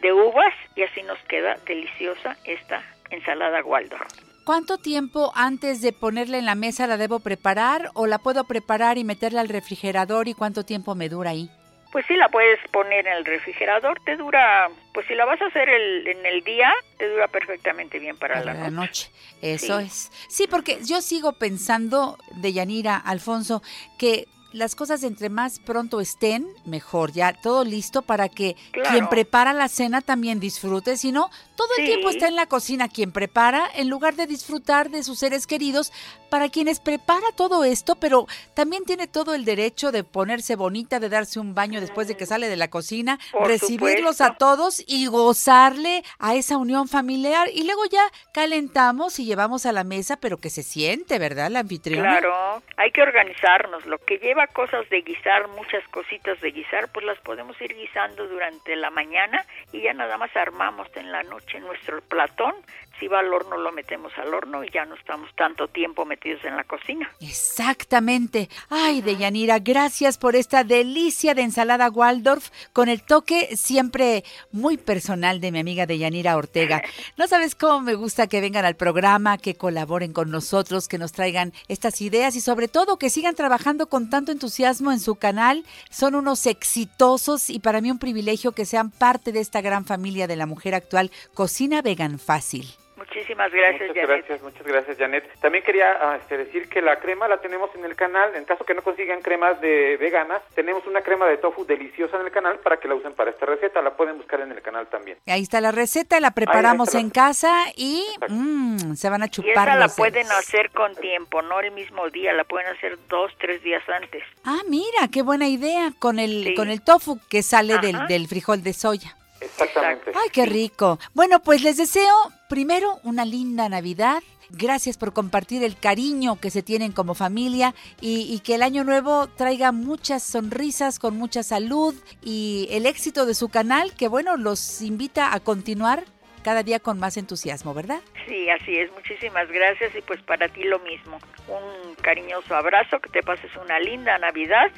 [0.00, 4.02] de uvas y así nos queda deliciosa esta ensalada Waldorf.
[4.44, 8.98] ¿Cuánto tiempo antes de ponerla en la mesa la debo preparar o la puedo preparar
[8.98, 11.50] y meterla al refrigerador y cuánto tiempo me dura ahí?
[11.92, 15.46] Pues sí, la puedes poner en el refrigerador, te dura, pues si la vas a
[15.46, 19.10] hacer el- en el día, te dura perfectamente bien para, Para la la noche.
[19.10, 19.10] noche.
[19.42, 19.86] Eso Sí.
[19.86, 20.12] es.
[20.28, 23.60] Sí, porque yo sigo pensando, Deyanira, Alfonso,
[23.98, 27.12] que las cosas entre más pronto estén, mejor.
[27.12, 28.90] Ya todo listo para que Claro.
[28.90, 30.96] quien prepara la cena también disfrute.
[30.96, 31.92] Si no, todo el Sí.
[31.92, 35.92] tiempo está en la cocina quien prepara, en lugar de disfrutar de sus seres queridos,
[36.30, 41.08] para quienes prepara todo esto, pero también tiene todo el derecho de ponerse bonita, de
[41.08, 44.24] darse un baño después de que sale de la cocina, Por recibirlos supuesto.
[44.24, 47.48] a todos y gozarle a esa unión familiar.
[47.52, 48.02] Y luego ya
[48.32, 51.50] calentamos y llevamos a la mesa, pero que se siente, ¿verdad?
[51.50, 52.08] La anfitriona.
[52.20, 53.84] Claro, hay que organizarnos.
[53.86, 58.26] Lo que lleva cosas de guisar, muchas cositas de guisar, pues las podemos ir guisando
[58.26, 62.54] durante la mañana y ya nada más armamos en la noche nuestro platón.
[63.00, 66.44] Si va al horno, lo metemos al horno y ya no estamos tanto tiempo metidos
[66.44, 67.10] en la cocina.
[67.18, 68.50] Exactamente.
[68.68, 74.22] Ay, Deyanira, gracias por esta delicia de ensalada Waldorf con el toque siempre
[74.52, 76.82] muy personal de mi amiga Deyanira Ortega.
[77.16, 81.12] No sabes cómo me gusta que vengan al programa, que colaboren con nosotros, que nos
[81.12, 85.64] traigan estas ideas y sobre todo que sigan trabajando con tanto entusiasmo en su canal.
[85.90, 90.26] Son unos exitosos y para mí un privilegio que sean parte de esta gran familia
[90.26, 92.66] de la mujer actual, Cocina Vegan Fácil.
[93.12, 94.08] Muchísimas gracias, Muchas Janet.
[94.26, 95.40] gracias, muchas gracias, Janet.
[95.40, 98.34] También quería ah, este, decir que la crema la tenemos en el canal.
[98.36, 102.26] En caso que no consigan cremas de veganas, tenemos una crema de tofu deliciosa en
[102.26, 103.82] el canal para que la usen para esta receta.
[103.82, 105.18] La pueden buscar en el canal también.
[105.26, 109.26] Ahí está la receta, la preparamos está la en casa y mm, se van a
[109.26, 110.38] Y chupar esa la los pueden dedos.
[110.38, 114.22] hacer con tiempo, no el mismo día, la pueden hacer dos, tres días antes.
[114.44, 116.54] Ah, mira, qué buena idea con el Sí.
[116.54, 119.16] con el tofu que sale del, del frijol de soya.
[119.40, 120.12] Exactamente.
[120.14, 120.98] Ay, qué rico.
[121.14, 122.14] Bueno, pues les deseo
[122.48, 124.22] primero una linda Navidad.
[124.50, 128.82] Gracias por compartir el cariño que se tienen como familia y, y que el año
[128.82, 134.36] nuevo traiga muchas sonrisas, con mucha salud y el éxito de su canal, que bueno,
[134.36, 136.04] los invita a continuar
[136.42, 138.00] cada día con más entusiasmo, ¿verdad?
[138.26, 138.90] Sí, así es.
[138.92, 141.18] Muchísimas gracias y pues para ti lo mismo.
[141.48, 144.70] Un cariñoso abrazo, que te pases una linda Navidad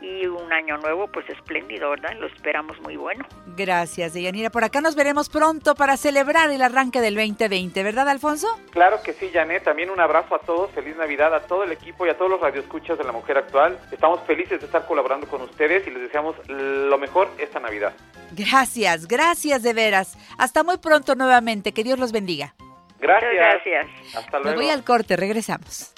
[0.00, 2.12] y un año nuevo pues espléndido, ¿verdad?
[2.18, 3.24] Lo esperamos muy bueno.
[3.56, 4.50] Gracias, Deyanira.
[4.50, 8.48] Por acá nos veremos pronto para celebrar el arranque del 2020, ¿verdad, Alfonso?
[8.70, 9.64] Claro que sí, Janet.
[9.64, 10.70] También un abrazo a todos.
[10.72, 13.78] Feliz Navidad a todo el equipo y a todos los radioescuchas de La Mujer Actual.
[13.92, 17.92] Estamos felices de estar colaborando con ustedes y les deseamos lo mejor esta Navidad.
[18.32, 20.16] Gracias, gracias de veras.
[20.38, 21.72] Hasta muy pronto nuevamente.
[21.72, 22.54] Que Dios los bendiga.
[23.00, 23.32] Gracias.
[23.34, 23.86] gracias.
[24.14, 24.60] Hasta Me luego.
[24.60, 25.92] voy al corte, regresamos.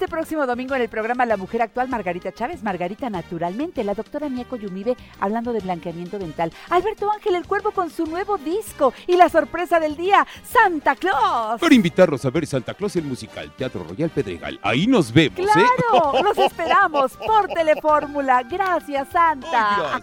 [0.00, 4.30] Este próximo domingo en el programa La Mujer Actual, Margarita Chávez, Margarita Naturalmente, la doctora
[4.30, 9.18] Mieko Yumibe hablando de blanqueamiento dental, Alberto Ángel el Cuervo con su nuevo disco y
[9.18, 11.60] la sorpresa del día, Santa Claus.
[11.60, 14.58] Para invitarlos a ver Santa Claus el musical Teatro Royal Pedregal.
[14.62, 15.42] Ahí nos vemos, ¿eh?
[15.42, 16.22] ¡Claro!
[16.24, 18.42] ¡Los esperamos por Telefórmula!
[18.44, 20.00] ¡Gracias, Santa!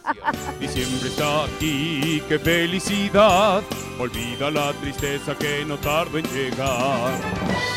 [0.59, 3.63] Diciembre está aquí, qué felicidad.
[3.97, 7.76] Olvida la tristeza que no tarda en llegar.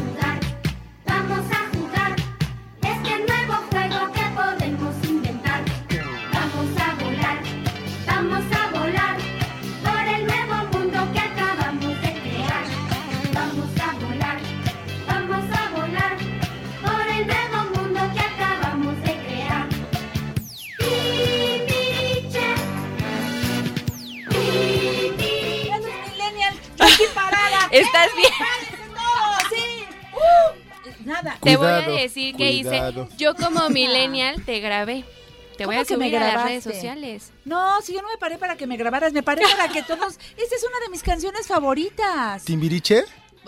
[27.71, 28.33] ¿Estás bien?
[29.49, 29.83] sí.
[30.13, 31.37] Uh, nada.
[31.41, 32.81] Te voy a decir que hice.
[33.17, 35.05] Yo como millennial te grabé.
[35.57, 37.31] Te voy ¿Cómo a que me subir a las redes sociales.
[37.45, 40.15] No, si yo no me paré para que me grabaras, me paré para que todos...
[40.37, 42.43] Esta es una de mis canciones favoritas.
[42.45, 43.03] ¿Timbiriche?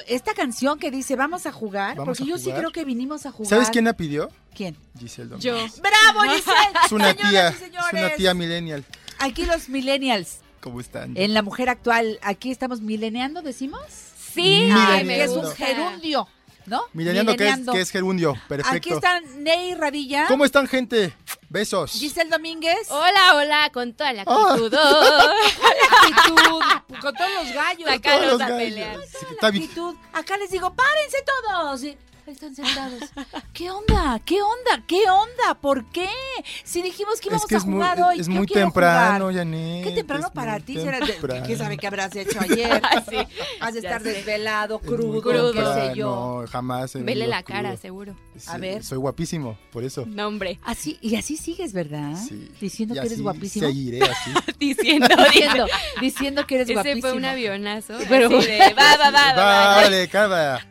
[0.07, 2.59] Esta canción que dice vamos a jugar, Vamos porque a yo sí jugar.
[2.59, 3.49] creo que vinimos a jugar.
[3.49, 4.29] ¿Sabes quién la pidió?
[4.55, 4.75] ¿Quién?
[4.99, 5.75] Giselle Domínguez.
[5.75, 5.81] Yo.
[5.81, 6.79] ¡Bravo, Giselle!
[6.85, 7.63] Es una tía, es
[7.93, 8.83] una tía millennial.
[9.19, 10.39] Aquí los millennials.
[10.61, 11.15] ¿Cómo están?
[11.17, 13.81] En la mujer actual, aquí estamos mileneando, ¿decimos?
[14.33, 14.69] Sí.
[14.73, 16.27] Ay, que es un gerundio,
[16.65, 16.85] ¿no?
[16.87, 17.73] Es, Mileniando.
[17.73, 18.35] que es gerundio.
[18.47, 18.77] Perfecto.
[18.77, 20.25] Aquí están Ney Radilla.
[20.27, 21.13] ¿Cómo están, gente?
[21.49, 21.91] Besos.
[21.91, 22.89] Giselle Domínguez.
[22.89, 24.47] Hola, hola, con toda la Ah.
[24.53, 24.73] actitud.
[26.01, 26.61] actitud,
[27.01, 27.89] con todos los gallos.
[27.89, 28.57] Los a gallos.
[28.57, 28.97] pelear.
[29.41, 29.95] Actitud.
[30.13, 31.81] Acá les digo, párense todos.
[32.25, 33.01] Ahí están sentados.
[33.53, 34.17] ¿Qué onda?
[34.25, 34.81] ¿Qué onda?
[34.87, 35.59] ¿Qué onda?
[35.59, 36.07] ¿Por qué?
[36.63, 38.19] Si dijimos que íbamos Es que a muy, jugar hoy.
[38.21, 39.29] es yo muy temprano.
[39.33, 39.83] Janet.
[39.83, 40.75] Qué temprano es para ti.
[40.75, 41.05] temprano.
[41.45, 42.81] ¿Quién sabe qué habrás hecho ayer?
[43.09, 43.17] Sí,
[43.59, 44.09] Has de estar sé.
[44.13, 45.51] desvelado, crudo, Crudo.
[45.51, 45.59] qué
[45.89, 46.05] sé yo.
[46.43, 46.93] No, jamás.
[46.93, 47.81] Vele la cara, crudo.
[47.81, 48.15] seguro.
[48.47, 48.83] A ver.
[48.85, 50.05] Soy guapísimo, por eso.
[50.07, 50.59] No, hombre.
[50.63, 52.15] Así, y así sigues, ¿verdad?
[52.15, 52.49] Sí.
[52.61, 53.67] Diciendo Y que eres guapísimo.
[53.67, 54.31] Seguiré así.
[54.59, 55.65] Diciendo, diciendo,
[55.99, 57.01] diciendo que eres Ese guapísimo.
[57.01, 57.95] fue un avionazo.
[58.07, 59.75] Pero- así de, va, va, va, va, va.
[59.81, 60.65] Vale, cámara.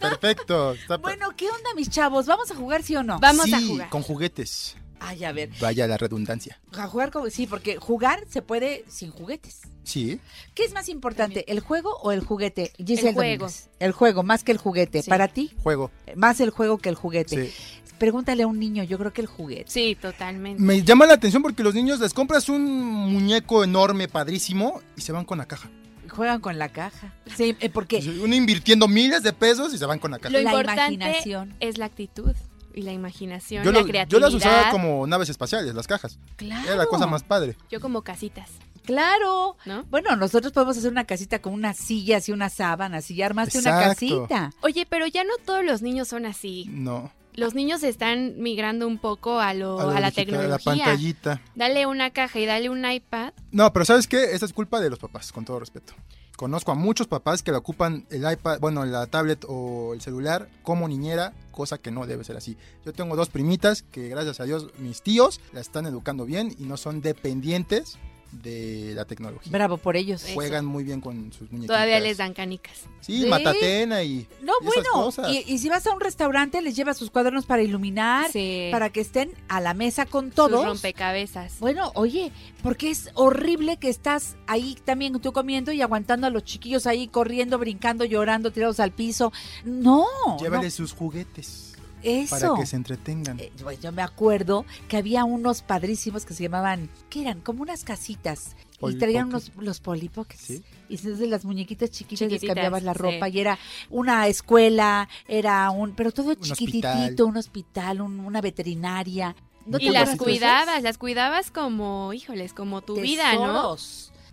[0.00, 0.74] Perfecto.
[0.84, 2.26] Está Bueno, ¿qué onda, mis chavos?
[2.26, 3.18] ¿Vamos a jugar, sí o no?
[3.18, 3.88] Vamos a jugar.
[3.88, 4.76] con juguetes.
[5.00, 5.48] Ay, a ver.
[5.60, 6.60] Vaya la redundancia.
[6.76, 7.30] A jugar con...
[7.30, 9.62] Sí, porque jugar se puede sin juguetes.
[9.82, 10.20] Sí.
[10.54, 12.70] ¿Qué es más importante, el juego o el juguete?
[12.76, 13.46] Giselle El juego.
[13.46, 13.70] Domínguez.
[13.78, 15.02] El juego, más que el juguete.
[15.02, 15.08] Sí.
[15.08, 15.52] ¿Para ti?
[15.62, 15.90] Juego.
[16.16, 17.46] Más el juego que el juguete.
[17.46, 17.54] Sí.
[17.98, 19.70] Pregúntale a un niño, yo creo que el juguete.
[19.70, 20.62] Sí, totalmente.
[20.62, 25.12] Me llama la atención porque los niños les compras un muñeco enorme, padrísimo, y se
[25.12, 25.70] van con la caja.
[26.14, 27.12] Juegan con la caja.
[27.36, 30.30] Sí, eh, porque Uno invirtiendo miles de pesos y se van con la caja.
[30.32, 31.54] Lo La importante imaginación.
[31.60, 32.32] es la actitud
[32.74, 34.08] y la imaginación, Yo, la lo- creatividad.
[34.08, 36.18] yo las usaba como naves espaciales, las cajas.
[36.36, 36.64] Claro.
[36.66, 37.56] Era la cosa más padre.
[37.70, 38.50] Yo como casitas.
[38.84, 39.56] Claro.
[39.64, 39.84] ¿No?
[39.84, 43.58] Bueno, nosotros podemos hacer una casita con unas sillas y una sábana, y ya armaste
[43.58, 44.26] una Exacto.
[44.26, 44.50] casita.
[44.60, 46.66] Oye, pero ya no todos los niños son así.
[46.70, 47.10] No.
[47.34, 50.48] Los niños están migrando un poco a, lo, A a, lo la digital, a tecnología.
[50.48, 51.42] la pantallita.
[51.54, 53.32] Dale una caja y dale un iPad.
[53.50, 54.32] No, pero ¿sabes qué?
[54.32, 55.94] Esa es culpa de los papás, con todo respeto.
[56.36, 60.48] Conozco a muchos papás que la ocupan el iPad, bueno, la tablet o el celular
[60.62, 62.56] como niñera, cosa que no debe ser así.
[62.84, 66.64] Yo tengo dos primitas que gracias a Dios mis tíos la están educando bien y
[66.64, 67.98] no son dependientes
[68.32, 69.50] de la tecnología.
[69.52, 70.24] Bravo por ellos.
[70.34, 71.74] Juegan muy bien con sus muñequitas.
[71.76, 72.80] Todavía les dan canicas.
[73.00, 73.26] Sí, ¿Sí?
[73.28, 75.30] matatena y, No, y esas bueno, cosas.
[75.32, 78.68] y, y si vas a un restaurante, les llevas sus cuadernos para iluminar, Sí.
[78.72, 80.64] para que estén a la mesa con Sus todos.
[80.64, 81.58] rompecabezas.
[81.60, 82.32] Bueno, oye,
[82.62, 87.06] porque es horrible que estás ahí también tú comiendo y aguantando a los chiquillos ahí
[87.08, 89.32] corriendo, brincando, llorando, tirados al piso.
[89.64, 90.06] No.
[90.40, 91.73] Llévales sus juguetes.
[92.04, 92.38] Eso.
[92.38, 93.40] Para que se entretengan.
[93.40, 97.40] Eh, bueno, yo me acuerdo que había unos padrísimos que se llamaban, ¿qué eran?
[97.40, 98.54] Como unas casitas.
[98.86, 100.42] y traían unos, los Polly Pockets.
[100.42, 100.62] Sí.
[100.90, 102.98] Y entonces las muñequitas chiquitas les cambiabas la sí.
[102.98, 103.58] ropa y era
[103.88, 107.22] una escuela, era un, pero todo chiquititito, hospital.
[107.26, 109.34] un hospital, un- una veterinaria.
[109.64, 113.76] ¿No te y las cuidabas, las cuidabas como, híjoles, como tu vida, ¿no?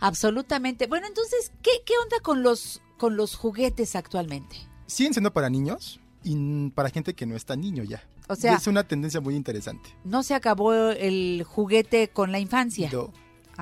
[0.01, 0.87] Absolutamente.
[0.87, 4.57] Bueno, entonces, ¿qué, qué onda con los, con los juguetes actualmente?
[4.87, 8.03] Siguen siendo para niños y para gente que no está niño ya.
[8.27, 9.89] O sea- es una tendencia muy interesante.
[10.03, 12.89] ¿No se acabó el juguete con la infancia?
[12.91, 13.11] No.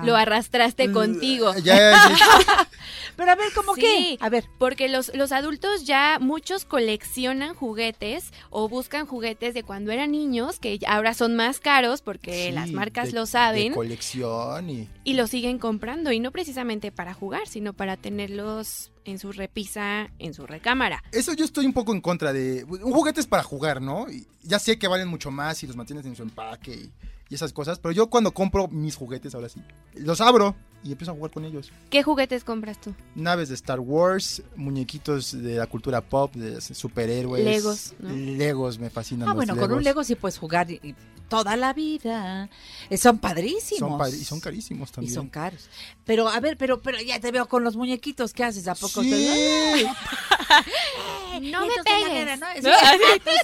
[0.04, 1.54] Lo arrastraste contigo.
[1.62, 2.68] Ya, ya,
[3.16, 4.16] Pero a ver, ¿cómo Sí, qué?
[4.20, 4.44] A ver.
[4.58, 10.58] Porque los, los adultos ya muchos coleccionan juguetes o buscan juguetes de cuando eran niños,
[10.58, 14.70] que ya ahora son más caros porque Sí, las marcas de- lo saben De colección
[14.70, 14.88] y...
[15.04, 16.12] y lo siguen comprando.
[16.12, 21.02] Y no precisamente para jugar, sino para tenerlos en su repisa, en su recámara.
[21.12, 22.64] Eso yo estoy un poco en contra de...
[22.64, 24.10] Un juguete es para jugar, ¿no?
[24.10, 26.90] Y ya sé que valen mucho más si los mantienes en su empaque y,
[27.30, 29.62] y esas cosas, pero yo cuando compro mis juguetes, ahora sí,
[29.94, 31.70] los abro y empiezo a jugar con ellos.
[31.88, 32.92] ¿Qué juguetes compras tú?
[33.14, 37.44] Naves de Star Wars, muñequitos de la cultura pop, de superhéroes.
[37.44, 38.10] Legos, ¿no?
[38.12, 39.84] Legos, me fascinan Ah, los bueno, con un.
[39.84, 40.94] Lego sí puedes jugar y- y
[41.28, 42.48] toda la vida.
[42.88, 43.88] Eh, Son padrísimos.
[43.90, 45.14] Son padri- y son carísimos Y también.
[45.14, 45.68] son caros.
[46.04, 48.32] Pero, a ver, pero, pero ya te veo con los muñequitos.
[48.32, 48.66] ¿Qué haces?
[48.66, 49.10] ¿A poco Sí.
[49.10, 49.86] te-
[51.52, 52.08] No me pegues.
[52.12, 52.46] guerra, ¿no?
[52.60, 52.70] No.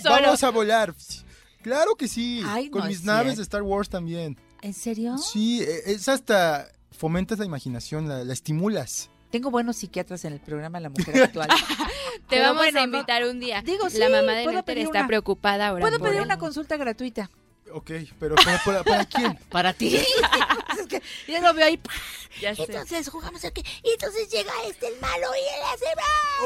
[0.11, 0.95] Vamos a volar.
[1.67, 2.43] Claro que sí.
[2.47, 3.39] Ay, con no mis es naves cierto.
[3.39, 4.39] de Star Wars también.
[4.63, 5.19] ¿En serio?
[5.19, 9.11] Sí, eh, es hasta fomentas la imaginación, la, la estimulas.
[9.33, 11.49] Tengo buenos psiquiatras en el programa La Mujer Actual.
[12.29, 13.63] Te vamos bueno, a invitar un día.
[13.63, 15.81] Digo, sí, La mamá de pedir está una- preocupada ahora.
[15.81, 17.31] Puedo pedir una consulta gratuita.
[17.73, 17.91] Ok,
[18.21, 19.37] pero ¿para, para- para quién?
[19.51, 19.99] Para ti.
[21.27, 21.81] que ya lo veo ahí.
[22.41, 22.65] Ya sé.
[22.65, 23.63] Entonces jugamos aquí.
[23.83, 25.85] Y entonces llega este el malo y él hace.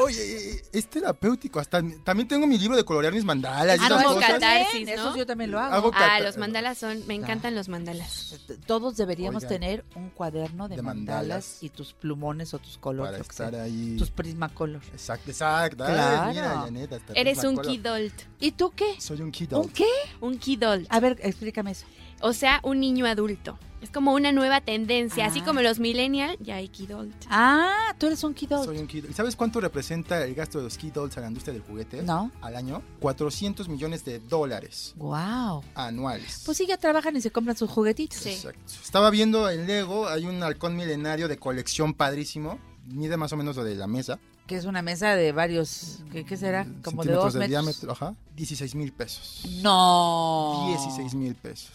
[0.03, 1.59] Oye, eh, es terapéutico.
[1.59, 4.31] Hasta también tengo mi libro de colorear mis mandalas y Ah, esas no, cosas.
[4.31, 4.93] catarsis, ¿no?
[4.93, 5.73] Eso yo también lo hago.
[5.73, 8.39] Hago Ah, los mandalas son, me encantan los mandalas.
[8.65, 9.59] Todos deberíamos Oigan.
[9.59, 11.57] tener un cuaderno de, De mandalas, mandalas.
[11.63, 13.11] y tus plumones o tus colores.
[13.11, 13.95] Para estar ahí.
[13.97, 14.81] Tus Prismacolor.
[14.93, 15.83] Exacto, exacto.
[15.83, 16.29] Ay, Claro.
[16.31, 18.13] mira, Janet, hasta Eres un kidolt.
[18.39, 18.95] ¿Y tú qué?
[19.01, 19.87] Soy un kid ¿Un qué?
[20.21, 20.87] Un kidolt.
[20.89, 21.85] A ver, explícame eso.
[22.21, 23.57] O sea, un niño adulto.
[23.81, 25.25] Es como una nueva tendencia.
[25.25, 25.45] Así Ah.
[25.45, 27.13] como los millennial, ya hay kidolt.
[27.29, 28.63] Ah, tú eres un kiddo.
[28.63, 29.05] Soy un kid.
[29.09, 32.03] ¿Y sabes cuánto representa el gasto de los kid dolls a la industria del juguete?
[32.03, 32.31] No.
[32.41, 35.63] Al año, 400 millones de dólares Wow.
[35.73, 36.43] anuales.
[36.45, 38.23] Pues sí, ya trabajan y se compran sus juguetitos.
[38.25, 38.59] Exacto.
[38.83, 42.59] Estaba viendo en Lego, hay un halcón milenario de colección padrísimo.
[42.85, 44.19] Mide más o menos lo de la mesa.
[44.47, 45.99] Que es una mesa de varios.
[46.11, 46.67] ¿Qué, qué será?
[46.83, 47.49] Como de dos de metros.
[47.49, 47.91] diámetro.
[47.93, 48.15] Ajá.
[48.35, 49.43] 16 mil pesos.
[49.61, 50.65] No.
[50.67, 51.71] 16 mil pesos.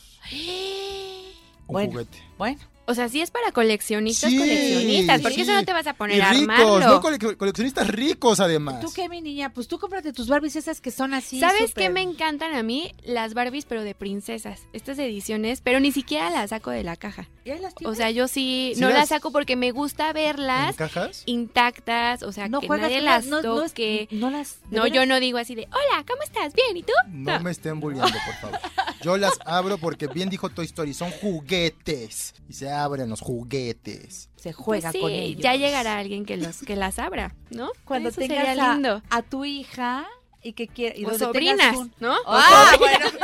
[1.68, 2.18] Un Bueno, juguete.
[2.38, 2.58] Bueno.
[2.88, 5.20] O sea, sí es para coleccionistas, Sí, coleccionistas.
[5.20, 5.40] Porque sí.
[5.40, 6.78] eso no te vas a poner Y a ricos, armarlo.
[6.86, 8.78] no cole- coleccionistas ricos además.
[8.80, 9.52] ¿Tú qué, mi niña?
[9.52, 11.40] Pues tú cómprate tus Barbies esas que son así.
[11.40, 12.92] ¿Sabes qué me encantan a mí?
[13.02, 14.60] Las Barbies, pero de princesas.
[14.72, 17.28] Estas ediciones, pero ni siquiera las saco de la caja.
[17.44, 17.96] ¿Y ahí las O tienes?
[17.96, 21.24] sea, yo sí, ¿Sí no las- las saco porque me gusta ¿En verlas cajas?
[21.26, 24.06] intactas, o sea, No que nadie no- las no- no toque.
[24.12, 24.60] No, las.
[24.70, 24.94] ¿de No, veras?
[24.96, 26.52] yo no digo así de, hola, ¿cómo estás?
[26.54, 26.76] ¿Bien?
[26.76, 26.92] ¿Y tú?
[27.10, 28.60] No me estén bulleando, por favor.
[29.02, 32.25] Yo las abro porque bien dijo Toy Story, son juguetes.
[32.48, 34.28] Y se abren los juguetes.
[34.36, 35.42] Se Pues juega sí, con ellos.
[35.42, 37.70] ya llegará alguien que, los, que las abra, ¿no?
[37.84, 39.02] Cuando Eso tengas sería a, lindo.
[39.10, 40.06] a tu hija
[40.42, 40.96] y que quiera.
[40.96, 42.12] Y O donde sobrinas, un- ¿no?
[42.14, 42.98] O Ah, sobrinas.
[43.12, 43.18] bueno.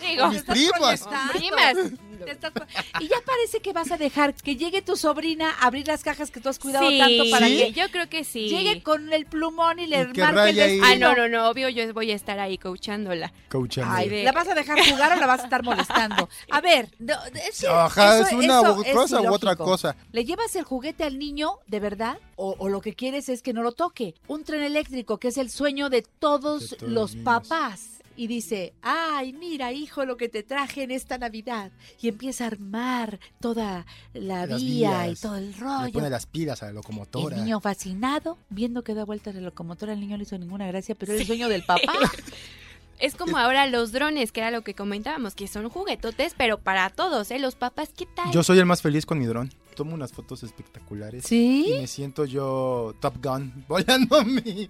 [0.00, 1.08] Digo, mis primas.
[1.32, 1.76] primas.
[2.24, 2.52] Te estás-
[3.00, 6.30] Y ya parece que vas a dejar que llegue tu sobrina a abrir las cajas
[6.30, 7.56] que tú has cuidado Sí, tanto para ¿Sí?
[7.58, 8.48] que yo creo que sí.
[8.48, 10.86] llegue con el plumón y le marque el destino.
[10.86, 13.32] Ah, no, no, no, obvio yo voy a estar ahí coachándola.
[14.08, 16.28] De- ¿la vas a dejar jugar o la vas a estar molestando?
[16.50, 17.14] A ver, no,
[17.48, 19.96] es, que Ajá, eso- es una eso cosa u otra cosa.
[20.12, 22.18] ¿Le llevas el juguete al niño de verdad?
[22.36, 24.14] O, o lo que quieres es que no lo toque.
[24.28, 27.24] Un tren eléctrico, que es el sueño de todos De todos los los niños.
[27.24, 27.97] papás.
[28.18, 31.70] Y dice, ay, mira, hijo, lo que te traje en esta Navidad.
[32.00, 35.92] Y empieza a armar toda la Las vía y todo el Le rollo.
[35.92, 37.36] pone las pilas a la locomotora.
[37.36, 40.66] el niño fascinado, viendo que da vueltas la locomotora, el niño no le hizo ninguna
[40.66, 41.92] gracia, pero era el sueño del papá.
[43.00, 46.90] Es como ahora los drones, que era lo que comentábamos, que son juguetotes, pero para
[46.90, 47.38] todos, ¿eh?
[47.38, 48.32] Los papás, ¿qué tal?
[48.32, 49.52] Yo soy el más feliz con mi dron.
[49.76, 51.24] Tomo unas fotos espectaculares.
[51.24, 51.66] ¿Sí?
[51.68, 54.68] Y me siento yo Top Gun volando mi,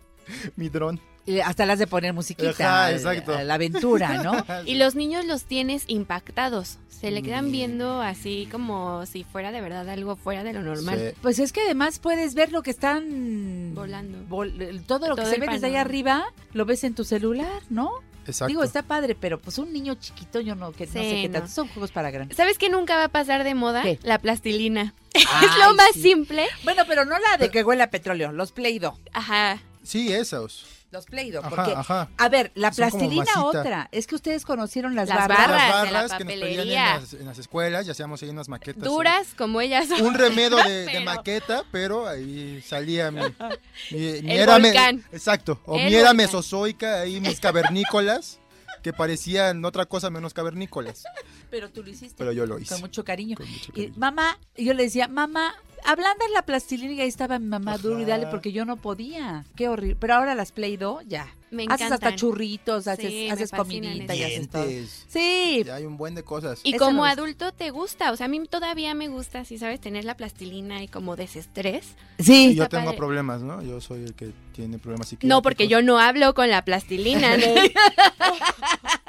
[0.57, 1.01] mi dron.
[1.45, 2.51] Hasta las de poner musiquita.
[2.85, 3.33] Ajá, exacto.
[3.33, 4.45] La, la aventura, ¿no?
[4.67, 6.79] Y los niños los tienes impactados.
[6.89, 10.99] Se le quedan viendo así como si fuera de verdad algo fuera de lo normal.
[11.15, 11.19] Sí.
[11.23, 14.19] Pues es que además puedes ver lo que están Volando.
[14.29, 16.25] vol- todo lo Todo que se ve desde allá arriba,
[16.55, 17.91] lo ves en tu celular, ¿no?
[18.27, 18.49] Exacto.
[18.49, 21.35] Digo, está padre, pero pues un niño chiquito, yo no, que no sé qué no.
[21.35, 21.49] tanto.
[21.49, 22.37] Son juegos para grandes.
[22.37, 23.83] ¿Sabes qué nunca va a pasar de moda?
[23.83, 23.99] ¿Qué?
[24.03, 24.93] La plastilina.
[25.15, 26.03] Ay, es lo más sí.
[26.03, 26.47] simple.
[26.65, 28.99] Bueno, pero no la de que huele a petróleo, los Play-Doh.
[29.13, 29.63] Ajá.
[29.85, 30.67] Sí, esos.
[30.91, 32.09] Los Play-Doh, Ajá, porque, ajá.
[32.17, 33.45] a ver, la Son como plastilina masita.
[33.45, 33.89] otra.
[33.93, 35.39] Es que ustedes conocieron las, Las barras.
[35.39, 35.69] barras.
[35.69, 36.95] Las de la barras que nos pedían en papelería.
[37.01, 38.83] las, en las escuelas y hacíamos ahí unas maquetas.
[38.83, 40.01] eh, Duras como ellas son.
[40.01, 43.29] Un remedo de, de Pero- maqueta, pero ahí salía mi, mi,
[43.91, 45.05] mi El era me- volcán.
[45.13, 46.17] exacto, o El mi era volcán.
[46.17, 48.39] mesozoica, ahí mis cavernícolas,
[48.83, 51.05] que parecían otra cosa menos cavernícolas.
[51.51, 52.15] Pero tú lo hiciste.
[52.19, 52.75] Pero yo lo hice.
[52.75, 53.37] Con mucho cariño.
[53.75, 55.55] Y mamá, yo le decía, mamá,
[55.85, 59.45] ablandas la plastilina y ahí estaba mi mamá duro y dale porque yo no podía.
[59.57, 59.97] Qué horrible.
[59.97, 61.33] Pero ahora las Play-Doh, ya.
[61.51, 62.17] Me Haces hasta encantan.
[62.17, 64.67] churritos, haces, Sí, haces comidita y haces todo.
[65.09, 65.63] Sí.
[65.65, 66.61] Ya hay un buen de cosas.
[66.63, 69.81] Y Eso como adulto te gusta, o sea, a mí todavía me gusta, si sabes,
[69.81, 71.87] tener la plastilina y como desestrés.
[72.19, 72.49] Sí.
[72.51, 72.99] Y yo tengo padre.
[72.99, 73.63] problemas, ¿no?
[73.63, 75.29] Yo soy el que tiene problemas psiquiátricos.
[75.37, 77.47] No, porque yo no hablo con la plastilina, ¿no?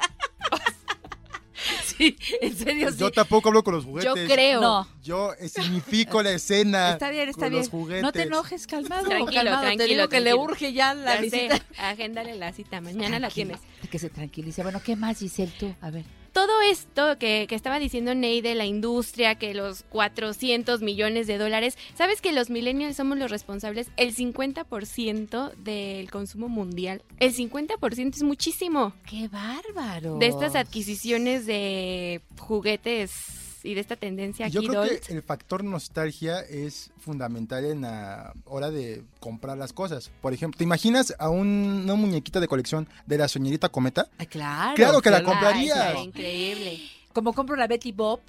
[1.84, 2.98] Sí, en serio, sí.
[2.98, 4.14] Yo tampoco hablo con los juguetes.
[4.14, 4.60] Yo creo.
[4.60, 4.88] No.
[5.02, 6.92] Yo significo la escena.
[6.92, 7.60] Está bien, está con bien.
[7.62, 8.02] los juguetes.
[8.02, 9.04] No te enojes, calmado.
[9.06, 9.60] Tranquilo, calmado.
[9.62, 9.84] tranquilo.
[9.86, 10.42] Te digo que le tranquilo.
[10.52, 11.56] urge ya la Ya visita.
[11.56, 13.90] sé, agéndale la cita, mañana la Tranquila, tienes.
[13.90, 14.62] Que se tranquilice.
[14.62, 15.74] Bueno, ¿qué más, Giselle, tú?
[15.80, 16.04] A ver.
[16.32, 21.38] Todo esto que, que estaba diciendo Ney de la industria, que los 400 millones de
[21.38, 27.02] dólares, ¿sabes que los millennials somos los responsables el 50% del consumo mundial?
[27.18, 28.92] El 50% es muchísimo.
[29.06, 30.18] ¡Qué bárbaro!
[30.18, 35.00] De estas adquisiciones de juguetes y de esta tendencia Yo aquí, creo dolls.
[35.06, 40.10] que el factor nostalgia es fundamental en la hora de comprar las cosas.
[40.20, 44.08] Por ejemplo, ¿te imaginas a un- una muñequita de colección de la señorita Cometa?
[44.28, 44.74] Claro.
[44.76, 45.96] Claro que la comprarías.
[45.98, 46.80] Increíble.
[47.12, 48.20] Como compro la Betty Bob.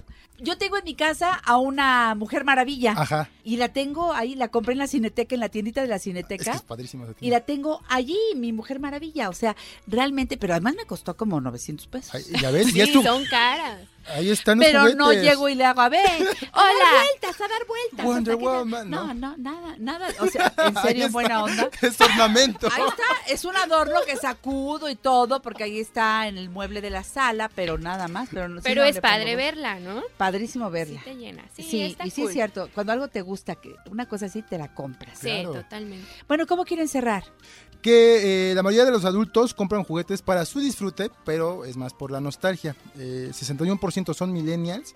[0.42, 2.94] Yo tengo en mi casa a una Mujer Maravilla.
[2.98, 3.30] Ajá.
[3.44, 6.42] Y la tengo ahí, la compré en la Cineteca, en la tiendita de la Cineteca.
[6.44, 9.30] Es que es padrísimo esa Y la tengo allí, mi Mujer Maravilla.
[9.30, 9.56] O sea,
[9.88, 12.14] realmente, pero además me costó como 900 pesos.
[12.16, 13.80] Ay, ya ves, Sí, ya tu- son caras.
[14.16, 16.92] Ahí están los Pero no llego y le hago, a ver, a dar Hola.
[17.22, 18.06] vueltas, a dar vueltas.
[18.06, 19.38] Wonder Woman, no, ¿no?
[19.38, 20.08] nada, nada.
[20.20, 21.12] O sea, en serio, está.
[21.14, 21.70] buena onda.
[21.84, 22.68] Es ornamento.
[22.74, 26.82] Ahí está, es un adorno que sacudo y todo, porque ahí está en el mueble
[26.82, 28.30] de la sala, pero nada más.
[28.32, 30.02] Pero, no- sí, Pero no es pongo padre verla, ¿no?
[30.32, 31.00] Padrísimo verla.
[31.00, 31.46] Sí te llena.
[31.56, 32.30] Sí, Sí, está y sí cool.
[32.30, 35.18] es cierto, cuando algo te gusta, que una cosa así te la compras.
[35.20, 35.54] Sí, Claro.
[35.54, 36.06] totalmente.
[36.28, 37.24] Bueno, ¿cómo quieren cerrar?
[37.82, 41.94] que eh, la mayoría de los adultos compran juguetes para su disfrute, pero es más
[41.96, 42.76] por la nostalgia.
[42.96, 44.94] Eh, 61% son millennials,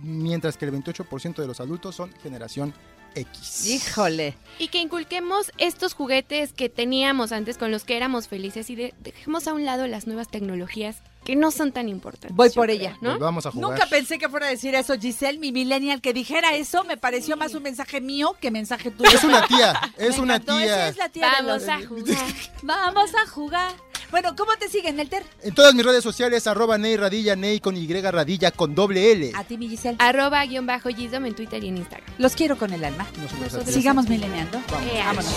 [0.00, 2.72] mientras que el 28% de los adultos son generación
[3.16, 3.66] X.
[3.66, 4.36] Híjole.
[4.60, 8.94] Y que inculquemos estos juguetes que teníamos antes con los que éramos felices y de-
[9.00, 12.34] dejemos a un lado las nuevas tecnologías que no son tan importantes.
[12.34, 12.96] Voy por creo, ella.
[13.00, 13.18] ¿no?
[13.18, 13.70] Vamos a jugar.
[13.70, 17.36] Nunca pensé que fuera a decir eso, Giselle, mi millennial, que dijera eso, me pareció
[17.36, 19.10] más un mensaje mío que mensaje tuyo.
[19.10, 20.64] Es una tía, es Me una encantó, tía.
[20.66, 22.26] esa es la tía de Vamos los- a jugar.
[22.62, 23.72] Vamos a jugar.
[24.10, 25.22] Bueno, ¿cómo te siguen, Nelter?
[25.42, 29.32] En todas mis redes sociales, arroba Ney Radilla, Ney con Y Radilla con doble L.
[29.34, 29.96] A ti, mi Giselle.
[30.00, 32.08] Arroba guion bajo Gisdom en Twitter y en Instagram.
[32.18, 33.06] Los quiero con el alma.
[33.40, 33.72] Nosotros.
[33.72, 34.58] Sigamos mileniando.
[34.58, 35.32] Eh, Vámonos.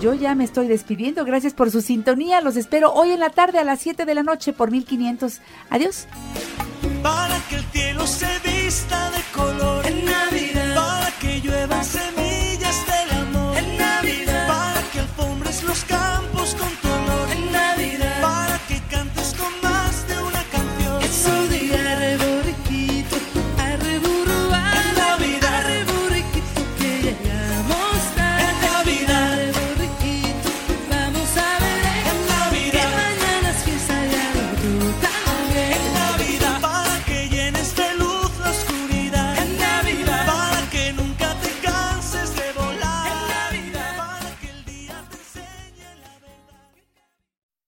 [0.00, 1.24] Yo ya me estoy despidiendo.
[1.24, 2.40] Gracias por su sintonía.
[2.40, 5.40] Los espero hoy en la tarde a las 7 de la noche por 1500.
[5.70, 6.06] Adiós.
[7.02, 9.86] Para que el cielo se vista de color